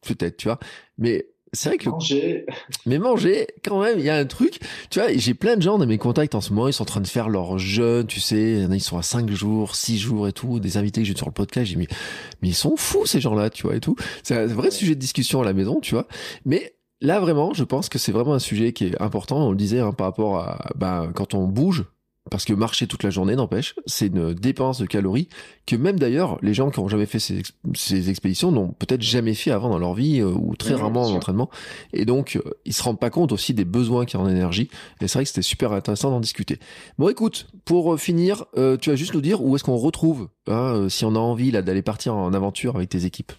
[0.07, 0.59] peut-être tu vois.
[0.97, 2.45] Mais c'est vrai que manger.
[2.85, 4.59] mais manger quand même il y a un truc
[4.89, 6.85] tu vois j'ai plein de gens dans mes contacts en ce moment ils sont en
[6.85, 10.33] train de faire leur jeûne tu sais ils sont à 5 jours 6 jours et
[10.33, 11.87] tout des invités que j'ai sur le podcast j'ai mis
[12.41, 14.95] mais ils sont fous ces gens là tu vois et tout c'est un vrai sujet
[14.95, 16.09] de discussion à la maison tu vois
[16.43, 16.75] mais
[17.05, 19.45] Là, vraiment, je pense que c'est vraiment un sujet qui est important.
[19.45, 21.85] On le disait hein, par rapport à bah, quand on bouge,
[22.31, 25.29] parce que marcher toute la journée n'empêche, c'est une dépense de calories
[25.67, 27.43] que même d'ailleurs les gens qui ont jamais fait ces,
[27.75, 31.13] ces expéditions n'ont peut-être jamais fait avant dans leur vie euh, ou très rarement en
[31.13, 31.51] entraînement.
[31.93, 34.29] Et donc euh, ils se rendent pas compte aussi des besoins qu'il y a en
[34.29, 34.71] énergie.
[34.99, 36.57] Et c'est vrai que c'était super intéressant d'en discuter.
[36.97, 38.45] Bon, écoute, pour euh, finir,
[38.81, 41.61] tu vas juste nous dire où est-ce qu'on retrouve hein, si on a envie là
[41.61, 43.33] d'aller partir en aventure avec tes équipes.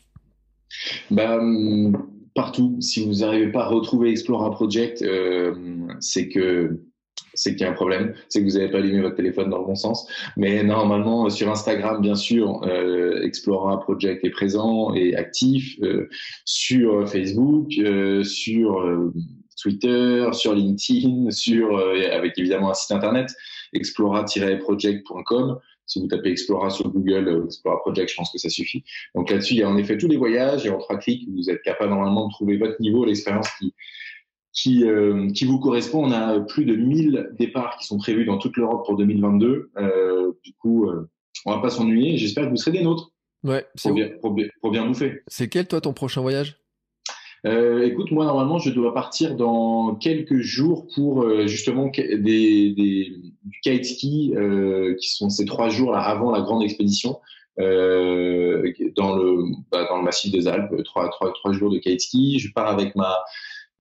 [1.10, 1.97] Bah, hum,
[2.37, 2.77] partout.
[2.81, 5.55] Si vous n'arrivez pas à retrouver Explora Project, euh,
[5.99, 6.79] c'est que
[7.35, 9.59] c'est qu'il y a un problème, c'est que vous n'avez pas allumé votre téléphone dans
[9.59, 10.09] le bon sens.
[10.37, 15.77] Mais normalement, sur Instagram, bien sûr, euh, Explora Project est présent et actif.
[15.83, 16.09] Euh,
[16.45, 19.13] sur Facebook, euh, sur euh,
[19.61, 21.29] Twitter, sur LinkedIn,
[22.13, 23.29] avec évidemment un site internet
[23.73, 25.59] explora-project.com.
[25.87, 28.85] Si vous tapez Explora sur Google, euh, Explora Project, je pense que ça suffit.
[29.15, 31.49] Donc là-dessus, il y a en effet tous les voyages et en trois clics, vous
[31.49, 33.73] êtes capable normalement de trouver votre niveau, l'expérience qui,
[34.53, 36.05] qui, euh, qui vous correspond.
[36.05, 39.71] On a plus de 1000 départs qui sont prévus dans toute l'Europe pour 2022.
[39.77, 41.09] Euh, du coup, euh,
[41.45, 42.17] on va pas s'ennuyer.
[42.17, 43.13] J'espère que vous serez des nôtres.
[43.45, 45.21] Ouais, pour bien, pour, bien, pour bien bouffer.
[45.29, 46.59] C'est quel, toi, ton prochain voyage?
[47.45, 53.13] Euh, écoute, moi normalement, je dois partir dans quelques jours pour euh, justement des, des,
[53.45, 57.21] du kite ski, euh, qui sont ces trois jours là avant la grande expédition
[57.59, 60.75] euh, dans le bah, dans le massif des Alpes.
[60.85, 62.39] Trois, trois, trois jours de kite ski.
[62.39, 63.15] Je pars avec ma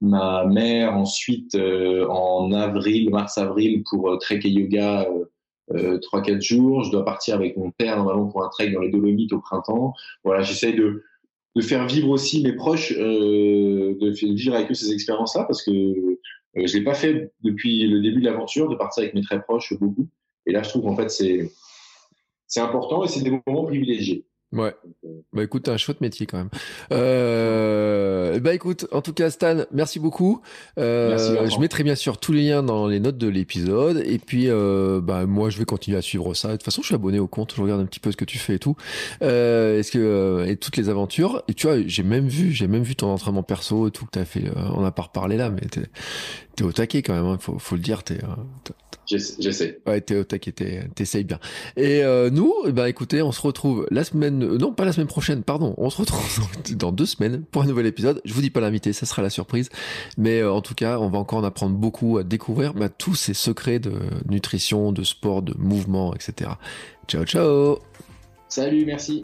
[0.02, 5.07] ma mère ensuite euh, en avril, mars-avril pour trek et yoga.
[6.03, 6.84] trois quatre jours.
[6.84, 9.94] Je dois partir avec mon père normalement pour un trek dans les Dolomites au printemps.
[10.23, 11.02] Voilà, j'essaie de
[11.56, 15.72] de faire vivre aussi mes proches, euh, de vivre avec eux ces expériences-là, parce que
[15.72, 16.18] euh,
[16.56, 19.73] je l'ai pas fait depuis le début de l'aventure, de partir avec mes très proches
[19.80, 20.07] beaucoup.
[20.45, 21.52] Et là, je trouve qu'en fait, c'est
[22.48, 24.26] c'est important et c'est des moments privilégiés.
[24.51, 24.73] Ouais.
[25.34, 26.49] Bah écoute, t'as un chouette métier quand même.
[26.91, 30.41] Euh, bah écoute, en tout cas Stan, merci beaucoup.
[30.77, 34.01] Euh, je mettrai bien sûr tous les liens dans les notes de l'épisode.
[34.05, 36.49] Et puis, euh, bah moi, je vais continuer à suivre ça.
[36.49, 37.53] De toute façon, je suis abonné au compte.
[37.55, 38.76] Je regarde un petit peu ce que tu fais et tout.
[39.22, 41.43] Euh, est-ce que euh, et toutes les aventures.
[41.47, 44.11] Et tu vois, j'ai même vu, j'ai même vu ton entraînement perso et tout que
[44.11, 44.45] t'as fait.
[44.45, 45.81] Euh, on n'a pas reparlé là, mais t'es
[46.59, 47.26] es au taquet quand même.
[47.26, 48.03] Hein, faut, faut le dire.
[48.03, 48.19] T'es
[49.07, 49.80] J'essaie.
[49.85, 51.39] Ouais, t'es au taquet, t'essayes bien.
[51.77, 55.07] Et euh, nous, ben écoutez, on se retrouve la semaine, euh, non pas la semaine
[55.07, 58.21] prochaine, pardon, on se retrouve dans deux semaines pour un nouvel épisode.
[58.25, 59.69] Je vous dis pas l'invité, ça sera la surprise.
[60.17, 63.15] Mais euh, en tout cas, on va encore en apprendre beaucoup à découvrir bah, tous
[63.15, 63.93] ces secrets de
[64.29, 66.51] nutrition, de sport, de mouvement, etc.
[67.07, 67.79] Ciao, ciao.
[68.49, 69.23] Salut, merci.